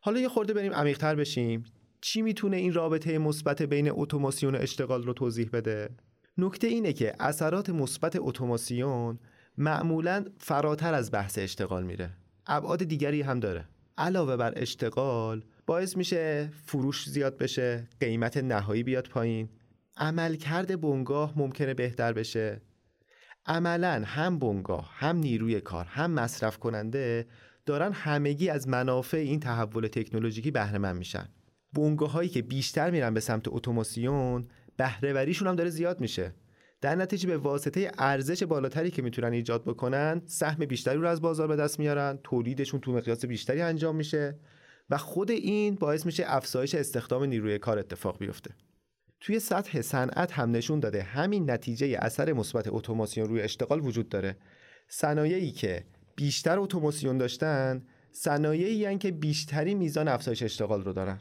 حالا 0.00 0.20
یه 0.20 0.28
خورده 0.28 0.54
بریم 0.54 0.72
عمیق‌تر 0.72 1.14
بشیم. 1.14 1.64
چی 2.06 2.22
می‌تونه 2.22 2.56
این 2.56 2.72
رابطه 2.72 3.18
مثبت 3.18 3.62
بین 3.62 3.90
اتوماسیون 3.90 4.54
و 4.54 4.58
اشتغال 4.58 5.02
رو 5.02 5.12
توضیح 5.12 5.50
بده؟ 5.52 5.88
نکته 6.38 6.66
اینه 6.66 6.92
که 6.92 7.14
اثرات 7.20 7.70
مثبت 7.70 8.16
اتوماسیون 8.18 9.18
معمولا 9.58 10.24
فراتر 10.38 10.94
از 10.94 11.10
بحث 11.10 11.38
اشتغال 11.38 11.84
میره. 11.84 12.10
ابعاد 12.46 12.84
دیگری 12.84 13.22
هم 13.22 13.40
داره. 13.40 13.64
علاوه 13.98 14.36
بر 14.36 14.52
اشتغال 14.56 15.44
باعث 15.66 15.96
میشه 15.96 16.50
فروش 16.66 17.08
زیاد 17.08 17.38
بشه 17.38 17.88
قیمت 18.00 18.36
نهایی 18.36 18.82
بیاد 18.82 19.08
پایین. 19.08 19.48
عملکرد 19.96 20.80
بنگاه 20.80 21.32
ممکنه 21.36 21.74
بهتر 21.74 22.12
بشه. 22.12 22.60
عملا 23.46 24.02
هم 24.06 24.38
بنگاه 24.38 24.90
هم 24.94 25.16
نیروی 25.16 25.60
کار 25.60 25.84
هم 25.84 26.10
مصرف 26.10 26.58
کننده 26.58 27.26
دارن 27.66 27.92
همگی 27.92 28.48
از 28.48 28.68
منافع 28.68 29.16
این 29.16 29.40
تحول 29.40 29.86
تکنولوژیکی 29.86 30.50
بهره 30.50 30.78
مند 30.78 30.96
میشن. 30.96 31.28
بنگاه 31.76 32.10
هایی 32.10 32.28
که 32.28 32.42
بیشتر 32.42 32.90
میرن 32.90 33.14
به 33.14 33.20
سمت 33.20 33.48
اتوماسیون 33.48 34.48
بهره 34.76 35.32
هم 35.32 35.56
داره 35.56 35.70
زیاد 35.70 36.00
میشه. 36.00 36.34
در 36.80 36.94
نتیجه 36.94 37.28
به 37.28 37.36
واسطه 37.36 37.92
ارزش 37.98 38.42
بالاتری 38.42 38.90
که 38.90 39.02
می‌تونن 39.02 39.32
ایجاد 39.32 39.64
بکنن 39.64 40.22
سهم 40.26 40.64
بیشتری 40.64 40.98
رو 40.98 41.08
از 41.08 41.20
بازار 41.20 41.48
به 41.48 41.56
دست 41.56 41.78
میارن 41.78 42.18
تولیدشون 42.24 42.80
تو 42.80 42.92
مقیاس 42.92 43.24
بیشتری 43.24 43.60
انجام 43.60 43.96
میشه 43.96 44.38
و 44.90 44.96
خود 44.96 45.30
این 45.30 45.74
باعث 45.74 46.06
میشه 46.06 46.24
افزایش 46.26 46.74
استخدام 46.74 47.24
نیروی 47.24 47.58
کار 47.58 47.78
اتفاق 47.78 48.18
بیفته. 48.18 48.50
توی 49.20 49.38
سطح 49.38 49.80
صنعت 49.80 50.32
هم 50.32 50.50
نشون 50.50 50.80
داده 50.80 51.02
همین 51.02 51.50
نتیجه 51.50 51.98
اثر 52.00 52.32
مثبت 52.32 52.68
اتوماسیون 52.68 53.28
روی 53.28 53.40
اشتغال 53.40 53.84
وجود 53.84 54.08
داره. 54.08 54.36
صنایعی 54.88 55.50
که 55.50 55.84
بیشتر 56.16 56.58
اتوماسیون 56.58 57.18
داشتن 57.18 57.82
صنایعی 58.12 58.98
که 58.98 59.10
بیشتری 59.10 59.74
میزان 59.74 60.08
افزایش 60.08 60.42
اشتغال 60.42 60.84
رو 60.84 60.92
دارن. 60.92 61.20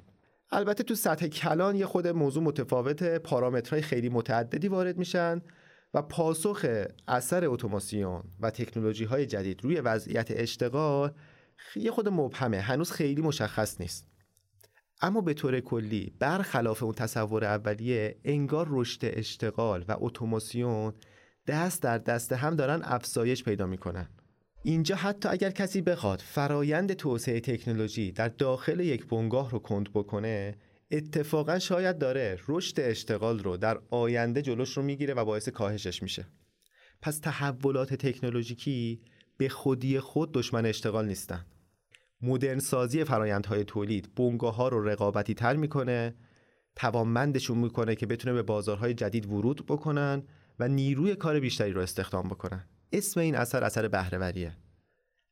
البته 0.51 0.83
تو 0.83 0.95
سطح 0.95 1.27
کلان 1.27 1.75
یه 1.75 1.85
خود 1.85 2.07
موضوع 2.07 2.43
متفاوت 2.43 3.03
پارامترهای 3.03 3.81
خیلی 3.81 4.09
متعددی 4.09 4.67
وارد 4.67 4.97
میشن 4.97 5.41
و 5.93 6.01
پاسخ 6.01 6.65
اثر 7.07 7.47
اتوماسیون 7.47 8.23
و 8.39 8.49
تکنولوژی 8.49 9.03
های 9.03 9.25
جدید 9.25 9.63
روی 9.63 9.79
وضعیت 9.79 10.27
اشتغال 10.31 11.11
یه 11.75 11.91
خود 11.91 12.09
مبهمه. 12.09 12.59
هنوز 12.59 12.91
خیلی 12.91 13.21
مشخص 13.21 13.81
نیست. 13.81 14.07
اما 15.01 15.21
به 15.21 15.33
طور 15.33 15.59
کلی 15.59 16.15
برخلاف 16.19 16.83
اون 16.83 16.93
تصور 16.93 17.45
اولیه 17.45 18.19
انگار 18.23 18.67
رشد 18.69 18.99
اشتغال 19.03 19.85
و 19.87 19.95
اتوماسیون 19.99 20.93
دست 21.47 21.81
در 21.81 21.97
دست 21.97 22.33
هم 22.33 22.55
دارن 22.55 22.81
افزایش 22.83 23.43
پیدا 23.43 23.65
می‌کنن. 23.65 24.09
اینجا 24.67 24.95
حتی 24.95 25.29
اگر 25.29 25.51
کسی 25.51 25.81
بخواد 25.81 26.19
فرایند 26.19 26.93
توسعه 26.93 27.39
تکنولوژی 27.39 28.11
در 28.11 28.27
داخل 28.27 28.79
یک 28.79 29.07
بنگاه 29.07 29.51
رو 29.51 29.59
کند 29.59 29.93
بکنه 29.93 30.55
اتفاقا 30.91 31.59
شاید 31.59 31.97
داره 31.97 32.39
رشد 32.47 32.79
اشتغال 32.79 33.39
رو 33.39 33.57
در 33.57 33.79
آینده 33.89 34.41
جلوش 34.41 34.77
رو 34.77 34.83
می‌گیره 34.83 35.13
و 35.13 35.25
باعث 35.25 35.49
کاهشش 35.49 36.03
میشه. 36.03 36.25
پس 37.01 37.19
تحولات 37.19 37.93
تکنولوژیکی 37.93 39.01
به 39.37 39.49
خودی 39.49 39.99
خود 39.99 40.31
دشمن 40.31 40.65
اشتغال 40.65 41.07
نیستن. 41.07 41.45
مدرن 42.21 42.59
سازی 42.59 43.03
فرایندهای 43.03 43.63
تولید 43.63 44.15
بنگاه 44.15 44.55
ها 44.55 44.67
رو 44.67 44.87
رقابتی 44.87 45.33
تر 45.33 45.55
می‌کنه 45.55 46.15
توانمندشون 46.75 47.57
می‌کنه 47.57 47.95
که 47.95 48.05
بتونه 48.05 48.33
به 48.33 48.43
بازارهای 48.43 48.93
جدید 48.93 49.25
ورود 49.25 49.65
بکنن 49.65 50.23
و 50.59 50.67
نیروی 50.67 51.15
کار 51.15 51.39
بیشتری 51.39 51.71
رو 51.71 51.81
استخدام 51.81 52.27
بکنن. 52.27 52.69
اسم 52.97 53.19
این 53.19 53.35
اثر 53.35 53.63
اثر 53.63 53.87
بهرهوریه. 53.87 54.57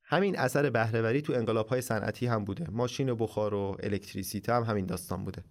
همین 0.04 0.40
اثر 0.40 0.70
بهرهوری 0.70 1.22
تو 1.22 1.34
انقلاب 1.34 1.68
های 1.68 1.82
صنعتی 1.82 2.26
هم 2.26 2.46
بوده. 2.46 2.68
ماشین 2.72 3.10
و 3.10 3.16
بخار 3.16 3.54
و 3.54 3.78
الکتریسیته 3.84 4.54
هم 4.54 4.64
همین 4.64 4.86
داستان 4.86 5.26
بوده. 5.26 5.44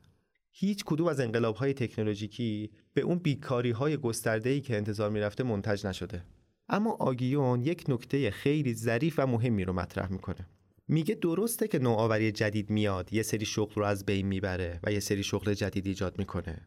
هیچ 0.51 0.85
کدوم 0.85 1.07
از 1.07 1.21
انقلاب 1.21 1.57
های 1.57 1.75
تکنولوژیکی 1.75 2.71
به 2.95 3.01
اون 3.01 3.19
بیکاری 3.19 3.71
های 3.71 3.97
گسترده 3.97 4.61
که 4.61 4.77
انتظار 4.77 5.11
می‌رفته 5.11 5.45
منتج 5.45 5.87
نشده. 5.87 6.25
اما 6.69 6.91
آگیون 6.91 7.61
یک 7.63 7.85
نکته 7.89 8.31
خیلی 8.31 8.75
ظریف 8.75 9.15
و 9.19 9.27
مهمی 9.27 9.65
رو 9.65 9.73
مطرح 9.73 10.13
می‌کنه. 10.13 10.49
میگه 10.89 11.15
درسته 11.15 11.69
که 11.69 11.79
نوآوری 11.79 12.33
جدید 12.33 12.71
میاد 12.71 13.13
یه 13.13 13.23
سری 13.23 13.45
شغل 13.45 13.75
رو 13.75 13.85
از 13.85 14.07
بین 14.07 14.27
می‌بره 14.27 14.81
و 14.83 14.93
یه 14.93 15.01
سری 15.01 15.23
شغل 15.23 15.55
جدید 15.55 15.87
ایجاد 15.87 16.19
می‌کنه. 16.19 16.67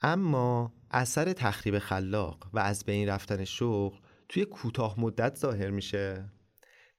اما 0.00 0.72
اثر 0.90 1.32
تخریب 1.32 1.78
خلاق 1.78 2.50
و 2.52 2.58
از 2.58 2.84
بین 2.84 3.08
رفتن 3.08 3.44
شغل 3.44 3.98
توی 4.32 4.44
کوتاه 4.44 5.00
مدت 5.00 5.36
ظاهر 5.38 5.70
میشه. 5.70 6.24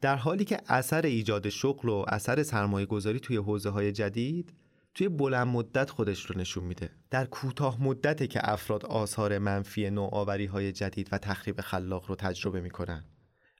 در 0.01 0.15
حالی 0.15 0.45
که 0.45 0.61
اثر 0.67 1.01
ایجاد 1.01 1.49
شغل 1.49 1.89
و 1.89 2.05
اثر 2.07 2.43
سرمایه 2.43 2.85
گذاری 2.85 3.19
توی 3.19 3.37
حوزه 3.37 3.69
های 3.69 3.91
جدید 3.91 4.53
توی 4.93 5.09
بلند 5.09 5.47
مدت 5.47 5.89
خودش 5.89 6.25
رو 6.25 6.39
نشون 6.39 6.63
میده. 6.63 6.89
در 7.09 7.25
کوتاه 7.25 7.83
مدته 7.83 8.27
که 8.27 8.39
افراد 8.43 8.85
آثار 8.85 9.37
منفی 9.37 9.89
نوآوری 9.89 10.45
های 10.45 10.71
جدید 10.71 11.09
و 11.11 11.17
تخریب 11.17 11.61
خلاق 11.61 12.09
رو 12.09 12.15
تجربه 12.15 12.61
می‌کنن. 12.61 13.03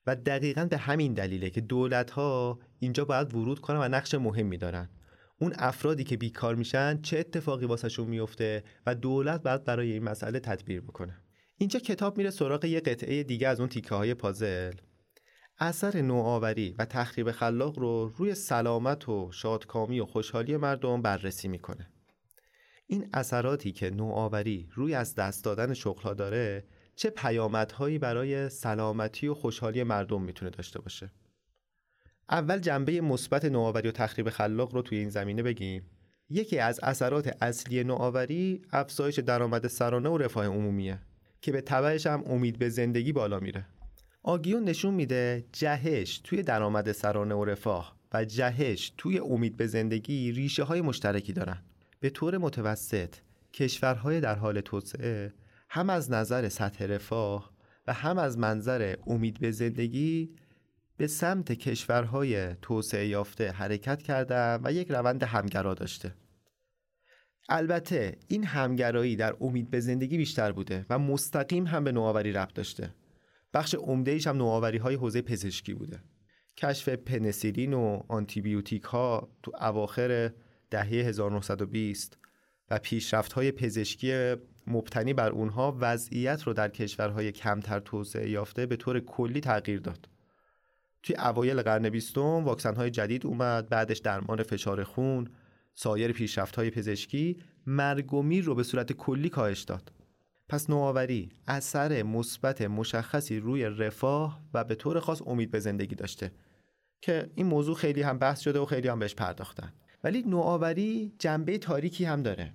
و 0.07 0.15
دقیقا 0.15 0.65
به 0.65 0.77
همین 0.77 1.13
دلیله 1.13 1.49
که 1.49 1.61
دولت 1.61 2.11
ها 2.11 2.59
اینجا 2.79 3.05
باید 3.05 3.35
ورود 3.35 3.59
کنن 3.59 3.79
و 3.79 3.87
نقش 3.87 4.13
مهمی 4.13 4.57
دارن. 4.57 4.89
اون 5.39 5.53
افرادی 5.57 6.03
که 6.03 6.17
بیکار 6.17 6.55
میشن 6.55 7.01
چه 7.01 7.19
اتفاقی 7.19 7.65
واسهشون 7.65 8.07
میفته 8.07 8.63
و 8.85 8.95
دولت 8.95 9.43
باید 9.43 9.63
برای 9.63 9.91
این 9.91 10.03
مسئله 10.03 10.39
تدبیر 10.39 10.81
بکنه. 10.81 11.22
اینجا 11.57 11.79
کتاب 11.79 12.17
میره 12.17 12.29
سراغ 12.29 12.65
یه 12.65 12.79
قطعه 12.79 13.23
دیگه 13.23 13.47
از 13.47 13.59
اون 13.59 13.69
تیکه 13.69 13.95
های 13.95 14.13
پازل 14.13 14.73
اثر 15.59 16.01
نوآوری 16.01 16.75
و 16.79 16.85
تخریب 16.85 17.31
خلاق 17.31 17.79
رو 17.79 18.13
روی 18.17 18.35
سلامت 18.35 19.09
و 19.09 19.31
شادکامی 19.31 19.99
و 19.99 20.05
خوشحالی 20.05 20.57
مردم 20.57 21.01
بررسی 21.01 21.47
می‌کنه. 21.47 21.89
این 22.87 23.09
اثراتی 23.13 23.71
که 23.71 23.89
نوآوری 23.89 24.69
روی 24.73 24.93
از 24.93 25.15
دست 25.15 25.43
دادن 25.43 25.73
شغلها 25.73 26.13
داره 26.13 26.67
چه 26.95 27.09
پیامدهایی 27.09 27.97
برای 27.97 28.49
سلامتی 28.49 29.27
و 29.27 29.33
خوشحالی 29.33 29.83
مردم 29.83 30.21
می‌تونه 30.21 30.51
داشته 30.51 30.81
باشه؟ 30.81 31.11
اول 32.29 32.59
جنبه 32.59 33.01
مثبت 33.01 33.45
نوآوری 33.45 33.87
و 33.87 33.91
تخریب 33.91 34.29
خلاق 34.29 34.75
رو 34.75 34.81
توی 34.81 34.97
این 34.97 35.09
زمینه 35.09 35.43
بگیم. 35.43 35.89
یکی 36.29 36.59
از 36.59 36.79
اثرات 36.83 37.37
اصلی 37.41 37.83
نوآوری 37.83 38.61
افزایش 38.71 39.19
درآمد 39.19 39.67
سرانه 39.67 40.09
و 40.09 40.17
رفاه 40.17 40.45
عمومیه. 40.45 40.99
که 41.43 41.51
به 41.51 41.61
تبعش 41.61 42.07
هم 42.07 42.23
امید 42.25 42.59
به 42.59 42.69
زندگی 42.69 43.11
بالا 43.11 43.39
میره. 43.39 43.65
آگیون 44.23 44.63
نشون 44.63 44.93
میده 44.93 45.45
جهش 45.51 46.21
توی 46.23 46.43
درآمد 46.43 46.91
سرانه 46.91 47.35
و 47.35 47.45
رفاه 47.45 47.95
و 48.13 48.25
جهش 48.25 48.93
توی 48.97 49.19
امید 49.19 49.57
به 49.57 49.67
زندگی 49.67 50.31
ریشه 50.31 50.63
های 50.63 50.81
مشترکی 50.81 51.33
دارن. 51.33 51.57
به 51.99 52.09
طور 52.09 52.37
متوسط 52.37 53.15
کشورهای 53.53 54.21
در 54.21 54.35
حال 54.35 54.61
توسعه 54.61 55.33
هم 55.69 55.89
از 55.89 56.11
نظر 56.11 56.49
سطح 56.49 56.85
رفاه 56.85 57.51
و 57.87 57.93
هم 57.93 58.17
از 58.17 58.37
منظر 58.37 58.95
امید 59.07 59.39
به 59.39 59.51
زندگی 59.51 60.35
به 60.97 61.07
سمت 61.07 61.51
کشورهای 61.51 62.55
توسعه 62.61 63.07
یافته 63.07 63.51
حرکت 63.51 64.01
کرده 64.01 64.59
و 64.63 64.73
یک 64.73 64.91
روند 64.91 65.23
همگرا 65.23 65.73
داشته. 65.73 66.13
البته 67.49 68.17
این 68.27 68.43
همگرایی 68.43 69.15
در 69.15 69.35
امید 69.41 69.69
به 69.69 69.79
زندگی 69.79 70.17
بیشتر 70.17 70.51
بوده 70.51 70.85
و 70.89 70.99
مستقیم 70.99 71.67
هم 71.67 71.83
به 71.83 71.91
نوآوری 71.91 72.31
ربط 72.31 72.53
داشته. 72.53 72.93
بخش 73.53 73.75
عمده 73.75 74.19
هم 74.25 74.37
نوآوری 74.37 74.77
های 74.77 74.95
حوزه 74.95 75.21
پزشکی 75.21 75.73
بوده. 75.73 75.99
کشف 76.57 76.89
پنسیلین 76.89 77.73
و 77.73 78.03
آنتیبیوتیک 78.07 78.83
ها 78.83 79.29
تو 79.43 79.51
اواخر 79.61 80.31
دهه 80.69 80.85
1920 80.85 82.17
و 82.69 82.79
پیشرفت 82.79 83.33
های 83.33 83.51
پزشکی 83.51 84.35
مبتنی 84.67 85.13
بر 85.13 85.29
اونها 85.29 85.77
وضعیت 85.79 86.43
رو 86.43 86.53
در 86.53 86.69
کشورهای 86.69 87.31
کمتر 87.31 87.79
توسعه 87.79 88.29
یافته 88.29 88.65
به 88.65 88.75
طور 88.75 88.99
کلی 88.99 89.41
تغییر 89.41 89.79
داد. 89.79 90.09
توی 91.03 91.15
اوایل 91.15 91.61
قرن 91.61 91.89
بیستم 91.89 92.21
واکسن 92.21 92.75
های 92.75 92.89
جدید 92.89 93.25
اومد 93.25 93.69
بعدش 93.69 93.97
درمان 93.97 94.43
فشار 94.43 94.83
خون 94.83 95.29
سایر 95.75 96.11
پیشرفت 96.11 96.55
های 96.55 96.69
پزشکی 96.69 97.37
مرگ 97.65 98.13
و 98.13 98.21
میر 98.21 98.43
رو 98.45 98.55
به 98.55 98.63
صورت 98.63 98.93
کلی 98.93 99.29
کاهش 99.29 99.61
داد. 99.61 99.91
پس 100.49 100.69
نوآوری 100.69 101.29
اثر 101.47 102.03
مثبت 102.03 102.61
مشخصی 102.61 103.39
روی 103.39 103.65
رفاه 103.65 104.41
و 104.53 104.63
به 104.63 104.75
طور 104.75 104.99
خاص 104.99 105.21
امید 105.25 105.51
به 105.51 105.59
زندگی 105.59 105.95
داشته 105.95 106.31
که 107.01 107.31
این 107.35 107.47
موضوع 107.47 107.75
خیلی 107.75 108.01
هم 108.01 108.17
بحث 108.17 108.39
شده 108.39 108.59
و 108.59 108.65
خیلی 108.65 108.87
هم 108.87 108.99
بهش 108.99 109.15
پرداختن. 109.15 109.73
ولی 110.03 110.21
نوآوری 110.21 111.13
جنبه 111.19 111.57
تاریکی 111.57 112.05
هم 112.05 112.23
داره. 112.23 112.53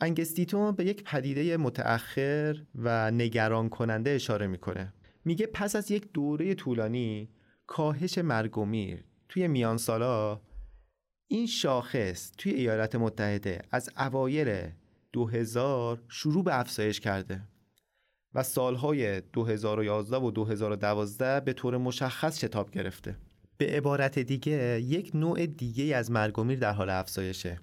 انگستیتون 0.00 0.72
به 0.72 0.84
یک 0.84 1.04
پدیده 1.04 1.56
متأخر 1.56 2.62
و 2.74 3.10
نگران 3.10 3.68
کننده 3.68 4.10
اشاره 4.10 4.46
می‌کنه. 4.46 4.94
میگه 5.24 5.46
پس 5.46 5.76
از 5.76 5.90
یک 5.90 6.12
دوره 6.12 6.54
طولانی 6.54 7.30
کاهش 7.66 8.18
مرگ 8.18 8.58
و 8.58 8.64
میر 8.64 9.04
توی 9.28 9.48
میان 9.48 9.76
سالا 9.76 10.40
این 11.34 11.46
شاخص 11.46 12.32
توی 12.38 12.52
ایالات 12.52 12.94
متحده 12.94 13.62
از 13.70 13.90
اوایل 13.98 14.70
2000 15.12 16.02
شروع 16.08 16.44
به 16.44 16.60
افزایش 16.60 17.00
کرده 17.00 17.48
و 18.34 18.42
سالهای 18.42 19.20
2011 19.20 20.16
و 20.16 20.30
2012 20.30 21.40
به 21.40 21.52
طور 21.52 21.76
مشخص 21.76 22.38
شتاب 22.44 22.70
گرفته. 22.70 23.16
به 23.56 23.66
عبارت 23.66 24.18
دیگه 24.18 24.80
یک 24.80 25.10
نوع 25.14 25.46
دیگه 25.46 25.96
از 25.96 26.10
مرگومیر 26.10 26.58
در 26.58 26.72
حال 26.72 26.90
افزایشه. 26.90 27.60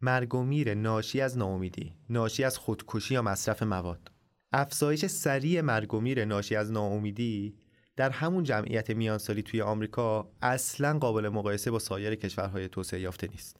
مرگومیر 0.00 0.74
ناشی 0.74 1.20
از 1.20 1.38
ناامیدی 1.38 1.94
ناشی 2.10 2.44
از 2.44 2.58
خودکشی 2.58 3.14
یا 3.14 3.22
مصرف 3.22 3.62
مواد. 3.62 4.10
افزایش 4.52 5.06
سریع 5.06 5.60
مرگومیر 5.60 6.24
ناشی 6.24 6.56
از 6.56 6.72
ناامیدی 6.72 7.54
در 7.98 8.10
همون 8.10 8.44
جمعیت 8.44 8.90
میانسالی 8.90 9.42
توی 9.42 9.62
آمریکا 9.62 10.30
اصلا 10.42 10.98
قابل 10.98 11.28
مقایسه 11.28 11.70
با 11.70 11.78
سایر 11.78 12.14
کشورهای 12.14 12.68
توسعه 12.68 13.00
یافته 13.00 13.26
نیست. 13.26 13.56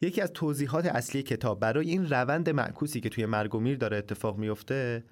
یکی 0.00 0.20
از 0.20 0.32
توضیحات 0.32 0.86
اصلی 0.86 1.22
کتاب 1.22 1.60
برای 1.60 1.90
این 1.90 2.10
روند 2.10 2.50
معکوسی 2.50 3.00
که 3.00 3.08
توی 3.08 3.26
مرگومیر 3.26 3.76
داره 3.76 3.96
اتفاق 3.96 4.38
میفته 4.38 5.04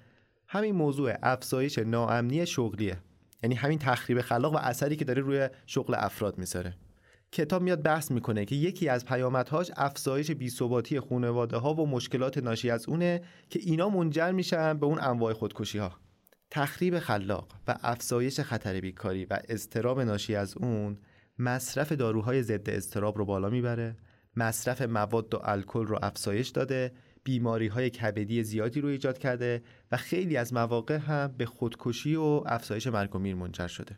همین 0.47 0.75
موضوع 0.75 1.13
افزایش 1.23 1.77
ناامنی 1.77 2.45
شغلیه. 2.45 2.97
یعنی 3.43 3.55
همین 3.55 3.79
تخریب 3.79 4.21
خلاق 4.21 4.53
و 4.53 4.57
اثری 4.57 4.95
که 4.95 5.05
داره 5.05 5.21
روی 5.21 5.49
شغل 5.65 5.95
افراد 5.97 6.37
می‌ذاره. 6.37 6.77
کتاب 7.31 7.61
میاد 7.61 7.81
بحث 7.81 8.11
می‌کنه 8.11 8.45
که 8.45 8.55
یکی 8.55 8.89
از 8.89 9.05
پیامدهاش 9.05 9.71
افزایش 9.75 10.31
بیثباتی 10.31 10.99
خانواده 10.99 11.57
ها 11.57 11.73
و 11.73 11.87
مشکلات 11.87 12.37
ناشی 12.37 12.69
از 12.69 12.89
اونه 12.89 13.21
که 13.49 13.59
اینا 13.63 13.89
منجر 13.89 14.31
میشن 14.31 14.77
به 14.77 14.85
اون 14.85 14.99
انواع 14.99 15.33
خودکشی 15.33 15.77
ها 15.77 16.04
تخریب 16.51 16.99
خلاق 16.99 17.47
و 17.67 17.75
افزایش 17.81 18.39
خطر 18.39 18.79
بیکاری 18.79 19.25
و 19.25 19.39
استراب 19.49 20.01
ناشی 20.01 20.35
از 20.35 20.57
اون 20.57 20.97
مصرف 21.39 21.91
داروهای 21.91 22.43
ضد 22.43 22.69
استراب 22.69 23.17
رو 23.17 23.25
بالا 23.25 23.49
می‌بره 23.49 23.95
مصرف 24.35 24.81
مواد 24.81 25.33
و 25.33 25.39
الکل 25.43 25.85
رو 25.85 25.99
افزایش 26.01 26.49
داده 26.49 26.91
بیماری 27.23 27.67
های 27.67 27.89
کبدی 27.89 28.43
زیادی 28.43 28.81
رو 28.81 28.89
ایجاد 28.89 29.17
کرده 29.17 29.63
و 29.91 29.97
خیلی 29.97 30.37
از 30.37 30.53
مواقع 30.53 30.97
هم 30.97 31.27
به 31.37 31.45
خودکشی 31.45 32.15
و 32.15 32.43
افزایش 32.45 32.87
مرگ 32.87 33.15
و 33.15 33.19
میر 33.19 33.35
منجر 33.35 33.67
شده. 33.67 33.97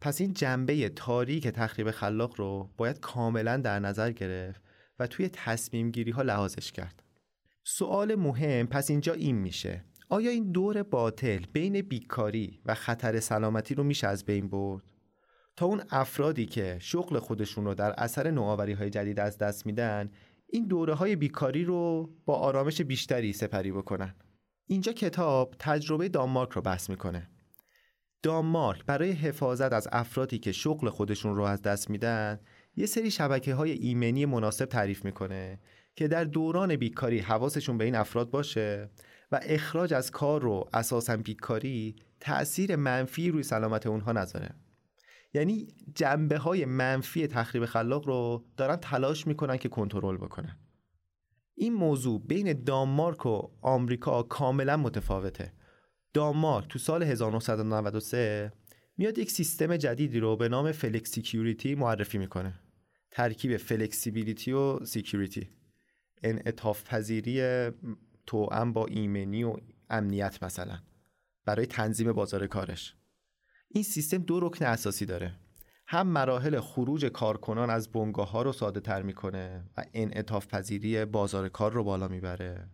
پس 0.00 0.20
این 0.20 0.32
جنبه 0.32 0.88
تاریک 0.88 1.48
تخریب 1.48 1.90
خلاق 1.90 2.40
رو 2.40 2.70
باید 2.76 3.00
کاملا 3.00 3.56
در 3.56 3.78
نظر 3.78 4.12
گرفت 4.12 4.62
و 4.98 5.06
توی 5.06 5.28
تصمیم 5.28 5.90
گیری 5.90 6.10
ها 6.10 6.22
لحاظش 6.22 6.72
کرد. 6.72 7.02
سوال 7.64 8.14
مهم 8.14 8.66
پس 8.66 8.90
اینجا 8.90 9.12
این 9.12 9.36
میشه. 9.36 9.84
آیا 10.08 10.30
این 10.30 10.52
دور 10.52 10.82
باطل 10.82 11.44
بین 11.52 11.82
بیکاری 11.82 12.60
و 12.66 12.74
خطر 12.74 13.20
سلامتی 13.20 13.74
رو 13.74 13.84
میشه 13.84 14.06
از 14.06 14.24
بین 14.24 14.48
برد؟ 14.48 14.82
تا 15.56 15.66
اون 15.66 15.82
افرادی 15.90 16.46
که 16.46 16.78
شغل 16.80 17.18
خودشون 17.18 17.64
رو 17.64 17.74
در 17.74 17.94
اثر 17.98 18.30
نوآوری 18.30 18.72
های 18.72 18.90
جدید 18.90 19.20
از 19.20 19.38
دست 19.38 19.66
میدن 19.66 20.10
این 20.46 20.66
دوره 20.66 20.94
های 20.94 21.16
بیکاری 21.16 21.64
رو 21.64 22.10
با 22.24 22.34
آرامش 22.34 22.80
بیشتری 22.80 23.32
سپری 23.32 23.72
بکنن 23.72 24.14
اینجا 24.66 24.92
کتاب 24.92 25.54
تجربه 25.58 26.08
دانمارک 26.08 26.50
رو 26.50 26.62
بحث 26.62 26.90
می‌کنه 26.90 27.30
دانمارک 28.22 28.84
برای 28.84 29.10
حفاظت 29.12 29.72
از 29.72 29.88
افرادی 29.92 30.38
که 30.38 30.52
شغل 30.52 30.88
خودشون 30.88 31.36
رو 31.36 31.42
از 31.42 31.62
دست 31.62 31.90
میدن 31.90 32.40
یه 32.76 32.86
سری 32.86 33.10
شبکه 33.10 33.54
های 33.54 33.70
ایمنی 33.70 34.26
مناسب 34.26 34.64
تعریف 34.64 35.04
می‌کنه 35.04 35.60
که 35.94 36.08
در 36.08 36.24
دوران 36.24 36.76
بیکاری 36.76 37.18
حواسشون 37.18 37.78
به 37.78 37.84
این 37.84 37.94
افراد 37.94 38.30
باشه 38.30 38.90
و 39.32 39.40
اخراج 39.42 39.94
از 39.94 40.10
کار 40.10 40.42
رو 40.42 40.70
اساسا 40.72 41.16
بیکاری 41.16 41.96
تأثیر 42.20 42.76
منفی 42.76 43.30
روی 43.30 43.42
سلامت 43.42 43.86
اونها 43.86 44.12
نذاره. 44.12 44.54
یعنی 45.34 45.68
جنبه 45.94 46.38
های 46.38 46.64
منفی 46.64 47.26
تخریب 47.26 47.64
خلاق 47.64 48.06
رو 48.06 48.44
دارن 48.56 48.76
تلاش 48.76 49.26
می‌کنن 49.26 49.56
که 49.56 49.68
کنترل 49.68 50.16
بکنن. 50.16 50.56
این 51.54 51.74
موضوع 51.74 52.22
بین 52.26 52.64
دانمارک 52.64 53.26
و 53.26 53.42
آمریکا 53.62 54.22
کاملا 54.22 54.76
متفاوته. 54.76 55.52
دانمارک 56.14 56.68
تو 56.68 56.78
سال 56.78 57.02
1993 57.02 58.52
میاد 58.96 59.18
یک 59.18 59.30
سیستم 59.30 59.76
جدیدی 59.76 60.20
رو 60.20 60.36
به 60.36 60.48
نام 60.48 60.72
flexicurity 60.72 61.74
معرفی 61.74 62.18
می‌کنه. 62.18 62.60
ترکیب 63.10 63.56
flexibility 63.56 64.52
و 64.52 64.84
security. 64.84 65.50
انعطاف 66.22 66.84
پذیری 66.84 67.40
توأم 68.26 68.72
با 68.72 68.86
ایمنی 68.86 69.44
و 69.44 69.56
امنیت 69.90 70.42
مثلا 70.42 70.78
برای 71.44 71.66
تنظیم 71.66 72.12
بازار 72.12 72.46
کارش. 72.46 72.94
این 73.68 73.84
سیستم 73.84 74.18
دو 74.18 74.40
رکن 74.40 74.64
اساسی 74.64 75.06
داره. 75.06 75.34
هم 75.86 76.06
مراحل 76.06 76.60
خروج 76.60 77.04
کارکنان 77.04 77.70
از 77.70 77.92
بنگاه 77.92 78.30
ها 78.30 78.42
رو 78.42 78.52
ساده 78.52 78.80
تر 78.80 79.02
می‌کنه 79.02 79.64
و 79.76 79.84
انعطاف 79.94 80.46
پذیری 80.46 81.04
بازار 81.04 81.48
کار 81.48 81.72
رو 81.72 81.84
بالا 81.84 82.08
می‌بره. 82.08 82.70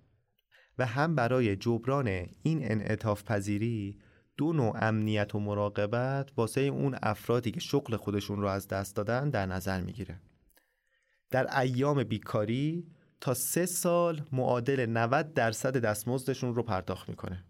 و 0.78 0.86
هم 0.86 1.14
برای 1.14 1.56
جبران 1.56 2.08
این 2.42 2.72
انعطاف 2.72 3.24
پذیری 3.24 3.98
دو 4.36 4.52
نوع 4.52 4.84
امنیت 4.84 5.34
و 5.34 5.40
مراقبت 5.40 6.30
واسه 6.36 6.60
اون 6.60 6.96
افرادی 7.02 7.50
که 7.50 7.60
شغل 7.60 7.96
خودشون 7.96 8.40
رو 8.40 8.48
از 8.48 8.68
دست 8.68 8.96
دادن 8.96 9.30
در 9.30 9.46
نظر 9.46 9.80
می‌گیره. 9.80 10.20
در 11.30 11.58
ایام 11.58 12.04
بیکاری 12.04 12.86
تا 13.22 13.34
سه 13.34 13.66
سال 13.66 14.22
معادل 14.32 14.86
90 14.86 15.34
درصد 15.34 15.76
دستمزدشون 15.76 16.54
رو 16.54 16.62
پرداخت 16.62 17.08
می‌کنه. 17.08 17.44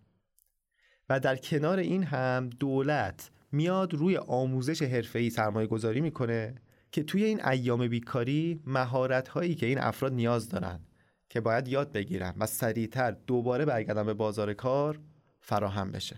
و 1.08 1.20
در 1.20 1.36
کنار 1.36 1.78
این 1.78 2.02
هم 2.02 2.48
دولت 2.48 3.30
میاد 3.52 3.94
روی 3.94 4.16
آموزش 4.16 4.82
حرفه‌ای 4.82 5.30
سرمایه 5.30 5.66
گذاری 5.66 6.00
می‌کنه 6.00 6.54
که 6.92 7.02
توی 7.02 7.24
این 7.24 7.46
ایام 7.46 7.88
بیکاری 7.88 8.60
مهارت 8.66 9.28
هایی 9.28 9.54
که 9.54 9.66
این 9.66 9.78
افراد 9.78 10.12
نیاز 10.12 10.48
دارن 10.48 10.80
که 11.28 11.40
باید 11.40 11.68
یاد 11.68 11.92
بگیرن 11.92 12.34
و 12.38 12.46
سریعتر 12.46 13.10
دوباره 13.10 13.64
برگردن 13.64 14.06
به 14.06 14.14
بازار 14.14 14.52
کار 14.52 15.00
فراهم 15.40 15.92
بشه. 15.92 16.16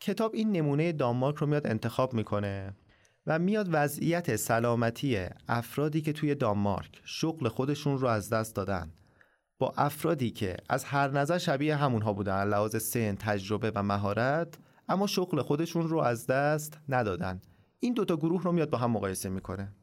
کتاب 0.00 0.34
این 0.34 0.52
نمونه 0.52 0.92
دانمارک 0.92 1.36
رو 1.36 1.46
میاد 1.46 1.66
انتخاب 1.66 2.14
می‌کنه 2.14 2.74
و 3.28 3.38
میاد 3.38 3.68
وضعیت 3.72 4.36
سلامتی 4.36 5.26
افرادی 5.48 6.00
که 6.00 6.12
توی 6.12 6.34
دانمارک 6.34 7.00
شغل 7.04 7.48
خودشون 7.48 7.98
رو 7.98 8.08
از 8.08 8.30
دست 8.30 8.56
دادن. 8.56 8.92
با 9.58 9.74
افرادی 9.76 10.30
که 10.30 10.56
از 10.68 10.84
هر 10.84 11.10
نظر 11.10 11.38
شبیه 11.38 11.76
همونها 11.76 12.12
بودن 12.12 12.44
لحاظ 12.44 12.76
سن، 12.76 13.14
تجربه 13.14 13.72
و 13.74 13.82
مهارت 13.82 14.58
اما 14.88 15.06
شغل 15.06 15.42
خودشون 15.42 15.88
رو 15.88 15.98
از 15.98 16.26
دست 16.26 16.78
ندادن. 16.88 17.40
این 17.80 17.94
دوتا 17.94 18.16
گروه 18.16 18.42
رو 18.42 18.52
میاد 18.52 18.70
با 18.70 18.78
هم 18.78 18.90
مقایسه 18.90 19.28
می‌کنه. 19.28 19.74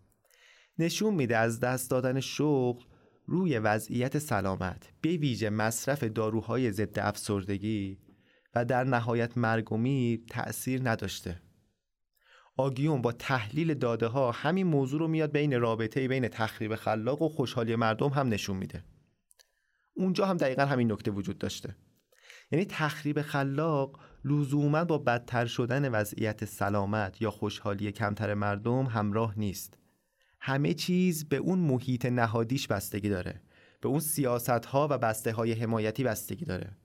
نشون 0.79 1.13
میده 1.13 1.37
از 1.37 1.59
دست 1.59 1.91
دادن 1.91 2.19
شغل 2.19 2.83
روی 3.25 3.59
وضعیت 3.59 4.19
سلامت 4.19 4.93
به 5.01 5.09
ویژه 5.09 5.49
مصرف 5.49 6.03
داروهای 6.03 6.71
ضد 6.71 6.99
افسردگی 6.99 7.99
و 8.55 8.65
در 8.65 8.83
نهایت 8.83 9.37
مرگ 9.37 9.71
و 9.71 9.77
تأثیر 10.29 10.89
نداشته. 10.89 11.44
آگیون 12.57 13.01
با 13.01 13.11
تحلیل 13.11 13.73
داده 13.73 14.07
ها 14.07 14.31
همین 14.31 14.67
موضوع 14.67 14.99
رو 14.99 15.07
میاد 15.07 15.31
بین 15.31 15.61
رابطه 15.61 16.07
بین 16.07 16.27
تخریب 16.27 16.75
خلاق 16.75 17.21
و 17.21 17.29
خوشحالی 17.29 17.75
مردم 17.75 18.09
هم 18.09 18.29
نشون 18.29 18.57
میده. 18.57 18.83
اونجا 19.93 20.25
هم 20.25 20.37
دقیقا 20.37 20.65
همین 20.65 20.91
نکته 20.91 21.11
وجود 21.11 21.37
داشته. 21.37 21.75
یعنی 22.51 22.65
تخریب 22.65 23.21
خلاق 23.21 23.99
لزوما 24.25 24.83
با 24.83 24.97
بدتر 24.97 25.45
شدن 25.45 25.89
وضعیت 25.89 26.45
سلامت 26.45 27.21
یا 27.21 27.31
خوشحالی 27.31 27.91
کمتر 27.91 28.33
مردم 28.33 28.85
همراه 28.85 29.39
نیست. 29.39 29.77
همه 30.39 30.73
چیز 30.73 31.29
به 31.29 31.37
اون 31.37 31.59
محیط 31.59 32.05
نهادیش 32.05 32.67
بستگی 32.67 33.09
داره. 33.09 33.41
به 33.81 33.89
اون 33.89 33.99
سیاست 33.99 34.49
ها 34.49 34.87
و 34.91 34.97
بسته 34.97 35.31
های 35.31 35.53
حمایتی 35.53 36.03
بستگی 36.03 36.45
داره. 36.45 36.77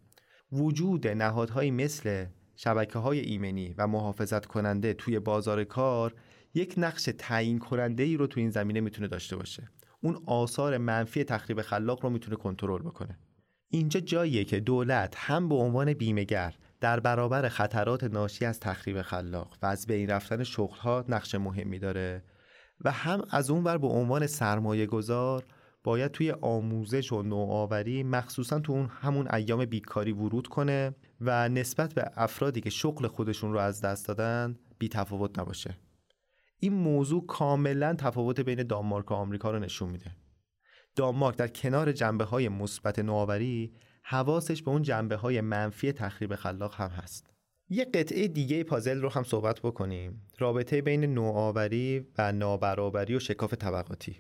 وجود 0.53 1.09
نهادهایی 1.09 1.71
مثل 1.71 2.27
شبکه 2.63 2.99
های 2.99 3.21
ایمنی 3.21 3.75
و 3.79 3.87
محافظت 3.87 4.47
کننده 4.47 4.95
توی 4.95 5.19
بازار 5.19 5.65
کار 5.65 6.15
یک 6.55 6.75
نقش 6.77 7.09
تعیین 7.19 7.59
کننده 7.59 8.03
ای 8.03 8.17
رو 8.17 8.27
تو 8.27 8.41
این 8.41 8.51
زمینه 8.51 8.81
می‌تونه 8.81 9.09
داشته 9.09 9.37
باشه. 9.37 9.69
اون 10.01 10.23
آثار 10.27 10.79
منفی 10.79 11.25
تخریب 11.25 11.63
خلاق 11.63 12.05
رو 12.05 12.11
می‌تونه 12.11 12.37
کنترل 12.37 12.83
بکنه. 12.83 13.19
اینجا 13.69 14.01
جاییه 14.01 14.45
که 14.45 14.61
دولت 14.61 15.15
هم 15.17 15.49
به 15.49 15.55
عنوان 15.55 15.93
بیمهگر 15.93 16.55
در 16.81 17.01
برابر 17.01 17.49
خطرات 17.49 18.05
ناشی 18.05 18.45
از 18.45 18.61
تخریب 18.61 19.03
خلاق 19.03 19.57
و 19.63 19.67
از 19.67 19.87
بین 19.87 20.11
رفتن 20.11 20.45
شغلها 20.45 21.05
نقش 21.09 21.35
مهمی 21.35 21.79
داره 21.79 22.25
و 22.81 22.91
هم 22.91 23.23
از 23.31 23.51
اون 23.51 23.65
ور 23.65 23.79
به 23.79 23.87
عنوان 23.87 24.27
سرمایه 24.27 24.87
گذار 24.87 25.45
باید 25.85 26.11
توی 26.11 26.31
آموزش 26.31 27.13
و 27.13 27.23
نوآوری 27.23 28.03
مخصوصا 28.03 28.61
تو 28.61 28.73
اون 28.73 28.87
همون 28.87 29.35
ایام 29.35 29.65
بیکاری 29.65 30.13
ورود 30.13 30.47
کنه 30.47 30.95
و 31.21 31.49
نسبت 31.49 31.95
به 31.95 32.11
افرادی 32.17 32.61
که 32.61 32.71
شغل 32.71 33.07
خودشون 33.07 33.53
رو 33.53 33.59
از 33.59 33.81
دست 33.81 34.09
دادن 34.09 34.59
بی 34.79 34.89
تفاوت 34.89 35.39
نباشه. 35.39 35.79
این 36.59 36.73
موضوع 36.73 37.27
کاملا 37.27 37.95
تفاوت 37.95 38.41
بین 38.41 38.63
دانمارک 38.63 39.11
و 39.11 39.15
آمریکا 39.15 39.51
رو 39.51 39.59
نشون 39.59 39.91
میده. 39.91 40.17
دانمارک 40.97 41.37
در 41.37 41.49
کنار 41.49 41.93
جنبه 41.93 42.25
های 42.25 42.49
مثبت 42.49 42.99
نوآوری 42.99 43.73
حواسش 44.03 44.63
به 44.63 44.71
اون 44.71 44.83
جنبه 44.83 45.17
های 45.17 45.41
منفی 45.41 45.93
تخریب 45.93 46.35
خلاق 46.35 46.75
هم 46.75 46.91
هست. 46.91 47.31
یه 47.69 47.85
قطعه 47.85 48.29
دیگه 48.29 48.65
پازل 48.65 49.01
رو 49.01 49.09
هم 49.09 49.23
صحبت 49.23 49.61
بکنیم. 49.61 50.23
رابطه 50.39 50.83
بین 50.83 51.05
نوآوری 51.05 52.07
و 52.19 52.33
نابرابری 52.33 53.15
و 53.15 53.19
شکاف 53.19 53.55
طبقاتی. 53.55 54.17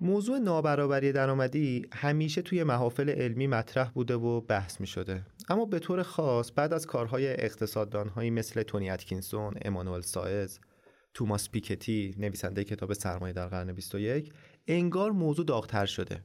موضوع 0.00 0.38
نابرابری 0.38 1.12
درآمدی 1.12 1.86
همیشه 1.92 2.42
توی 2.42 2.64
محافل 2.64 3.10
علمی 3.10 3.46
مطرح 3.46 3.90
بوده 3.90 4.14
و 4.14 4.40
بحث 4.40 4.80
می 4.80 4.86
شده 4.86 5.22
اما 5.48 5.64
به 5.64 5.78
طور 5.78 6.02
خاص 6.02 6.50
بعد 6.56 6.72
از 6.72 6.86
کارهای 6.86 7.28
اقتصاددانهایی 7.28 8.30
مثل 8.30 8.62
تونی 8.62 8.90
اتکینسون، 8.90 9.54
امانوئل 9.62 10.00
سایز، 10.00 10.60
توماس 11.14 11.50
پیکتی 11.50 12.14
نویسنده 12.18 12.64
کتاب 12.64 12.92
سرمایه 12.92 13.32
در 13.32 13.48
قرن 13.48 13.72
21 13.72 14.32
انگار 14.66 15.12
موضوع 15.12 15.46
داغتر 15.46 15.86
شده. 15.86 16.20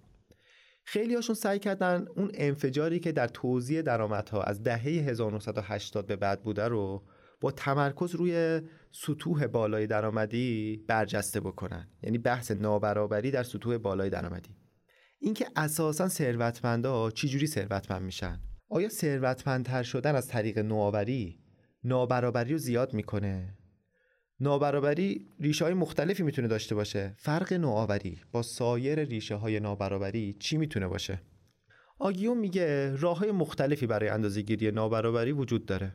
خیلی 0.84 1.16
هاشون 1.16 1.36
سعی 1.36 1.60
کردن 1.60 2.06
اون 2.16 2.32
انفجاری 2.34 3.00
که 3.00 3.12
در 3.12 3.28
توزیع 3.28 3.82
درآمدها 3.82 4.44
از 4.44 4.64
دهه 4.64 4.88
1980 4.88 6.08
به 6.08 6.16
بعد 6.16 6.44
بوده 6.44 6.68
رو 6.68 7.04
با 7.42 7.52
تمرکز 7.52 8.16
روی 8.16 8.62
سطوح 8.92 9.48
بالای 9.48 9.88
درآمدی 9.88 10.78
برجسته 10.88 11.40
بکنن. 11.40 11.88
یعنی 12.04 12.18
بحث 12.18 12.52
نابرابری 12.52 13.32
در 13.32 13.44
سطوح 13.44 13.78
بالای 13.78 14.10
درآمدی. 14.10 14.56
اینکه 15.20 15.48
اساسا 15.56 16.08
ثروتمندا 16.08 17.12
چجوری 17.12 17.48
ثروتمند 17.48 18.02
میشن؟ 18.02 18.40
آیا 18.70 18.90
ثروتمندتر 18.90 19.84
شدن 19.84 20.16
از 20.16 20.28
طریق 20.28 20.60
نوآوری 20.60 21.40
نابرابری 21.84 22.52
رو 22.52 22.58
زیاد 22.58 22.94
می‌کنه؟ 22.94 23.58
نابرابری 24.40 25.28
ریشه 25.40 25.66
های 25.66 25.74
مختلفی 25.74 26.24
می‌تونه 26.24 26.48
داشته 26.48 26.76
باشه. 26.76 27.16
فرق 27.18 27.54
نوآوری 27.54 28.22
با 28.32 28.42
سایر 28.42 29.04
ریشه 29.04 29.36
های 29.36 29.60
نابرابری 29.60 30.34
چی 30.40 30.58
می‌تونه 30.58 30.88
باشه؟ 30.88 31.22
آگیون 32.00 32.38
میگه 32.38 32.96
راه 32.96 33.18
های 33.18 33.32
مختلفی 33.32 33.88
برای 33.88 34.10
اندازهگیری 34.10 34.72
نابرابری 34.72 35.32
وجود 35.32 35.66
داره. 35.66 35.94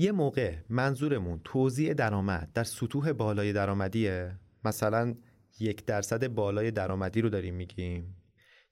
یه 0.00 0.12
موقع 0.12 0.54
منظورمون 0.68 1.40
توزیع 1.44 1.94
درآمد 1.94 2.50
در 2.54 2.64
سطوح 2.64 3.12
بالای 3.12 3.52
درآمدیه؟ 3.52 4.38
مثلا 4.64 5.14
یک 5.60 5.84
درصد 5.84 6.26
بالای 6.26 6.70
درآمدی 6.70 7.20
رو 7.20 7.28
داریم 7.28 7.54
میگیم. 7.54 8.16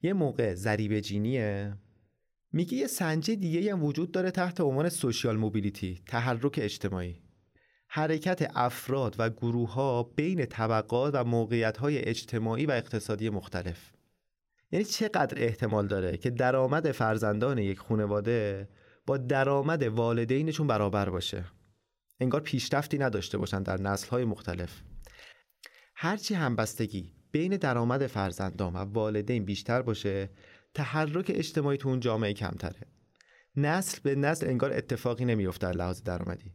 یه 0.03 0.13
موقع 0.13 0.55
ضریب 0.55 1.01
جینیه؟ 1.01 1.77
میگه 2.53 2.75
یه 2.75 2.87
سنجه 2.87 3.35
دیگه 3.35 3.73
هم 3.73 3.85
وجود 3.85 4.13
داره 4.13 4.31
تحت 4.31 4.61
عنوان 4.61 4.89
سوشیال 4.89 5.37
موبیلیتی 5.37 6.03
تحرک 6.07 6.59
اجتماعی. 6.63 7.23
حرکت 7.89 8.51
افراد 8.55 9.17
و 9.19 9.31
گروه 9.31 9.73
ها 9.73 10.03
بین 10.03 10.47
طبقات 10.47 11.15
و 11.15 11.25
موقعیت 11.25 11.77
های 11.77 11.99
اجتماعی 11.99 12.67
و 12.67 12.71
اقتصادی 12.71 13.31
مختلف. 13.31 13.93
یعنی 14.73 14.85
چقدر 14.85 15.43
احتمال 15.45 15.87
داره 15.87 16.17
که 16.17 16.31
درآمد 16.31 16.91
فرزندان 16.91 17.59
یک 17.59 17.79
خانواده 17.79 18.69
با 19.07 19.17
درآمد 19.17 19.83
والدینشون 19.83 20.67
برابر 20.67 21.11
باشه. 21.11 21.45
انگار 22.21 22.41
پیشرفتی 22.41 22.99
نداشته 22.99 23.39
باشن 23.39 23.63
در 23.63 23.81
نسل‌های 23.81 24.25
مختلف. 24.25 24.83
هرچی 25.95 26.35
همبستگی 26.35 27.13
بین 27.31 27.57
درآمد 27.57 28.07
فرزندان 28.07 28.73
و 28.73 28.79
والدین 28.79 29.45
بیشتر 29.45 29.83
باشه 29.83 30.31
تحرک 30.75 31.33
اجتماعی 31.35 31.79
تو 31.79 31.89
اون 31.89 32.01
جامعه 32.01 32.33
کمتره. 32.33 32.87
نسل 33.57 33.99
به 34.03 34.15
نسل 34.15 34.47
انگار 34.47 34.73
اتفاقی 34.73 35.25
نمیفته 35.25 35.67
در 35.67 35.73
لحاظ 35.73 36.03
درآمدی. 36.03 36.53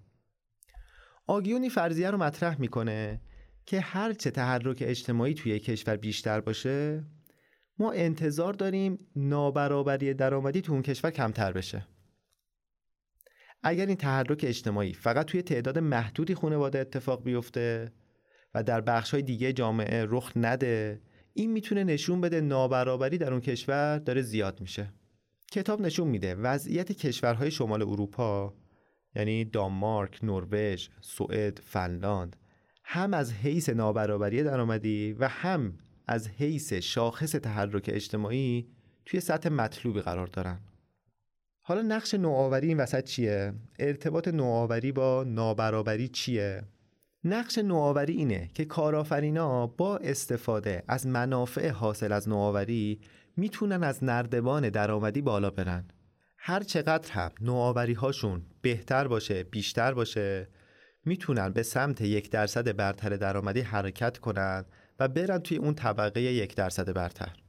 آگیونی 1.28 1.70
فرضیه 1.70 2.12
رو 2.12 2.18
مطرح 2.18 2.62
می‌کنه 2.62 3.22
که 3.66 3.80
هرچه 3.80 4.32
تحرک 4.32 4.78
اجتماعی 4.82 5.34
توی 5.34 5.60
کشور 5.60 5.96
بیشتر 5.96 6.42
باشه 6.42 7.06
ما 7.80 7.92
انتظار 7.92 8.54
داریم 8.54 9.00
نابرابری 9.16 10.14
درآمدی 10.14 10.62
تو 10.62 10.74
اون 10.74 10.82
کشور 10.82 11.12
کمتر 11.12 11.52
بشه. 11.52 11.88
اگر 13.64 13.86
این 13.86 13.96
تحرک 13.96 14.46
اجتماعی 14.48 14.94
فقط 14.94 15.26
توی 15.26 15.42
تعداد 15.42 15.80
محدودی 15.80 16.36
خانواده 16.36 16.80
اتفاق 16.80 17.24
بیفته 17.24 17.92
و 18.54 18.64
در 18.64 18.82
بخش 18.82 19.12
های 19.12 19.24
دیگه 19.24 19.54
جامعه 19.54 20.06
رخ 20.10 20.32
نده 20.36 21.02
این 21.34 21.52
می‌تونه 21.52 21.84
نشون 21.84 22.22
بده 22.22 22.42
نابرابری 22.42 23.18
در 23.18 23.32
اون 23.32 23.42
کشور 23.42 23.98
داره 23.98 24.22
زیاد 24.22 24.62
میشه. 24.62 24.94
کتاب 25.52 25.82
نشون 25.82 26.08
میده 26.08 26.36
وضعیت 26.36 26.92
کشورهای 26.92 27.52
شمال 27.52 27.82
اروپا 27.82 28.54
یعنی 29.16 29.46
دانمارک، 29.46 30.20
نروژ، 30.24 30.88
سوئد، 31.02 31.60
فنلاند 31.64 32.36
هم 32.84 33.14
از 33.14 33.34
حیث 33.34 33.70
نابرابری 33.70 34.44
درآمدی 34.44 35.14
و 35.14 35.28
هم 35.28 35.78
از 36.08 36.28
حیث 36.28 36.74
شاخص 36.74 37.32
تحرک 37.32 37.90
اجتماعی 37.94 38.68
توی 39.06 39.20
سطح 39.20 39.50
مطلوبی 39.50 40.02
قرار 40.02 40.28
دارن. 40.28 40.60
حالا 41.64 41.82
نقش 41.82 42.14
نوآوری 42.14 42.68
این 42.68 42.78
وسط 42.80 43.04
چیه؟ 43.04 43.54
ارتباط 43.80 44.28
نوآوری 44.28 44.92
با 44.92 45.24
نابرابری 45.24 46.08
چیه؟ 46.08 46.64
نقش 47.24 47.58
نوآوری 47.58 48.14
اینه 48.14 48.50
که 48.54 48.66
کارآفرینا 48.66 49.68
با 49.68 49.98
استفاده 49.98 50.84
از 50.88 51.08
منافع 51.08 51.70
حاصل 51.70 52.12
از 52.12 52.30
نوآوری 52.30 53.00
می‌تونن 53.38 53.84
از 53.84 54.04
نردبان 54.04 54.70
درآمدی 54.70 55.22
بالا 55.22 55.50
برن. 55.50 55.88
هر 56.38 56.64
چقدر 56.64 57.12
هم 57.12 57.32
نوآوری 57.42 57.94
هاشون 57.94 58.42
بهتر 58.62 59.08
باشه، 59.08 59.44
بیشتر 59.44 59.94
باشه، 59.94 60.48
می‌تونن 61.06 61.50
به 61.50 61.64
سمت 61.64 62.02
یک 62.02 62.32
درصد 62.32 62.76
برتر 62.76 63.10
درآمدی 63.10 63.62
حرکت 63.62 64.18
کنن 64.18 64.66
و 65.00 65.08
برن 65.08 65.40
توی 65.40 65.58
اون 65.58 65.74
طبقه 65.74 66.22
یک 66.22 66.56
درصد 66.56 66.94
برتر. 66.94 67.41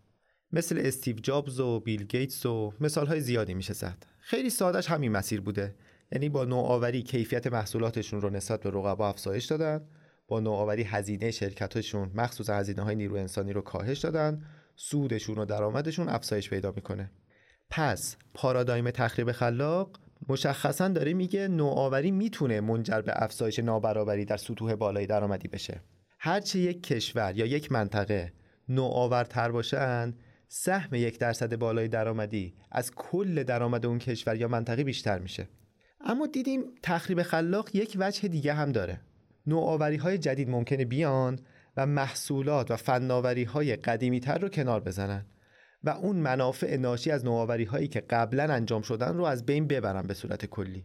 مثل 0.53 0.80
استیو 0.84 1.16
جابز 1.16 1.61
و 1.61 1.80
بیل 1.80 2.05
گیتس 2.05 2.46
و 2.46 2.72
مثال 2.80 3.07
های 3.07 3.20
زیادی 3.20 3.55
میشه 3.55 3.72
زد. 3.72 4.07
خیلی 4.18 4.50
سادش 4.50 4.90
همین 4.90 5.12
مسیر 5.12 5.40
بوده. 5.40 5.74
یعنی 6.12 6.28
با 6.28 6.44
نوآوری 6.44 7.03
کیفیت 7.03 7.46
محصولاتشون 7.46 8.20
رو 8.20 8.30
نسبت 8.30 8.61
به 8.61 8.70
رقبا 8.70 9.09
افزایش 9.09 9.44
دادن 9.44 9.80
با 10.28 10.40
نوآوری 10.40 10.82
هزینه 10.82 11.30
شرکتشون 11.30 12.11
مخصوصا 12.14 12.55
هزینه 12.55 12.82
های 12.82 12.94
نیرو 12.94 13.16
انسانی 13.16 13.53
رو 13.53 13.61
کاهش 13.61 13.98
دادن 13.98 14.44
سودشون 14.76 15.38
و 15.38 15.44
درآمدشون 15.44 16.09
افزایش 16.09 16.50
پیدا 16.50 16.72
می‌کنه. 16.76 17.11
پس 17.70 18.16
پارادایم 18.34 18.90
تخریب 18.90 19.32
خلاق 19.32 19.98
مشخصا 20.28 20.88
داره 20.88 21.12
میگه 21.12 21.48
نوآوری 21.48 22.11
می‌تونه 22.11 22.61
منجر 22.61 23.00
به 23.00 23.12
افزایش 23.16 23.59
نابرابری 23.59 24.24
در 24.24 24.36
سطوح 24.36 24.74
بالای 24.74 25.07
درآمدی 25.07 25.48
بشه. 25.48 25.80
هرچه 26.18 26.59
یک 26.59 26.82
کشور 26.82 27.36
یا 27.36 27.46
یک 27.46 27.72
منطقه 27.72 28.32
نوآورتر 28.68 29.50
باشن 29.50 30.14
سهم 30.55 30.94
یک 30.94 31.18
درصد 31.18 31.57
بالای 31.57 31.88
درآمدی 31.88 32.55
از 32.70 32.90
کل 32.94 33.42
درآمد 33.42 33.86
اون 33.86 33.98
کشور 33.98 34.36
یا 34.36 34.48
منطقه 34.48 34.84
بیشتر 34.84 35.18
میشه. 35.18 35.48
اما 36.00 36.26
دیدیم 36.26 36.64
تخریب 36.82 37.22
خلاق 37.22 37.76
یک 37.76 37.96
وجه 38.00 38.28
دیگه 38.28 38.55
هم 38.55 38.72
داره. 38.72 39.00
نوآوری 39.46 39.96
های 39.96 40.18
جدید 40.18 40.50
ممکنه 40.50 40.84
بیان 40.84 41.38
و 41.76 41.86
محصولات 41.86 42.70
و 42.70 42.76
فناوری 42.76 43.44
های 43.44 43.76
قدیمی 43.76 44.20
تر 44.20 44.38
رو 44.38 44.48
کنار 44.48 44.80
بزنن 44.80 45.26
و 45.84 45.90
اون 45.90 46.16
منافع 46.16 46.76
ناشی 46.76 47.11
از 47.11 47.24
نوآوری 47.24 47.64
هایی 47.64 47.88
که 47.88 48.00
قبلا 48.00 48.55
انجام 48.55 48.82
شدن 48.82 49.16
رو 49.16 49.24
از 49.24 49.46
بین 49.46 49.66
ببرن 49.66 50.03
به 50.03 50.14
صورت 50.14 50.46
کلی. 50.46 50.84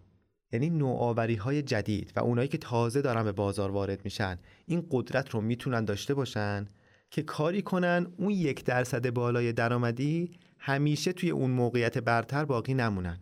یعنی 0.51 0.69
نوآوری 0.69 1.35
های 1.35 1.61
جدید 1.61 2.13
و 2.15 2.19
اونایی 2.19 2.47
که 2.47 2.57
تازه 2.57 3.01
دارن 3.01 3.23
به 3.23 3.31
بازار 3.31 3.71
وارد 3.71 4.01
میشن 4.03 4.39
این 4.65 4.87
قدرت 4.91 5.29
رو 5.29 5.41
می‌تونن 5.41 5.85
داشته 5.85 6.13
باشن 6.13 6.67
که 7.09 7.23
کاری 7.23 7.61
کنن 7.61 8.07
اون 8.17 8.31
یک 8.31 8.65
درصد 8.65 9.09
بالای 9.09 9.53
درآمدی 9.53 10.31
همیشه 10.59 11.13
توی 11.13 11.29
اون 11.29 11.51
موقعیت 11.51 11.97
برتر 11.97 12.45
باقی 12.45 12.73
نمونن. 12.73 13.19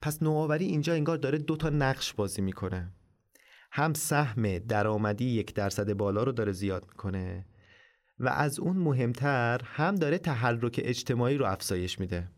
پس 0.00 0.22
نوآوری 0.22 0.64
اینجا 0.64 0.92
انگار 0.92 1.16
داره 1.16 1.38
دو 1.38 1.56
تا 1.56 1.70
نقش 1.70 2.12
بازی 2.12 2.42
می‌کنه. 2.42 2.92
هم 3.72 3.94
سهم 3.94 4.58
درآمدی 4.58 5.24
یک 5.24 5.54
درصد 5.54 5.92
بالا 5.92 6.22
رو 6.22 6.32
داره 6.32 6.52
زیاد 6.52 6.84
می‌کنه 6.88 7.46
و 8.18 8.28
از 8.28 8.60
اون 8.60 8.76
مهمتر 8.76 9.60
هم 9.64 9.94
داره 9.94 10.18
تحرک 10.18 10.80
اجتماعی 10.84 11.36
رو 11.36 11.46
افزایش 11.46 12.00
میده. 12.00 12.30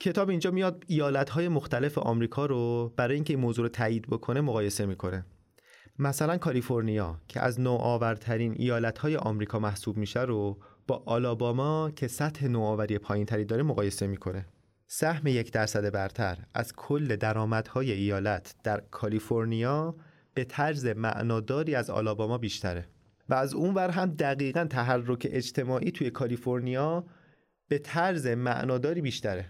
کتاب 0.00 0.28
اینجا 0.30 0.50
میاد 0.50 0.84
ایالتهای 0.86 1.48
مختلف 1.48 1.98
آمریکا 1.98 2.46
رو 2.46 2.94
برای 2.96 3.14
اینکه 3.14 3.32
این 3.32 3.40
موضوع 3.40 3.62
رو 3.62 3.68
تایید 3.68 4.06
بکنه 4.06 4.40
مقایسه 4.40 4.86
می‌کنه. 4.86 5.26
مثلا 5.98 6.38
کالیفرنیا 6.38 7.20
که 7.28 7.40
از 7.40 7.60
نوآورترین 7.60 8.54
ایالتهای 8.58 9.16
آمریکا 9.16 9.58
محسوب 9.58 9.96
میشه 9.96 10.20
رو 10.20 10.58
با 10.86 11.02
آلاباما 11.06 11.90
که 11.90 12.08
سطح 12.08 12.46
نوآوری 12.46 12.98
پایینتری 12.98 13.44
داره 13.44 13.62
مقایسه 13.62 14.06
می‌کنه. 14.06 14.46
سهم 14.86 15.26
یک 15.26 15.52
درصد 15.52 15.92
برتر 15.92 16.38
از 16.54 16.72
کل 16.76 17.16
درآمدهای 17.16 17.92
ایالت 17.92 18.54
در 18.64 18.82
کالیفرنیا 18.90 19.96
به 20.34 20.44
طرز 20.44 20.86
معناداری 20.86 21.74
از 21.74 21.90
آلاباما 21.90 22.38
بیشتره. 22.38 22.88
و 23.28 23.34
از 23.34 23.54
اون 23.54 23.74
ور 23.74 23.90
هم 23.90 24.10
دقیقا 24.10 24.64
تحرک 24.64 25.28
اجتماعی 25.30 25.90
توی 25.90 26.10
کالیفرنیا 26.10 27.04
به 27.68 27.78
طرز 27.78 28.26
معناداری 28.26 29.00
بیشتره. 29.00 29.46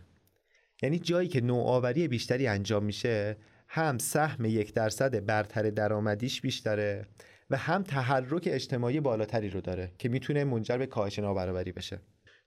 یعنی 0.82 0.98
جایی 0.98 1.28
که 1.28 1.40
نوآوری 1.40 2.08
بیشتری 2.08 2.46
انجام 2.46 2.84
میشه 2.84 3.36
هم 3.68 3.98
سهم 3.98 4.44
یک 4.44 4.74
درصد 4.74 5.26
برتر 5.26 5.70
درآمدیش 5.70 6.40
بیشتره 6.40 7.06
و 7.50 7.56
هم 7.56 7.82
تحرک 7.82 8.48
اجتماعی 8.52 9.00
بالاتری 9.00 9.50
رو 9.50 9.60
داره 9.60 9.92
که 9.98 10.08
می‌تونه 10.08 10.44
منجر 10.44 10.78
به 10.78 10.86
کاهش 10.86 11.18
نابرابری 11.18 11.72
بشه. 11.72 12.00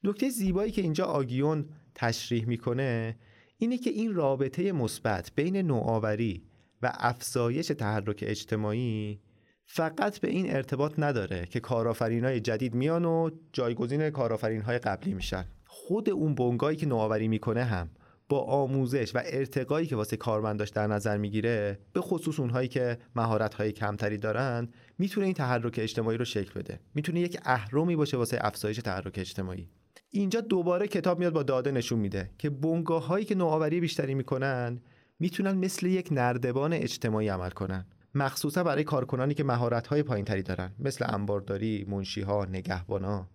نکته 0.03 0.29
زیبایی 0.29 0.71
که 0.71 0.81
اینجا 0.81 1.05
آگیون 1.05 1.69
تشریح 1.95 2.45
می‌کنه 2.45 3.17
اینه 3.57 3.77
که 3.77 3.89
این 3.89 4.13
رابطه 4.13 4.71
مثبت 4.71 5.31
بین 5.35 5.57
نوآوری 5.57 6.43
و 6.81 6.91
افزایش 6.93 7.67
تحرک 7.67 8.23
اجتماعی 8.27 9.21
فقط 9.65 10.19
به 10.19 10.29
این 10.29 10.55
ارتباط 10.55 10.93
نداره 10.97 11.45
که 11.45 11.59
کارآفرین 11.59 12.25
های 12.25 12.39
جدید 12.39 12.75
میان 12.75 13.05
و 13.05 13.29
جایگزین 13.53 14.09
کارآفرین 14.09 14.61
های 14.61 14.77
قبلی 14.77 15.13
میشن. 15.13 15.45
خود 15.65 16.09
اون 16.09 16.35
بنگایی 16.35 16.77
که 16.77 16.85
نوآوری 16.85 17.27
می‌کنه 17.27 17.63
هم 17.63 17.89
با 18.29 18.39
آموزش 18.39 19.15
و 19.15 19.21
ارتقایی 19.25 19.87
که 19.87 19.95
واسه 19.95 20.17
کارمنداش 20.17 20.69
در 20.69 20.87
نظر 20.87 21.17
می‌گیره 21.17 21.79
به 21.93 22.01
خصوص 22.01 22.39
اونهایی 22.39 22.67
که 22.67 22.97
مهارت 23.15 23.53
های 23.53 23.71
کمتری 23.71 24.17
دارن 24.17 24.67
می‌تونه 24.97 25.25
این 25.25 25.35
تحرک 25.35 25.79
اجتماعی 25.83 26.17
رو 26.17 26.25
شکل 26.25 26.59
بده. 26.59 26.79
می‌تونه 26.93 27.19
یک 27.19 27.39
اهرمی 27.45 27.95
باشه 27.95 28.17
واسه 28.17 28.37
افزایش 28.41 28.77
تحرک 28.77 29.13
اجتماعی. 29.17 29.69
اینجا 30.09 30.41
دوباره 30.41 30.87
کتاب 30.87 31.19
میاد 31.19 31.33
با 31.33 31.43
داده 31.43 31.71
نشون 31.71 31.99
میده 31.99 32.29
که 32.37 32.49
بنگاه 32.49 33.05
هایی 33.05 33.25
که 33.25 33.35
نوآوری 33.35 33.79
بیشتری 33.79 34.13
می‌کنن 34.13 34.81
می‌تونن 35.19 35.51
مثل 35.51 35.85
یک 35.85 36.09
نردبان 36.11 36.73
اجتماعی 36.73 37.27
عمل 37.27 37.49
کنن. 37.49 37.85
مخصوصا 38.15 38.63
برای 38.63 38.83
کارکنانی 38.83 39.33
که 39.33 39.43
مهارت 39.43 39.87
های 39.87 40.03
پایینتری 40.03 40.43
دارن 40.43 40.71
مثل 40.79 41.05
انبارداری، 41.07 41.85
منشیها، 41.89 42.45
نگهبانا. 42.45 43.29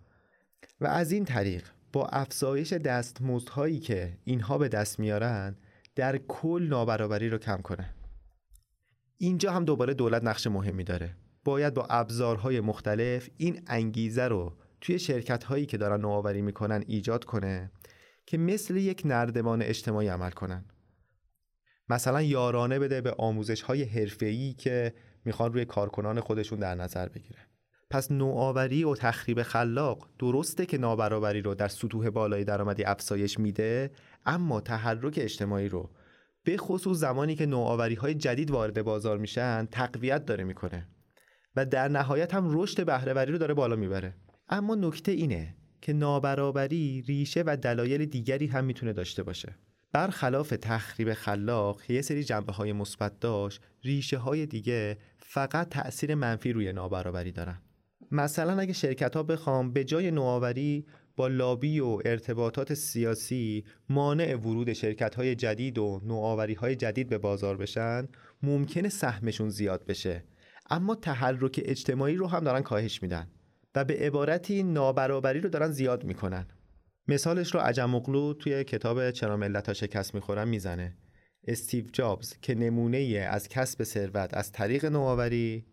و 0.81 0.87
از 0.87 1.11
این 1.11 1.25
طریق 1.25 1.63
با 1.93 2.05
افزایش 2.05 2.73
دستمزدهایی 2.73 3.79
که 3.79 4.17
اینها 4.23 4.57
به 4.57 4.67
دست 4.67 4.99
میارن 4.99 5.55
در 5.95 6.17
کل 6.17 6.67
نابرابری 6.69 7.29
رو 7.29 7.37
کم 7.37 7.61
کنه. 7.61 7.93
اینجا 9.17 9.51
هم 9.51 9.65
دوباره 9.65 9.93
دولت 9.93 10.23
نقش 10.23 10.47
مهمی 10.47 10.83
داره. 10.83 11.15
باید 11.43 11.73
با 11.73 11.85
ابزارهای 11.89 12.59
مختلف 12.59 13.29
این 13.37 13.61
انگیزه 13.67 14.23
رو 14.23 14.57
توی 14.81 14.99
شرکت 14.99 15.43
هایی 15.43 15.65
که 15.65 15.77
دارن 15.77 16.01
نوآوری 16.01 16.41
می‌کنن 16.41 16.83
ایجاد 16.87 17.23
کنه 17.23 17.71
که 18.25 18.37
مثل 18.37 18.77
یک 18.77 19.01
نردمان 19.05 19.61
اجتماعی 19.61 20.07
عمل 20.07 20.31
کنن. 20.31 20.65
مثلا 21.89 22.21
یارانه 22.21 22.79
بده 22.79 23.01
به 23.01 23.15
آموزش 23.17 23.61
های 23.61 23.83
حرفه‌ای 23.83 24.53
که 24.53 24.93
می‌خوان 25.25 25.53
روی 25.53 25.65
کارکنان 25.65 26.19
خودشون 26.19 26.59
در 26.59 26.75
نظر 26.75 27.09
بگیره. 27.09 27.39
پس 27.93 28.11
نوآوری 28.11 28.83
و 28.83 28.95
تخریب 28.95 29.43
خلاق 29.43 30.09
درسته 30.19 30.65
که 30.65 30.77
نابرابری 30.77 31.41
رو 31.41 31.55
در 31.55 31.67
سطوح 31.67 32.09
بالای 32.09 32.43
درآمدی 32.43 32.83
افزایش 32.83 33.39
میده 33.39 33.91
اما 34.25 34.61
تحرک 34.61 35.19
اجتماعی 35.21 35.69
رو 35.69 35.89
به 36.43 36.57
خصوص 36.57 36.97
زمانی 36.97 37.35
که 37.35 37.45
نوآوری 37.45 37.95
های 37.95 38.13
جدید 38.13 38.51
وارد 38.51 38.81
بازار 38.81 39.17
میشن 39.17 39.67
تقویت 39.71 40.25
داره 40.25 40.43
می‌کنه 40.43 40.87
و 41.55 41.65
در 41.65 41.87
نهایت 41.87 42.33
هم 42.33 42.61
رشد 42.61 42.85
بهرهوری 42.85 43.31
رو 43.31 43.37
داره 43.37 43.53
بالا 43.53 43.75
می‌بره. 43.75 44.15
اما 44.49 44.75
نکته 44.75 45.11
اینه 45.11 45.55
که 45.81 45.93
نابرابری 45.93 47.01
ریشه 47.07 47.43
و 47.45 47.57
دلایل 47.57 48.05
دیگری 48.05 48.47
هم 48.47 48.65
می‌تونه 48.65 48.93
داشته 48.93 49.23
باشه. 49.23 49.55
برخلاف 49.91 50.49
تخریب 50.49 51.13
خلاق 51.13 51.81
یه 51.89 52.01
سری 52.01 52.23
جنبه 52.23 52.53
های 52.53 52.73
مثبت 52.73 53.19
داشت 53.19 53.61
ریشه 53.83 54.17
های 54.17 54.45
دیگه 54.45 54.97
فقط 55.19 55.69
تأثیر 55.69 56.15
منفی 56.15 56.53
روی 56.53 56.73
نابرابری 56.73 57.31
دارن. 57.31 57.61
مثلا 58.13 58.59
اگه 58.59 58.73
شرکت 58.73 59.15
ها 59.15 59.23
بخوام 59.23 59.73
به 59.73 59.83
جای 59.83 60.11
نوآوری 60.11 60.85
با 61.15 61.27
لابی 61.27 61.79
و 61.79 61.99
ارتباطات 62.05 62.73
سیاسی 62.73 63.65
مانع 63.89 64.35
ورود 64.35 64.73
شرکت 64.73 65.15
های 65.15 65.35
جدید 65.35 65.77
و 65.77 66.01
نوآوری 66.05 66.53
های 66.53 66.75
جدید 66.75 67.09
به 67.09 67.17
بازار 67.17 67.57
بشن 67.57 68.07
ممکنه 68.43 68.89
سهمشون 68.89 69.49
زیاد 69.49 69.85
بشه. 69.85 70.23
اما 70.69 70.95
تحرک 70.95 71.61
اجتماعی 71.65 72.15
رو 72.15 72.27
هم 72.27 72.43
دارن 72.43 72.61
کاهش 72.61 73.01
میدن 73.01 73.27
و 73.75 73.85
به 73.85 73.93
عبارتی 73.93 74.63
نابرابری 74.63 75.39
رو 75.39 75.49
دارن 75.49 75.71
زیاد 75.71 76.03
می‌کنن. 76.03 76.47
مثالش 77.07 77.53
رو 77.53 77.59
عجم 77.59 77.95
اغلو 77.95 78.33
توی 78.33 78.63
کتاب 78.63 79.11
چرا 79.11 79.37
ملت 79.37 79.67
ها 79.67 79.73
شکست 79.73 80.15
می‌خورن 80.15 80.47
می‌زنه. 80.47 80.97
استیو 81.47 81.85
جابز 81.93 82.33
که 82.41 82.55
نمونه 82.55 83.27
از 83.31 83.47
کسب 83.47 83.83
ثروت 83.83 84.33
از 84.33 84.51
طریق 84.51 84.85
نوآوری 84.85 85.65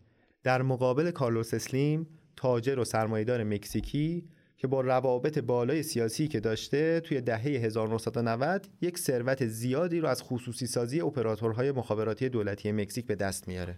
در 0.43 0.61
مقابل 0.61 1.11
کارلوس 1.11 1.53
اسلیم 1.53 2.07
تاجر 2.35 2.79
و 2.79 2.83
سرمایهدار 2.83 3.43
مکزیکی 3.43 4.29
که 4.57 4.67
با 4.67 4.81
روابط 4.81 5.39
بالای 5.39 5.83
سیاسی 5.83 6.27
که 6.27 6.39
داشته 6.39 6.99
توی 6.99 7.21
دهه 7.21 7.41
1990 7.41 8.67
یک 8.81 8.97
ثروت 8.97 9.47
زیادی 9.47 9.99
رو 9.99 10.07
از 10.07 10.23
خصوصی 10.23 10.67
سازی 10.67 11.01
اپراتورهای 11.01 11.71
مخابراتی 11.71 12.29
دولتی 12.29 12.71
مکزیک 12.71 13.05
به 13.05 13.15
دست 13.15 13.47
میاره. 13.47 13.77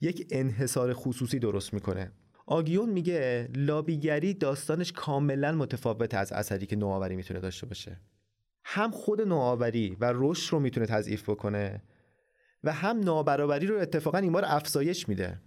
یک 0.00 0.26
انحصار 0.30 0.92
خصوصی 0.92 1.38
درست 1.38 1.74
می‌کنه. 1.74 2.12
آگیون 2.46 2.90
میگه 2.90 3.48
لابیگری 3.56 4.34
داستانش 4.34 4.92
کاملا 4.92 5.52
متفاوت 5.52 6.14
از 6.14 6.32
اثری 6.32 6.66
که 6.66 6.76
نوآوری 6.76 7.16
می‌تونه 7.16 7.40
داشته 7.40 7.66
باشه. 7.66 8.00
هم 8.64 8.90
خود 8.90 9.20
نوآوری 9.20 9.96
و 10.00 10.12
رشد 10.14 10.52
رو 10.52 10.60
می‌تونه 10.60 10.86
تضعیف 10.86 11.30
بکنه 11.30 11.82
و 12.64 12.72
هم 12.72 13.00
نابرابری 13.00 13.66
رو 13.66 13.78
اتفاقا 13.78 14.18
این 14.18 14.32
بار 14.32 14.44
افزایش 14.46 15.08
میده. 15.08 15.40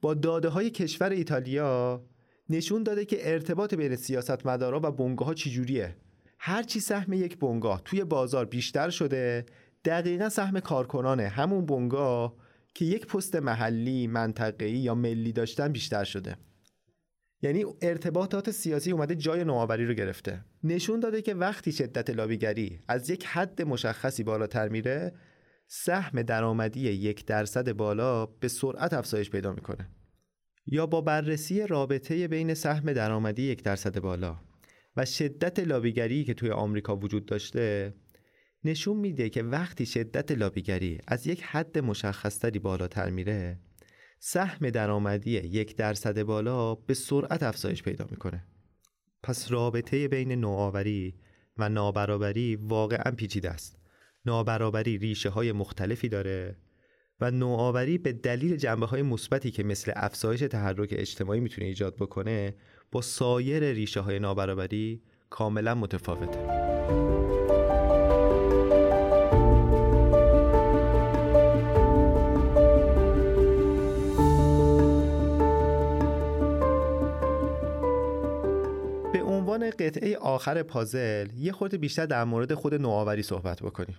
با 0.00 0.14
داده 0.14 0.48
های 0.48 0.70
کشور 0.70 1.10
ایتالیا 1.10 2.04
نشون 2.48 2.82
داده 2.82 3.04
که 3.04 3.32
ارتباط 3.32 3.74
بین 3.74 3.96
سیاستمدارا 3.96 4.80
و 4.82 4.90
بنگاه 4.90 5.28
ها 5.28 5.34
چجوریه 5.34 5.96
هرچی 6.38 6.80
سهم 6.80 7.12
یک 7.12 7.38
بنگاه 7.38 7.82
توی 7.84 8.04
بازار 8.04 8.44
بیشتر 8.44 8.90
شده 8.90 9.46
دقیقا 9.84 10.28
سهم 10.28 10.60
کارکنان 10.60 11.20
همون 11.20 11.66
بنگاه 11.66 12.36
که 12.74 12.84
یک 12.84 13.06
پست 13.06 13.36
محلی، 13.36 14.06
منطقه‌ای 14.06 14.72
یا 14.72 14.94
ملی 14.94 15.32
داشتن 15.32 15.72
بیشتر 15.72 16.04
شده. 16.04 16.36
یعنی 17.42 17.64
ارتباطات 17.82 18.50
سیاسی 18.50 18.92
اومده 18.92 19.14
جای 19.14 19.44
نوآوری 19.44 19.86
رو 19.86 19.94
گرفته. 19.94 20.44
نشون 20.64 21.00
داده 21.00 21.22
که 21.22 21.34
وقتی 21.34 21.72
شدت 21.72 22.10
لابیگری 22.10 22.80
از 22.88 23.10
یک 23.10 23.26
حد 23.26 23.62
مشخصی 23.62 24.22
بالاتر 24.22 24.68
میره 24.68 25.12
سهم 25.66 26.22
درآمدی 26.22 26.80
یک 26.80 27.26
درصد 27.26 27.72
بالا 27.72 28.26
به 28.26 28.48
سرعت 28.48 28.92
افزایش 28.92 29.30
پیدا 29.30 29.52
می‌کنه. 29.52 29.90
یا 30.66 30.86
با 30.86 31.00
بررسی 31.00 31.66
رابطه 31.66 32.28
بین 32.28 32.54
سهم 32.54 32.92
درآمدی 32.92 33.42
یک 33.42 33.62
درصد 33.62 34.00
بالا 34.00 34.40
و 34.96 35.04
شدت 35.04 35.58
لابیگری 35.58 36.24
که 36.24 36.34
توی 36.34 36.50
آمریکا 36.50 36.96
وجود 36.96 37.26
داشته 37.26 37.94
نشون 38.64 38.96
میده 38.96 39.28
که 39.28 39.42
وقتی 39.42 39.86
شدت 39.86 40.32
لابیگری 40.32 40.98
از 41.06 41.26
یک 41.26 41.42
حد 41.42 41.78
مشخصتری 41.78 42.58
بالاتر 42.58 43.10
میره 43.10 43.58
سهم 44.18 44.70
درآمدی 44.70 45.30
یک 45.30 45.76
درصد 45.76 46.22
بالا 46.22 46.74
به 46.74 46.94
سرعت 46.94 47.42
افزایش 47.42 47.82
پیدا 47.82 48.06
می‌کنه. 48.10 48.46
پس 49.22 49.52
رابطه 49.52 50.08
بین 50.08 50.32
نوآوری 50.32 51.14
و 51.56 51.68
نابرابری 51.68 52.56
واقعا 52.56 53.12
پیچیده 53.16 53.50
است. 53.50 53.75
نابرابری 54.26 54.98
ریشه 54.98 55.28
های 55.28 55.52
مختلفی 55.52 56.08
داره 56.08 56.56
و 57.20 57.30
نوآوری 57.30 57.98
به 57.98 58.12
دلیل 58.12 58.56
جنبه 58.56 58.86
های 58.86 59.02
مثبتی 59.02 59.50
که 59.50 59.62
مثل 59.62 59.92
افزایش 59.96 60.40
تحرک 60.40 60.88
اجتماعی 60.92 61.40
می‌تونه 61.40 61.66
ایجاد 61.66 61.96
بکنه 61.96 62.54
با 62.92 63.00
سایر 63.00 63.72
ریشه 63.72 64.00
های 64.00 64.18
نابرابری 64.18 65.02
کاملا 65.30 65.74
متفاوته. 65.74 66.38
به 79.12 79.22
عنوان 79.22 79.70
قطعه 79.70 80.16
آخر 80.16 80.62
پازل 80.62 81.28
یه 81.36 81.52
خورده 81.52 81.78
بیشتر 81.78 82.06
در 82.06 82.24
مورد 82.24 82.54
خود 82.54 82.74
نوآوری 82.74 83.22
صحبت 83.22 83.62
بکنیم. 83.62 83.96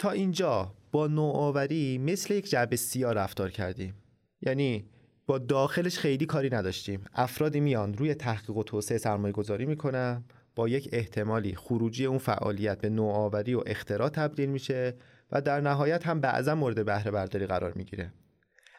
تا 0.00 0.10
اینجا 0.10 0.74
با 0.92 1.06
نوآوری 1.06 1.98
مثل 1.98 2.34
یک 2.34 2.50
جعبه 2.50 2.76
سیاه 2.76 3.12
رفتار 3.12 3.50
کردیم. 3.50 3.94
یعنی 4.42 4.88
با 5.26 5.38
داخلش 5.38 5.98
خیلی 5.98 6.26
کاری 6.26 6.50
نداشتیم. 6.50 7.04
افرادی 7.14 7.60
میان 7.60 7.94
روی 7.94 8.14
تحقیق 8.14 8.56
و 8.56 8.62
توسعه 8.62 8.98
سرمایه 8.98 9.32
گذاری 9.32 9.66
می‌کنن. 9.66 10.24
با 10.54 10.68
یک 10.68 10.88
احتمالی 10.92 11.54
خروجی 11.54 12.06
اون 12.06 12.18
فعالیت 12.18 12.80
به 12.80 12.88
نوآوری 12.88 13.54
و 13.54 13.62
اختراع 13.66 14.08
تبدیل 14.08 14.48
میشه 14.48 14.94
و 15.32 15.40
در 15.40 15.60
نهایت 15.60 16.06
هم 16.06 16.20
بعضا 16.20 16.54
مورد 16.54 16.84
بهره 16.84 17.10
برداری 17.10 17.46
قرار 17.46 17.72
می‌گیره. 17.72 18.12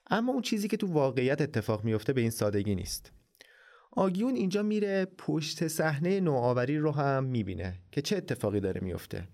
اما 0.10 0.34
اون 0.34 0.42
چیزی 0.42 0.68
که 0.68 0.78
تو 0.78 0.88
واقعیت 0.88 1.42
اتفاق 1.42 1.84
میفته 1.84 2.14
به 2.14 2.22
این 2.22 2.30
سادگی 2.30 2.76
نیست. 2.76 3.12
آگیون 3.92 4.36
اینجا 4.36 4.64
میره 4.64 5.06
پشت 5.18 5.68
صحنه 5.68 6.20
نوآوری 6.20 6.78
رو 6.78 6.92
هم 6.92 7.24
می‌بینه 7.24 7.80
که 7.92 8.02
چه 8.02 8.18
اتفاقی 8.18 8.60
داره 8.60 8.82
میفته 8.84 9.28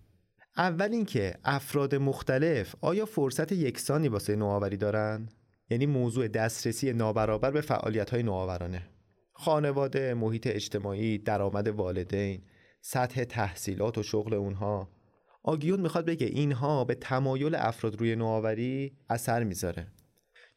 اول 0.57 0.91
اینکه 0.91 1.35
افراد 1.43 1.95
مختلف 1.95 2.75
آیا 2.81 3.05
فرصت 3.05 3.51
یکسانی 3.51 4.07
واسه 4.07 4.35
نوآوری 4.35 4.77
دارن؟ 4.77 5.29
یعنی 5.69 5.85
موضوع 5.85 6.27
دسترسی 6.27 6.93
نابرابر 6.93 7.51
به 7.51 7.61
فعالیت 7.61 8.09
های 8.09 8.23
نوآورانه. 8.23 8.89
خانواده، 9.33 10.13
محیط 10.13 10.47
اجتماعی، 10.47 11.17
درآمد 11.17 11.67
والدین، 11.67 12.41
سطح 12.81 13.23
تحصیلات 13.23 13.97
و 13.97 14.03
شغل 14.03 14.33
اونها. 14.33 14.89
آگیون 15.43 15.79
می‌خواد 15.79 16.05
بگه 16.05 16.27
اینها 16.27 16.83
به 16.83 16.95
تمایل 16.95 17.55
افراد 17.55 17.99
روی 17.99 18.15
نوآوری 18.15 18.97
اثر 19.09 19.43
می‌ذاره. 19.43 19.87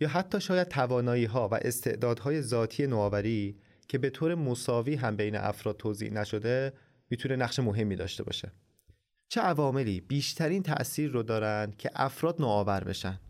یا 0.01 0.09
حتی 0.09 0.41
شاید 0.41 0.69
توانایی 0.69 1.25
ها 1.25 1.49
و 1.49 1.55
استعدادهای 1.55 2.43
ذاتی 2.43 2.87
نوآوری 2.87 3.59
که 3.89 3.99
به 3.99 4.11
طور 4.11 4.35
مساوی 4.35 4.95
هم 4.95 5.17
بین 5.17 5.37
افراد 5.37 5.77
توضیح 5.77 6.13
نشده 6.13 6.73
می‌تونه 7.11 7.37
نقش 7.37 7.59
مهمی 7.59 7.97
داشته 7.97 8.23
باشه. 8.23 8.53
چه 9.33 9.41
عواملی 9.41 10.01
بیشترین 10.01 10.63
تأثیر 10.63 11.11
رو 11.11 11.23
دارن 11.23 11.73
که 11.79 11.91
افراد 11.95 12.41
نوآور 12.43 12.85
بشن؟ 12.85 13.21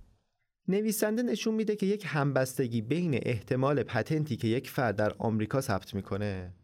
نویسنده 0.68 1.22
نشون 1.22 1.54
میده 1.54 1.76
که 1.76 1.86
یک 1.86 2.04
همبستگی 2.06 2.82
بین 2.82 3.18
احتمال 3.22 3.82
پتنتی 3.82 4.36
که 4.36 4.48
یک 4.48 4.70
فرد 4.70 4.96
در 4.96 5.12
آمریکا 5.18 5.60
ثبت 5.60 5.94
می‌کنه 5.94 6.54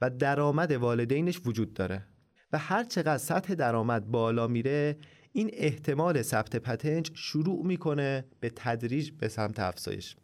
و 0.00 0.10
درآمد 0.10 0.72
والدینش 0.72 1.40
وجود 1.44 1.74
داره 1.74 2.06
و 2.52 2.58
هر 2.58 2.84
چقدر 2.84 3.18
سطح 3.18 3.54
درآمد 3.54 4.10
بالا 4.10 4.46
میره 4.46 4.96
این 5.32 5.50
احتمال 5.52 6.22
ثبت 6.22 6.56
پتنت 6.56 7.10
شروع 7.14 7.66
می‌کنه 7.66 8.24
به 8.40 8.52
تدریج 8.56 9.10
به 9.10 9.28
سمت 9.28 9.60
افزایش. 9.60 10.16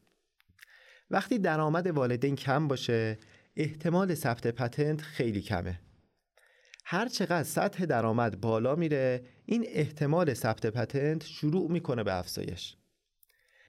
وقتی 1.10 1.38
درآمد 1.38 1.86
والدین 1.86 2.36
کم 2.36 2.68
باشه 2.68 3.18
احتمال 3.56 4.14
ثبت 4.14 4.46
پتنت 4.46 5.00
خیلی 5.00 5.40
کمه. 5.40 5.80
هر 6.90 7.08
چقدر 7.08 7.42
سطح 7.42 7.84
درآمد 7.84 8.40
بالا 8.40 8.74
میره 8.76 9.22
این 9.46 9.64
احتمال 9.68 10.34
ثبت 10.34 10.66
پتنت 10.66 11.24
شروع 11.24 11.70
می‌کنه 11.70 12.04
به 12.04 12.18
افزایش. 12.18 12.76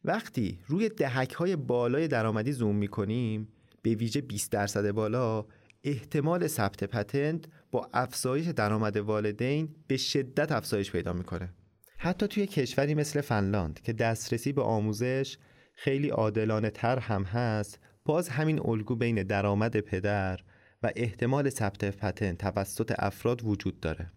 وقتی 0.03 0.59
روی 0.67 0.89
دهک 0.89 1.33
های 1.33 1.55
بالای 1.55 2.07
درآمدی 2.07 2.51
زوم 2.51 2.75
می‌کنیم 2.75 3.47
به 3.81 3.89
ویژه 3.89 4.21
20 4.21 4.51
درصد 4.51 4.91
بالا 4.91 5.45
احتمال 5.83 6.47
ثبت 6.47 6.83
پتنت 6.83 7.45
با 7.71 7.89
افزایش 7.93 8.47
درآمد 8.47 8.97
والدین 8.97 9.75
به 9.87 9.97
شدت 9.97 10.51
افزایش 10.51 10.91
پیدا 10.91 11.13
می‌کنه. 11.13 11.53
حتی 11.97 12.27
توی 12.27 12.47
کشوری 12.47 12.93
مثل 12.93 13.21
فنلاند 13.21 13.81
که 13.81 13.93
دسترسی 13.93 14.51
به 14.51 14.61
آموزش 14.61 15.37
خیلی 15.75 16.09
عادلانه 16.09 16.69
تر 16.69 16.99
هم 16.99 17.23
هست 17.23 17.79
باز 18.05 18.29
همین 18.29 18.59
الگو 18.65 18.95
بین 18.95 19.23
درآمد 19.23 19.79
پدر 19.79 20.39
و 20.83 20.91
احتمال 20.95 21.49
ثبت 21.49 21.85
پتنت 21.85 22.37
توسط 22.37 22.93
افراد 22.99 23.41
وجود 23.45 23.79
داره. 23.79 24.11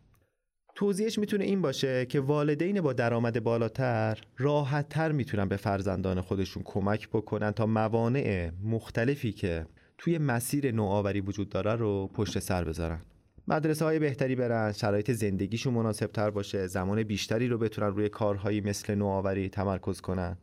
توضیحش 0.74 1.18
می‌تونه 1.18 1.44
این 1.44 1.62
باشه 1.62 2.06
که 2.06 2.20
والدین 2.20 2.80
با 2.80 2.92
درآمد 2.92 3.44
بالاتر 3.44 4.18
راحت 4.38 4.88
تر 4.88 5.12
می‌تونن 5.12 5.48
به 5.48 5.56
فرزندان 5.56 6.20
خودشون 6.20 6.62
کمک 6.62 7.08
بکنن 7.08 7.50
تا 7.50 7.66
موانع 7.66 8.50
مختلفی 8.64 9.32
که 9.32 9.66
توی 9.98 10.18
مسیر 10.18 10.72
نوآوری 10.72 11.20
وجود 11.20 11.48
داره 11.48 11.74
رو 11.74 12.10
پشت 12.14 12.38
سر 12.38 12.64
بذارن. 12.64 13.00
مدرسه 13.48 13.84
های 13.84 13.98
بهتری 13.98 14.34
برن 14.34 14.72
شرایط 14.72 15.10
زندگیشون 15.10 15.74
مناسب 15.74 16.06
تر 16.06 16.30
باشه 16.30 16.66
زمان 16.66 17.02
بیشتری 17.02 17.48
رو 17.48 17.58
بتونن 17.58 17.88
روی 17.88 18.08
کارهایی 18.08 18.60
مثل 18.60 18.94
نوآوری 18.94 19.48
تمرکز 19.48 20.00
کنن. 20.00 20.36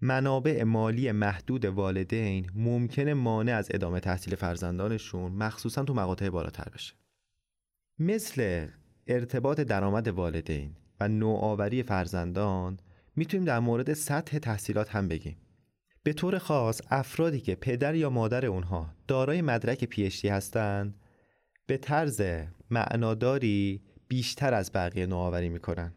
منابع 0.00 0.62
مالی 0.62 1.12
محدود 1.12 1.64
والدین 1.64 2.50
ممکنه 2.54 3.14
مانع 3.14 3.56
از 3.56 3.68
ادامه 3.74 4.00
تحصیل 4.00 4.34
فرزندانشون 4.34 5.32
مخصوصا 5.32 5.84
تو 5.84 5.94
مقاطع 5.94 6.30
بالاتر 6.30 6.68
بشه. 6.74 6.94
مثل 7.98 8.68
ارتباط 9.06 9.60
درآمد 9.60 10.08
والدین 10.08 10.76
و 11.00 11.08
نوآوری 11.08 11.82
فرزندان 11.82 12.78
می‌تونیم 13.16 13.44
در 13.46 13.58
مورد 13.58 13.92
سطح 13.92 14.38
تحصیلات 14.38 14.90
هم 14.90 15.08
بگیم. 15.08 15.36
به 16.02 16.12
طور 16.12 16.38
خاص 16.38 16.80
افرادی 16.90 17.40
که 17.40 17.54
پدر 17.54 17.94
یا 17.94 18.10
مادر 18.10 18.46
اونها 18.46 18.94
دارای 19.08 19.42
مدرک 19.42 19.84
پیشتی 19.84 20.28
هستند 20.28 20.94
به 21.66 21.76
طرز 21.76 22.22
معناداری 22.70 23.82
بیشتر 24.08 24.54
از 24.54 24.70
بقیه 24.74 25.06
نوآوری 25.06 25.48
می‌کنن. 25.48 25.92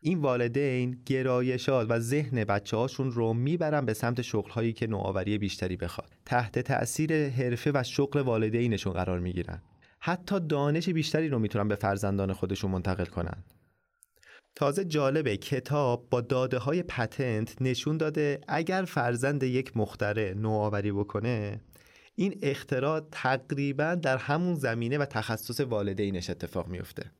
این 0.00 0.18
والدین 0.18 1.02
گرایشات 1.06 1.86
و 1.90 1.98
ذهن 1.98 2.44
بچه 2.44 2.76
هاشون 2.76 3.10
رو 3.10 3.32
می‌برن 3.34 3.86
به 3.86 3.94
سمت 3.94 4.22
شغل 4.22 4.50
هایی 4.50 4.72
که 4.72 4.86
نوآوری 4.86 5.38
بیشتری 5.38 5.76
بخواد. 5.76 6.12
تحت 6.24 6.58
تأثیر 6.58 7.28
حرفه 7.28 7.70
و 7.74 7.82
شغل 7.82 8.20
والدینشون 8.20 8.92
قرار 8.92 9.18
می‌گیرن. 9.18 9.62
حتی 10.00 10.40
دانش 10.40 10.88
بیشتری 10.88 11.28
رو 11.28 11.38
می‌تونن 11.38 11.68
به 11.68 11.74
فرزندان 11.74 12.32
خودشون 12.32 12.70
منتقل 12.70 13.04
کنن. 13.04 13.44
تازه 14.54 14.84
جالبه 14.84 15.36
کتاب 15.36 16.06
با 16.10 16.20
داده 16.20 16.58
های 16.58 16.82
پتنت 16.82 17.62
نشون 17.62 17.96
داده 17.96 18.40
اگر 18.48 18.84
فرزند 18.84 19.42
یک 19.42 19.76
مختره 19.76 20.34
نوآوری 20.34 20.92
بکنه 20.92 21.60
این 22.14 22.38
اختراع 22.42 23.00
تقریبا 23.12 23.94
در 23.94 24.16
همون 24.16 24.54
زمینه 24.54 24.98
و 24.98 25.04
تخصص 25.04 25.60
والدینش 25.60 26.30
اتفاق 26.30 26.68
میفته 26.68 27.10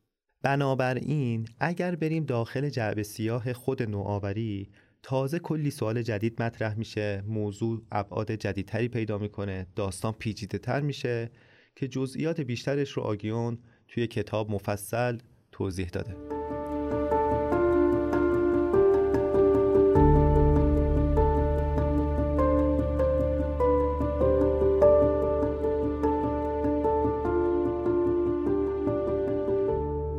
بنابراین 0.42 1.48
اگر 1.60 1.94
بریم 1.96 2.24
داخل 2.24 2.68
جعبه 2.68 3.02
سیاه 3.02 3.52
خود 3.52 3.82
نوآوری 3.82 4.68
تازه 5.02 5.38
کلی 5.38 5.70
سوال 5.70 6.02
جدید 6.02 6.42
مطرح 6.42 6.74
میشه 6.78 7.22
موضوع 7.26 7.82
ابعاد 7.92 8.32
جدیدتری 8.32 8.88
پیدا 8.88 9.18
می‌کنه 9.18 9.66
داستان 9.76 10.12
پیچیده 10.12 10.58
تر 10.58 10.80
میشه 10.80 11.30
که 11.76 11.88
جزئیات 11.88 12.40
بیشترش 12.40 12.90
رو 12.90 13.02
آگیون 13.02 13.58
توی 13.88 14.06
کتاب 14.06 14.50
مفصل 14.50 15.18
توضیح 15.52 15.88
داده. 15.88 16.16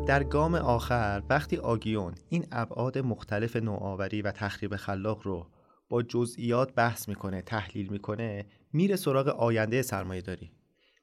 در 0.09 0.23
گام 0.23 0.55
آخر 0.55 1.23
وقتی 1.29 1.57
آگیون 1.57 2.15
این 2.29 2.47
ابعاد 2.51 2.97
مختلف 2.97 3.55
نوآوری 3.55 4.21
و 4.21 4.31
تخریب 4.31 4.75
خلاق 4.75 5.21
رو 5.23 5.47
با 5.89 6.03
جزئیات 6.03 6.73
بحث 6.73 7.09
می‌کنه 7.09 7.41
تحلیل 7.41 7.91
می‌کنه 7.91 8.45
میره 8.73 8.95
سراغ 8.95 9.27
آینده 9.27 9.81
سرمایه 9.81 10.21
داری 10.21 10.51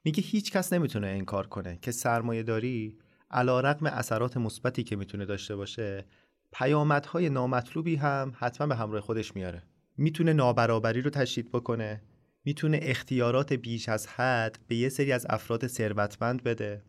میگه 0.04 0.22
هیچ 0.22 0.52
کس 0.52 0.72
نمی‌تونه 0.72 1.07
انکار 1.07 1.46
کنه 1.46 1.78
که 1.82 1.90
سرمایه 1.90 2.42
داری 2.42 2.98
علا 3.30 3.61
رقم 3.61 3.86
اثرات 3.86 4.36
مثبتی 4.36 4.82
که 4.82 4.96
می‌تونه 4.96 5.24
داشته 5.24 5.57
باشه 5.57 6.04
پیامدهای 6.52 7.28
نامطلوبی 7.28 7.96
هم 7.96 8.32
حتما 8.38 8.66
به 8.66 8.76
همراه 8.76 9.00
خودش 9.00 9.36
میاره. 9.36 9.62
می‌تونه 9.96 10.32
نابرابری 10.32 11.00
رو 11.00 11.11
تشدید 11.11 11.52
بکنه 11.52 12.02
می‌تونه 12.44 12.78
اختیارات 12.82 13.52
بیش 13.52 13.88
از 13.88 14.07
حد 14.07 14.59
به 14.68 14.76
یه 14.76 14.88
سری 14.88 15.12
از 15.12 15.26
افراد 15.30 15.66
ثروتمند 15.66 16.42
بده. 16.42 16.82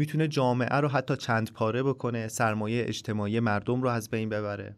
می‌تونه 0.00 0.28
جامعه 0.28 0.76
رو 0.76 0.88
حتی 0.88 1.16
چند 1.16 1.52
پاره 1.52 1.82
بکنه 1.82 2.28
سرمایه 2.28 2.84
اجتماعی 2.88 3.40
مردم 3.40 3.82
رو 3.82 3.88
از 3.88 4.10
بین 4.10 4.28
ببره. 4.28 4.76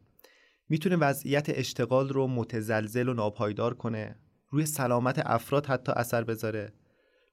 می‌تونه 0.68 0.97
وضعیت 0.97 1.47
اشتغال 1.49 2.09
رو 2.09 2.27
متزلزل 2.27 3.09
و 3.09 3.14
ناپایدار 3.14 3.75
کنه. 3.75 4.16
روی 4.51 4.66
سلامت 4.66 5.23
افراد 5.27 5.66
حتی 5.66 5.93
اثر 5.97 6.25
بذاره. 6.25 6.73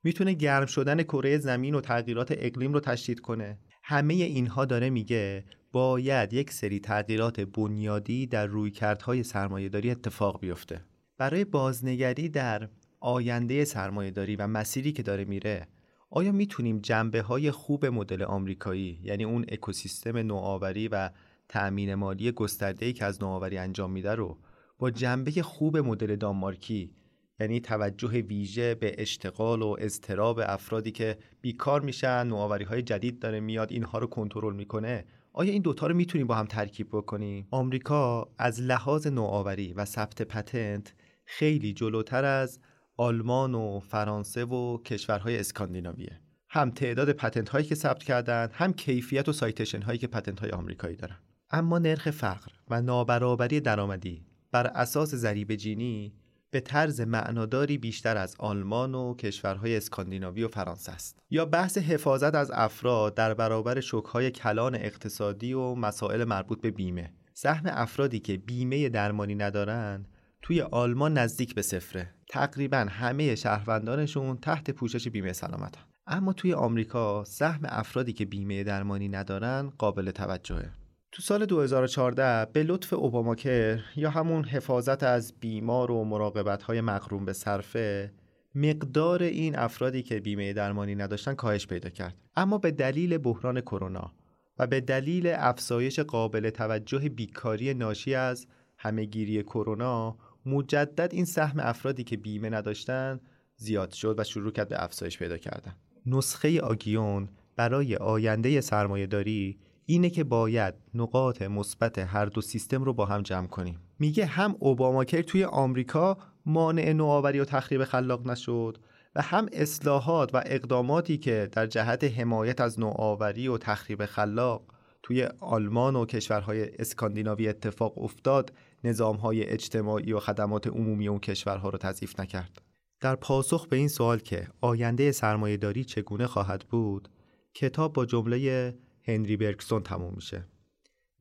می‌تونه 0.04 0.34
گرم 0.34 0.66
شدن 0.66 1.04
کره 1.04 1.38
زمین 1.38 1.76
و 1.76 1.82
تغییرات 1.82 2.32
اقلیم 2.32 2.74
رو 2.74 2.80
تشدید 2.80 3.20
کنه. 3.20 3.60
همه 3.84 4.14
اینها 4.14 4.66
داره 4.66 4.90
میگه 4.90 5.46
باید 5.72 6.34
یک 6.34 6.54
سری 6.54 6.80
تغییرات 6.80 7.40
بنیادی 7.40 8.28
در 8.28 8.46
رویکردهای 8.46 9.24
سرمایهداری 9.24 9.92
اتفاق 9.92 10.40
بیفته. 10.40 10.82
برای 11.18 11.46
بازنگری 11.46 12.30
در 12.30 12.70
آینده 13.00 13.66
سرمایهداری 13.66 14.36
و 14.36 14.48
مسیری 14.48 14.92
که 14.92 15.04
داره 15.04 15.26
میره 15.26 15.68
آیا 16.12 16.32
می‌تونیم 16.32 16.80
جنبه 16.80 17.22
های 17.22 17.52
خوب 17.52 17.86
مدل 17.86 18.24
آمریکایی 18.24 19.00
یعنی 19.04 19.24
اون 19.24 19.46
اکوسیستم 19.50 20.18
نوآوری 20.18 20.88
و 20.88 21.10
تأمین 21.50 21.96
مالی 21.96 22.32
گسترده 22.32 22.94
که 22.94 23.06
از 23.06 23.24
نوآوری 23.24 23.58
انجام 23.58 23.92
میده 23.92 24.16
رو 24.16 24.38
با 24.80 24.92
جنبه 24.92 25.32
خوب 25.32 25.78
مدل 25.78 26.16
دانمارکی 26.16 26.92
یعنی 27.40 27.60
توجه 27.60 28.10
ویژه 28.10 28.76
به 28.76 28.96
اشتغال 28.98 29.62
و 29.62 29.76
اضطراب 29.80 30.40
افرادی 30.44 30.92
که 30.92 31.18
بیکار 31.42 31.82
میشن 31.82 32.28
نوآوری 32.28 32.64
های 32.64 32.82
جدید 32.82 33.20
داره 33.20 33.40
میاد 33.40 33.72
اینها 33.72 33.98
رو 33.98 34.08
کنترل 34.08 34.56
می‌کنه 34.56 35.06
آیا 35.34 35.52
این 35.52 35.62
دوتا 35.62 35.88
رو 35.88 35.96
می‌تونیم 35.96 36.28
با 36.28 36.36
هم 36.36 36.46
ترکیب 36.46 36.88
بکنیم؟ 36.92 37.48
آمریکا 37.52 38.30
از 38.38 38.62
لحاظ 38.62 39.08
نوآوری 39.08 39.74
و 39.74 39.86
ثبت 39.86 40.22
پتنت 40.22 40.94
خیلی 41.26 41.74
جلوتر 41.74 42.26
از 42.26 42.60
آلمان 43.00 43.56
و 43.56 43.80
فرانسه 43.80 44.46
و 44.46 44.78
کشورهای 44.78 45.40
اسکاندیناویه. 45.40 46.20
هم 46.50 46.72
تعداد 46.72 47.12
پتنت 47.12 47.50
هایی 47.50 47.66
که 47.66 47.76
ثبت 47.76 48.04
کردن 48.04 48.50
هم 48.54 48.74
کیفیت 48.74 49.30
و 49.30 49.34
سایتشن 49.34 49.82
هایی 49.82 50.00
که 50.00 50.08
پتنت 50.08 50.40
های 50.40 50.52
آمریکایی 50.52 50.96
دارن. 50.96 51.18
اما 51.52 51.80
نرخ 51.80 52.12
فقر 52.12 52.52
و 52.70 52.82
نابرابری 52.82 53.60
درآمدی 53.60 54.26
بر 54.52 54.68
اساس 54.68 55.16
ضریب 55.16 55.56
جینی 55.56 56.14
به 56.52 56.60
طرز 56.60 57.02
معناداری 57.02 57.78
بیشتر 57.78 58.18
از 58.18 58.36
آلمان 58.40 58.96
و 58.96 59.16
کشورهای 59.16 59.78
اسکاندیناوی 59.78 60.44
و 60.44 60.48
فرانسه 60.48 60.92
است. 60.92 61.20
یا 61.30 61.46
بحث 61.46 61.78
حفاظت 61.78 62.36
از 62.36 62.52
افراد 62.52 63.16
در 63.16 63.34
برابر 63.34 63.80
شوکهای 63.80 64.32
کلان 64.32 64.76
اقتصادی 64.76 65.54
و 65.54 65.76
مسائل 65.76 66.24
مربوط 66.24 66.62
به 66.62 66.72
بیمه. 66.72 67.14
سهم 67.34 67.64
افرادی 67.66 68.20
که 68.20 68.38
بیمه 68.38 68.90
درمانی 68.90 69.36
ندارند 69.36 70.08
توی 70.42 70.62
آلمان 70.62 71.18
نزدیک 71.18 71.56
به 71.56 71.62
صفره. 71.62 72.14
تقریبا 72.30 72.86
همه 72.90 73.36
شهروندانشون 73.36 74.38
تحت 74.38 74.72
پوشش 74.72 75.08
بیمه 75.08 75.34
سلامت 75.34 75.76
اما 76.08 76.34
توی 76.34 76.54
آمریکا 76.54 77.24
سهم 77.24 77.62
افرادی 77.64 78.14
که 78.14 78.26
بیمه 78.26 78.64
درمانی 78.64 79.10
ندارن 79.10 79.72
قابل 79.78 80.12
توجهه. 80.12 80.72
تو 81.12 81.22
سال 81.22 81.46
2014 81.46 82.52
به 82.54 82.64
لطف 82.64 82.94
اوباماکر 82.94 83.80
یا 83.96 84.10
همون 84.10 84.44
حفاظت 84.44 85.04
از 85.04 85.34
بیمار 85.40 85.92
و 85.92 86.04
مراقبت 86.04 86.64
های 86.64 86.82
مقرون 86.82 87.26
به 87.26 87.34
صرفه 87.34 88.14
مقدار 88.56 89.24
این 89.24 89.60
افرادی 89.60 90.04
که 90.04 90.20
بیمه 90.20 90.54
درمانی 90.54 90.96
نداشتن 90.96 91.34
کاهش 91.34 91.68
پیدا 91.68 91.90
کرد. 91.90 92.16
اما 92.36 92.58
به 92.58 92.72
دلیل 92.72 93.18
بحران 93.18 93.62
کرونا 93.62 94.14
و 94.60 94.68
به 94.68 94.82
دلیل 94.82 95.28
افزایش 95.28 96.00
قابل 96.00 96.50
توجه 96.50 97.10
بیکاری 97.10 97.74
ناشی 97.74 98.16
از 98.16 98.48
همهگیری 98.78 99.44
کرونا 99.44 100.18
مجدد 100.46 101.10
این 101.14 101.26
سهم 101.26 101.60
افرادی 101.60 102.04
که 102.04 102.18
بیمه 102.18 102.50
نداشتن 102.50 103.20
زیاد 103.56 103.92
شد 103.92 104.16
و 104.20 104.24
شروع 104.24 104.52
کرد 104.52 104.70
به 104.70 104.84
افزایش 104.84 105.18
پیدا 105.18 105.38
کردن. 105.38 105.76
نسخه 106.06 106.62
آگیون 106.62 107.30
برای 107.56 107.96
آینده 107.96 108.62
سرمایه 108.62 109.08
داری 109.08 109.60
اینه 109.86 110.10
که 110.10 110.24
باید 110.24 110.74
نقاط 110.94 111.42
مثبت 111.42 112.00
هر 112.00 112.26
دو 112.26 112.42
سیستم 112.42 112.84
رو 112.84 112.94
با 112.94 113.06
هم 113.06 113.22
جمع 113.22 113.48
کنیم. 113.48 113.80
میگه 114.00 114.26
هم 114.26 114.56
اوباماکر 114.60 115.22
توی 115.22 115.44
آمریکا 115.44 116.18
مانع 116.46 116.94
نوآوری 116.94 117.40
و 117.40 117.46
تخریب 117.46 117.84
خلاق 117.84 118.28
نشد 118.28 118.78
و 119.16 119.22
هم 119.22 119.50
اصلاحات 119.54 120.36
و 120.36 120.44
اقداماتی 120.46 121.18
که 121.18 121.50
در 121.52 121.68
جهت 121.68 122.04
حمایت 122.04 122.62
از 122.62 122.80
نوآوری 122.80 123.48
و 123.48 123.58
تخریب 123.58 124.06
خلاق 124.06 124.64
توی 125.04 125.24
آلمان 125.40 125.96
و 125.96 126.06
کشورهای 126.06 126.76
اسکاندیناوی 126.80 127.48
اتفاق 127.48 127.98
افتاد 127.98 128.54
نظامهای 128.84 129.44
اجتماعی 129.44 130.14
و 130.14 130.20
خدمات 130.20 130.68
عمومی 130.68 131.08
اون 131.08 131.20
کشورها 131.20 131.70
رو 131.70 131.78
تضعیف 131.78 132.20
نکرد. 132.20 132.62
در 133.00 133.16
پاسخ 133.16 133.68
به 133.68 133.76
این 133.76 133.88
سوال 133.88 134.20
که 134.20 134.48
آینده 134.62 135.12
سرمایهداری 135.12 135.84
چگونه 135.84 136.28
خواهد 136.28 136.66
بود 136.70 137.10
کتاب 137.54 137.94
با 137.94 138.06
جمله 138.06 138.78
هنری 139.04 139.38
برکسون 139.38 139.84
تموم 139.84 140.14
میشه. 140.16 140.46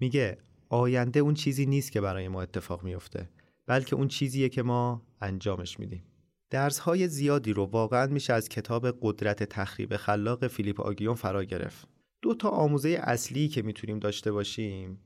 میگه 0.01 0.39
آینده 0.69 1.21
اون 1.21 1.35
چیزی 1.35 1.67
نیست 1.67 1.93
که 1.93 2.01
برای 2.01 2.29
ما 2.29 2.43
اتفاق 2.43 2.85
میفته 2.85 3.29
بلکه 3.67 3.97
اون 3.97 4.09
چیزیه 4.09 4.49
که 4.49 4.63
ما 4.63 5.03
انجامش 5.21 5.81
میدیم. 5.81 6.03
درس 6.51 6.79
های 6.79 7.09
زیادی 7.09 7.53
رو 7.53 7.65
واقعا 7.65 8.07
میشه 8.07 8.33
از 8.33 8.49
کتاب 8.49 8.99
قدرت 9.03 9.43
تخریب 9.43 9.97
خلاق 9.97 10.47
فیلیپ 10.47 10.81
آگیون 10.81 11.15
فرا 11.15 11.45
گرفت. 11.45 11.89
دو 12.23 12.35
تا 12.35 12.49
آموزه 12.49 13.01
اصلی 13.03 13.49
که 13.49 13.63
می‌تونیم 13.63 13.99
داشته 13.99 14.33
باشیم 14.33 15.01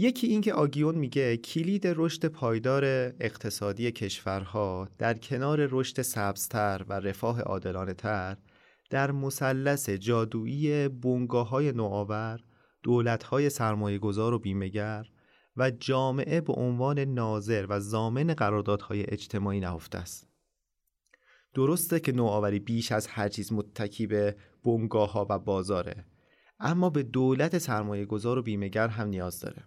یکی 0.00 0.26
اینکه 0.26 0.52
آگیون 0.52 0.94
میگه 0.94 1.36
کلید 1.36 1.86
رشد 1.86 2.26
پایدار 2.26 2.84
اقتصادی 3.20 3.92
کشورها 3.92 4.88
در 4.98 5.14
کنار 5.14 5.68
رشد 5.70 6.02
سبزتر 6.02 6.84
و 6.88 6.92
رفاه 6.92 7.40
عادلانه 7.40 7.94
تر 7.94 8.36
در 8.90 9.10
مثلث 9.10 9.90
جادویی 9.90 10.88
بنگاه 10.88 11.62
نوآور، 11.62 12.40
دولت 12.82 13.22
های 13.22 13.50
سرمایه 13.50 13.98
گذار 13.98 14.34
و 14.34 14.38
بیمگر 14.38 15.06
و 15.56 15.70
جامعه 15.70 16.40
به 16.40 16.52
عنوان 16.52 16.98
ناظر 16.98 17.66
و 17.68 17.80
زامن 17.80 18.34
قراردادهای 18.34 19.04
اجتماعی 19.08 19.60
نهفته 19.60 19.98
است. 19.98 20.28
درسته 21.54 22.00
که 22.00 22.12
نوآوری 22.12 22.58
بیش 22.58 22.92
از 22.92 23.06
هر 23.06 23.28
چیز 23.28 23.52
متکی 23.52 24.06
به 24.06 24.36
بنگاه 24.64 25.12
ها 25.12 25.26
و 25.30 25.38
بازاره 25.38 26.04
اما 26.60 26.90
به 26.90 27.02
دولت 27.02 27.58
سرمایه 27.58 28.04
گذار 28.04 28.38
و 28.38 28.42
بیمگر 28.42 28.88
هم 28.88 29.08
نیاز 29.08 29.40
داره. 29.40 29.64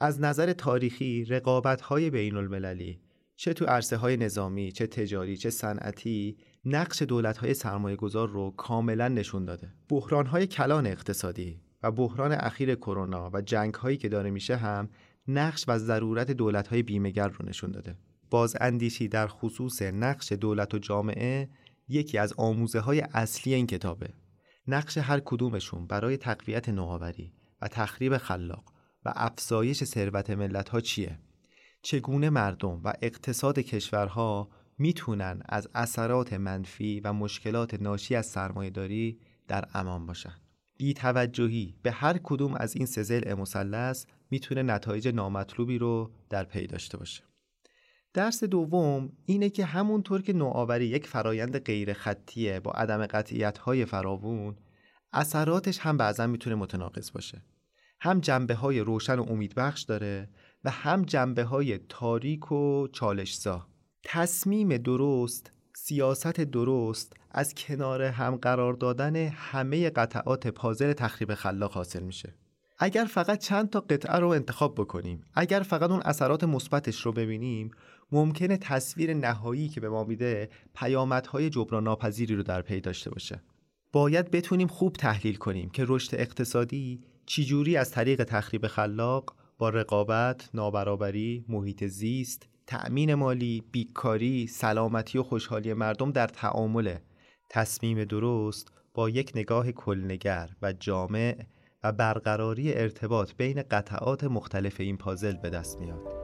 از 0.00 0.20
نظر 0.20 0.52
تاریخی 0.52 1.24
رقابت 1.24 1.80
های 1.80 2.10
بین 2.10 2.36
المللی 2.36 3.00
چه 3.36 3.52
تو 3.52 3.64
عرصه 3.64 3.96
های 3.96 4.16
نظامی، 4.16 4.72
چه 4.72 4.86
تجاری، 4.86 5.36
چه 5.36 5.50
صنعتی 5.50 6.36
نقش 6.64 7.02
دولت 7.02 7.38
های 7.38 7.54
سرمایه 7.54 7.96
گذار 7.96 8.28
رو 8.28 8.50
کاملا 8.50 9.08
نشون 9.08 9.44
داده. 9.44 9.74
بحران 9.88 10.26
های 10.26 10.46
کلان 10.46 10.86
اقتصادی 10.86 11.60
و 11.82 11.90
بحران 11.90 12.32
اخیر 12.32 12.74
کرونا 12.74 13.30
و 13.32 13.40
جنگ 13.40 13.74
هایی 13.74 13.96
که 13.96 14.08
داره 14.08 14.30
میشه 14.30 14.56
هم 14.56 14.88
نقش 15.28 15.64
و 15.68 15.78
ضرورت 15.78 16.30
دولت 16.30 16.68
های 16.68 16.82
بیمهگر 16.82 17.28
رو 17.28 17.46
نشون 17.46 17.70
داده. 17.70 17.96
باز 18.30 18.56
اندیشی 18.60 19.08
در 19.08 19.26
خصوص 19.26 19.82
نقش 19.82 20.32
دولت 20.32 20.74
و 20.74 20.78
جامعه 20.78 21.48
یکی 21.88 22.18
از 22.18 22.32
آموزه 22.36 22.80
های 22.80 23.00
اصلی 23.00 23.54
این 23.54 23.66
کتابه. 23.66 24.08
نقش 24.68 24.98
هر 24.98 25.20
کدومشون 25.24 25.86
برای 25.86 26.16
تقویت 26.16 26.68
نوآوری 26.68 27.32
و 27.62 27.68
تخریب 27.68 28.16
خلاق 28.16 28.73
و 29.04 29.12
افزایش 29.16 29.84
ثروت 29.84 30.30
ملت 30.30 30.68
ها 30.68 30.80
چیه؟ 30.80 31.18
چگونه 31.82 32.30
مردم 32.30 32.80
و 32.84 32.92
اقتصاد 33.02 33.58
کشورها 33.58 34.50
می‌تونن 34.78 35.42
از 35.48 35.68
اثرات 35.74 36.32
منفی 36.32 37.00
و 37.00 37.12
مشکلات 37.12 37.82
ناشی 37.82 38.14
از 38.14 38.26
سرمایهداری 38.26 39.18
در 39.48 39.68
امان 39.74 40.06
باشن؟ 40.06 40.34
بی 40.76 40.94
توجهی 40.94 41.74
به 41.82 41.90
هر 41.90 42.18
کدوم 42.22 42.54
از 42.54 42.76
این 42.76 42.86
سه 42.86 43.34
مثلث 43.34 44.06
می‌تونه 44.30 44.62
نتایج 44.62 45.08
نامطلوبی 45.08 45.78
رو 45.78 46.10
در 46.30 46.44
پی 46.44 46.66
داشته 46.66 46.98
باشه. 46.98 47.22
درس 48.14 48.44
دوم 48.44 49.12
اینه 49.26 49.50
که 49.50 49.64
همونطور 49.64 50.22
که 50.22 50.32
نوآوری 50.32 50.86
یک 50.86 51.06
فرایند 51.06 51.58
غیر 51.58 51.92
خطیه 51.92 52.60
با 52.60 52.72
عدم 52.72 53.06
قطعیت 53.06 53.58
های 53.58 53.84
فراوون 53.84 54.56
اثراتش 55.12 55.78
هم 55.78 55.96
بعضا 55.96 56.26
می‌تونه 56.26 56.56
متناقض 56.56 57.10
باشه. 57.12 57.42
هم 58.04 58.20
جنبه 58.20 58.54
های 58.54 58.80
روشن 58.80 59.18
و 59.18 59.26
امیدبخش 59.30 59.82
داره 59.82 60.28
و 60.64 60.70
هم 60.70 61.02
جنبه 61.02 61.44
های 61.44 61.78
تاریک 61.88 62.52
و 62.52 62.88
چالشزا. 62.88 63.66
تصمیم 64.02 64.76
درست 64.76 65.52
سیاست 65.74 66.40
درست 66.40 67.12
از 67.30 67.54
کنار 67.54 68.02
هم 68.02 68.36
قرار 68.36 68.72
دادن 68.72 69.16
همه 69.16 69.90
قطعات 69.90 70.46
پازل 70.46 70.92
تخریب 70.92 71.34
خلاق 71.34 71.72
حاصل 71.72 72.02
میشه. 72.02 72.34
اگر 72.78 73.04
فقط 73.04 73.38
چند 73.38 73.70
تا 73.70 73.80
قطعه 73.80 74.18
رو 74.18 74.28
انتخاب 74.28 74.74
بکنیم 74.74 75.24
اگر 75.34 75.60
فقط 75.60 75.90
اون 75.90 76.02
اثرات 76.04 76.44
مثبتش 76.44 77.00
رو 77.00 77.12
ببینیم 77.12 77.70
ممکنه 78.12 78.56
تصویر 78.56 79.14
نهایی 79.14 79.68
که 79.68 79.80
به 79.80 79.88
ما 79.88 80.04
میده 80.04 80.50
پیامدهای 80.74 81.50
جبران 81.50 81.84
ناپذیری 81.84 82.36
رو 82.36 82.42
در 82.42 82.62
پی 82.62 82.80
داشته 82.80 83.10
باشه. 83.10 83.42
باید 83.92 84.30
بتونیم 84.30 84.68
خوب 84.68 84.92
تحلیل 84.92 85.36
کنیم 85.36 85.70
که 85.70 85.84
رشد 85.88 86.14
اقتصادی 86.14 87.00
چجوری 87.26 87.76
از 87.76 87.90
طریق 87.90 88.24
تخریب 88.24 88.66
خلاق 88.66 89.34
با 89.58 89.68
رقابت، 89.68 90.50
نابرابری، 90.54 91.44
محیط 91.48 91.84
زیست، 91.84 92.48
تأمین 92.66 93.14
مالی، 93.14 93.62
بیکاری، 93.72 94.46
سلامتی 94.46 95.18
و 95.18 95.22
خوشحالی 95.22 95.74
مردم 95.74 96.10
در 96.10 96.26
تعامل 96.26 96.96
تصمیم 97.48 98.04
درست 98.04 98.72
با 98.94 99.10
یک 99.10 99.32
نگاه 99.34 99.72
کلنگر 99.72 100.50
و 100.62 100.72
جامع 100.72 101.36
و 101.84 101.92
برقراری 101.92 102.74
ارتباط 102.74 103.32
بین 103.36 103.62
قطعات 103.70 104.24
مختلف 104.24 104.80
این 104.80 104.96
پازل 104.96 105.36
به 105.36 105.50
دست 105.50 105.78
میاد. 105.80 106.23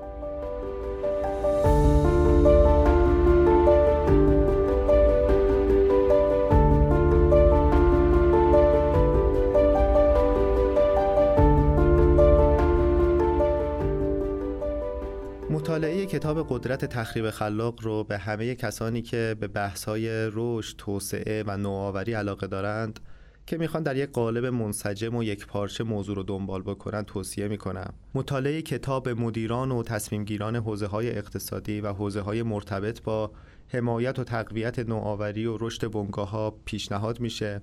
مطالعه 15.70 16.06
کتاب 16.06 16.46
قدرت 16.48 16.84
تخریب 16.84 17.30
خلاق 17.30 17.82
رو 17.82 18.04
به 18.04 18.18
همه 18.18 18.54
کسانی 18.54 19.02
که 19.02 19.36
به 19.40 19.48
بحث‌های 19.48 20.08
رشد، 20.32 20.76
توسعه 20.76 21.44
و 21.46 21.56
نوآوری 21.56 22.12
علاقه 22.12 22.46
دارند 22.46 23.00
که 23.46 23.58
می‌خوان 23.58 23.82
در 23.82 23.96
یک 23.96 24.10
قالب 24.10 24.46
منسجم 24.46 25.16
و 25.16 25.22
یک 25.22 25.46
پارچه 25.46 25.84
موضوع 25.84 26.16
رو 26.16 26.22
دنبال 26.22 26.62
بکنن 26.62 27.02
توصیه 27.02 27.48
می‌کنم. 27.48 27.94
مطالعه 28.14 28.62
کتاب 28.62 29.08
مدیران 29.08 29.70
و 29.70 29.82
تصمیمگیران 29.82 30.56
حوزه 30.56 30.86
های 30.86 31.10
اقتصادی 31.18 31.80
و 31.80 31.92
حوزه 31.92 32.20
های 32.20 32.42
مرتبط 32.42 33.02
با 33.02 33.30
حمایت 33.68 34.18
و 34.18 34.24
تقویت 34.24 34.78
نوآوری 34.78 35.46
و 35.46 35.56
رشد 35.60 35.90
بنگاه 35.90 36.30
ها 36.30 36.54
پیشنهاد 36.64 37.20
میشه. 37.20 37.60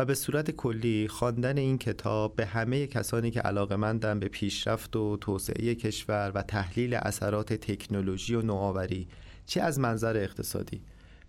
و 0.00 0.04
به 0.04 0.14
صورت 0.14 0.50
کلی 0.50 1.08
خواندن 1.08 1.58
این 1.58 1.78
کتاب 1.78 2.36
به 2.36 2.46
همه 2.46 2.86
کسانی 2.86 3.30
که 3.30 3.40
علاقمندن 3.40 4.20
به 4.20 4.28
پیشرفت 4.28 4.96
و 4.96 5.16
توسعه 5.16 5.74
کشور 5.74 6.32
و 6.34 6.42
تحلیل 6.42 6.94
اثرات 6.94 7.52
تکنولوژی 7.52 8.34
و 8.34 8.42
نوآوری 8.42 9.08
چه 9.46 9.60
از 9.60 9.78
منظر 9.78 10.16
اقتصادی 10.16 10.82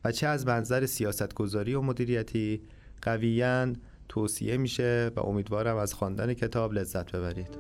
و 0.06 0.12
چه 0.12 0.28
از 0.28 0.48
منظر 0.48 0.86
سیاستگذاری 0.86 1.74
و 1.74 1.82
مدیریتی 1.82 2.62
قویاً 3.02 3.74
توصیه 4.10 4.58
میشه 4.58 5.12
و 5.16 5.20
امیدوارم 5.20 5.78
از 5.78 5.94
خواندن 5.94 6.34
کتاب 6.34 6.74
لذت 6.74 7.12
ببرید. 7.12 7.58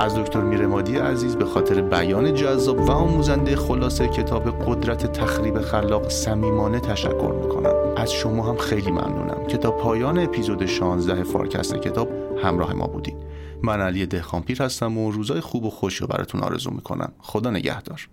از 0.00 0.14
دکتر 0.14 0.40
میرمادی 0.40 0.96
عزیز 0.96 1.36
به 1.36 1.44
خاطر 1.44 1.80
بیان 1.80 2.34
جذاب 2.34 2.80
و 2.80 2.90
آموزنده 2.90 3.56
خلاصه 3.56 4.08
کتاب 4.08 4.50
قدرت 4.66 5.12
تخریب 5.12 5.60
خلاق 5.60 6.08
صمیمانه 6.08 6.80
تشکر 6.80 7.32
می‌کنم. 7.42 7.74
از 7.96 8.12
شما 8.12 8.48
هم 8.48 8.56
خیلی 8.56 8.90
ممنونم 8.90 9.46
که 9.48 9.56
تا 9.56 9.70
پایان 9.70 10.18
اپیزود 10.18 10.66
16 10.66 11.22
فارکست 11.22 11.76
کتاب 11.76 12.08
همراه 12.42 12.72
ما 12.72 12.86
بودین 12.86 13.16
من 13.62 13.80
علی 13.80 14.06
دهخانپیر 14.06 14.62
هستم 14.62 14.98
و 14.98 15.10
روزای 15.10 15.40
خوب 15.40 15.64
و 15.64 15.70
خوشی 15.70 16.00
رو 16.00 16.06
براتون 16.06 16.42
آرزو 16.42 16.70
می‌کنم. 16.70 17.12
خدا 17.18 17.50
نگهدار. 17.50 18.08